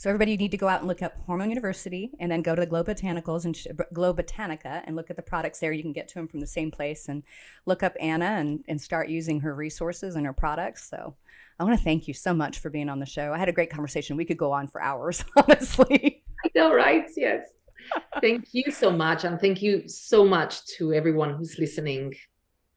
so 0.00 0.08
everybody 0.08 0.32
you 0.32 0.38
need 0.38 0.50
to 0.52 0.56
go 0.56 0.66
out 0.66 0.78
and 0.78 0.88
look 0.88 1.02
up 1.02 1.12
Hormone 1.26 1.50
University, 1.50 2.10
and 2.20 2.32
then 2.32 2.40
go 2.40 2.54
to 2.54 2.60
the 2.62 2.66
Glow 2.66 2.82
Botanicals 2.82 3.44
and 3.44 3.86
Glow 3.92 4.14
Botanica 4.14 4.80
and 4.86 4.96
look 4.96 5.10
at 5.10 5.16
the 5.16 5.20
products 5.20 5.58
there. 5.58 5.72
You 5.72 5.82
can 5.82 5.92
get 5.92 6.08
to 6.08 6.14
them 6.14 6.26
from 6.26 6.40
the 6.40 6.46
same 6.46 6.70
place, 6.70 7.10
and 7.10 7.22
look 7.66 7.82
up 7.82 7.94
Ana 8.00 8.24
and 8.24 8.64
and 8.66 8.80
start 8.80 9.10
using 9.10 9.40
her 9.40 9.54
resources 9.54 10.16
and 10.16 10.24
her 10.24 10.32
products. 10.32 10.88
So 10.88 11.16
I 11.58 11.64
want 11.64 11.78
to 11.78 11.84
thank 11.84 12.08
you 12.08 12.14
so 12.14 12.32
much 12.32 12.60
for 12.60 12.70
being 12.70 12.88
on 12.88 12.98
the 12.98 13.04
show. 13.04 13.34
I 13.34 13.36
had 13.36 13.50
a 13.50 13.52
great 13.52 13.68
conversation. 13.68 14.16
We 14.16 14.24
could 14.24 14.38
go 14.38 14.52
on 14.52 14.68
for 14.68 14.80
hours, 14.80 15.22
honestly. 15.36 16.24
I 16.46 16.50
know, 16.54 16.72
right? 16.72 17.04
Yes. 17.14 17.44
thank 18.22 18.46
you 18.52 18.72
so 18.72 18.90
much, 18.90 19.24
and 19.24 19.38
thank 19.38 19.60
you 19.60 19.86
so 19.86 20.24
much 20.24 20.64
to 20.78 20.94
everyone 20.94 21.34
who's 21.34 21.58
listening. 21.58 22.14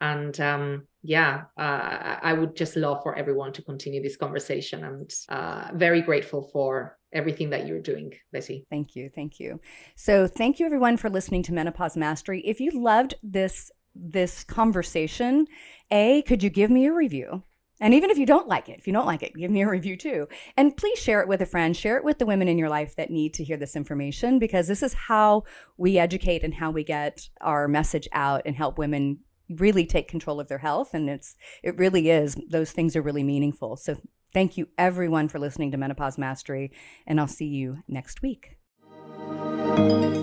And 0.02 0.38
um, 0.42 0.88
yeah, 1.04 1.44
uh, 1.58 2.18
I 2.22 2.34
would 2.34 2.54
just 2.54 2.76
love 2.76 3.02
for 3.02 3.16
everyone 3.16 3.54
to 3.54 3.62
continue 3.62 4.04
this 4.04 4.18
conversation 4.18 4.84
and 4.84 5.14
uh, 5.30 5.70
very 5.74 6.02
grateful 6.02 6.50
for 6.52 6.98
everything 7.14 7.50
that 7.52 7.68
you're 7.68 7.82
doing, 7.82 8.14
Betty. 8.32 8.66
Thank 8.70 8.96
you. 8.96 9.10
Thank 9.14 9.40
you. 9.40 9.60
So 9.96 10.28
thank 10.28 10.60
you 10.60 10.66
everyone 10.66 10.98
for 10.98 11.10
listening 11.10 11.44
to 11.44 11.54
Menopause 11.54 11.96
Mastery. 11.96 12.42
If 12.42 12.60
you 12.60 12.72
loved 12.72 13.16
this 13.24 13.72
this 13.96 14.44
conversation, 14.44 15.46
A, 15.92 16.24
could 16.24 16.42
you 16.42 16.50
give 16.50 16.72
me 16.72 16.88
a 16.88 16.94
review? 16.94 17.44
And 17.80 17.94
even 17.94 18.10
if 18.10 18.18
you 18.18 18.26
don't 18.26 18.48
like 18.48 18.70
it, 18.70 18.80
if 18.80 18.88
you 18.88 18.94
don't 18.94 19.06
like 19.06 19.24
it, 19.24 19.36
give 19.36 19.52
me 19.52 19.62
a 19.62 19.70
review 19.70 19.98
too. 19.98 20.28
And 20.56 20.76
please 20.78 20.98
share 20.98 21.22
it 21.22 21.28
with 21.28 21.42
a 21.42 21.46
friend, 21.46 21.76
share 21.76 21.98
it 21.98 22.04
with 22.04 22.18
the 22.18 22.26
women 22.26 22.48
in 22.48 22.58
your 22.58 22.70
life 22.70 22.96
that 22.96 23.12
need 23.12 23.34
to 23.36 23.44
hear 23.44 23.58
this 23.58 23.76
information 23.76 24.40
because 24.40 24.68
this 24.68 24.82
is 24.82 24.94
how 24.94 25.44
we 25.78 25.98
educate 25.98 26.44
and 26.44 26.54
how 26.54 26.72
we 26.72 26.84
get 26.84 27.28
our 27.42 27.68
message 27.68 28.08
out 28.14 28.44
and 28.46 28.56
help 28.56 28.78
women 28.78 29.20
really 29.50 29.86
take 29.86 30.08
control 30.08 30.40
of 30.40 30.48
their 30.48 30.60
health 30.60 30.94
and 30.94 31.10
it's 31.10 31.36
it 31.62 31.78
really 31.78 32.10
is 32.10 32.38
those 32.50 32.72
things 32.72 32.96
are 32.96 33.02
really 33.02 33.24
meaningful 33.24 33.76
so 33.76 33.98
thank 34.34 34.58
you 34.58 34.68
everyone 34.78 35.28
for 35.28 35.40
listening 35.40 35.72
to 35.72 35.78
menopause 35.78 36.18
mastery 36.18 36.72
and 37.08 37.20
i'll 37.20 37.28
see 37.28 37.46
you 37.48 37.80
next 37.88 38.22
week. 38.22 38.58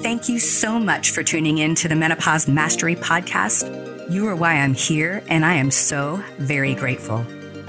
Thank 0.02 0.28
you 0.28 0.38
so 0.38 0.78
much 0.78 1.10
for 1.10 1.22
tuning 1.22 1.58
in 1.58 1.74
to 1.76 1.88
the 1.88 1.94
menopause 1.94 2.48
mastery 2.48 2.96
podcast. 2.96 4.10
You 4.10 4.26
are 4.28 4.36
why 4.36 4.54
i'm 4.54 4.74
here 4.74 5.22
and 5.28 5.44
i 5.44 5.54
am 5.54 5.70
so 5.70 6.22
very 6.38 6.74
grateful. 6.74 7.18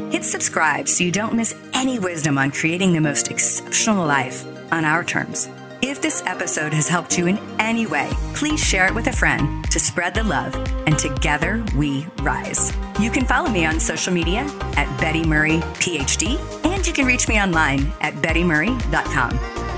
Hit 0.10 0.24
subscribe 0.24 0.88
so 0.88 1.04
you 1.04 1.12
don't 1.12 1.34
miss 1.34 1.56
any 1.74 2.00
wisdom 2.00 2.38
on 2.38 2.52
creating 2.52 2.94
the 2.94 3.00
most 3.00 3.32
exceptional 3.32 4.06
life 4.06 4.46
on 4.72 4.86
our 4.86 5.04
terms 5.04 5.50
if 5.82 6.02
this 6.02 6.24
episode 6.26 6.74
has 6.74 6.88
helped 6.88 7.18
you 7.18 7.28
in 7.28 7.40
any 7.60 7.88
way, 7.88 8.10
please 8.34 8.60
share 8.60 8.88
it 8.88 8.94
with 8.94 9.08
a 9.08 9.12
friend 9.12 9.70
to 9.72 9.80
spread 9.80 10.14
the 10.14 10.24
love, 10.24 10.56
and 10.86 10.98
together 10.98 11.64
we 11.76 12.06
rise. 12.22 12.72
You 13.00 13.10
can 13.10 13.26
follow 13.26 13.50
me 13.50 13.66
on 13.66 13.80
social 13.80 14.14
media 14.14 14.42
at 14.78 15.00
Betty 15.00 15.24
Murray 15.24 15.60
PhD, 15.80 16.40
and 16.66 16.86
you 16.86 16.94
can 16.94 17.06
reach 17.06 17.28
me 17.28 17.42
online 17.42 17.92
at 18.02 18.14
bettymurray.com. 18.16 19.71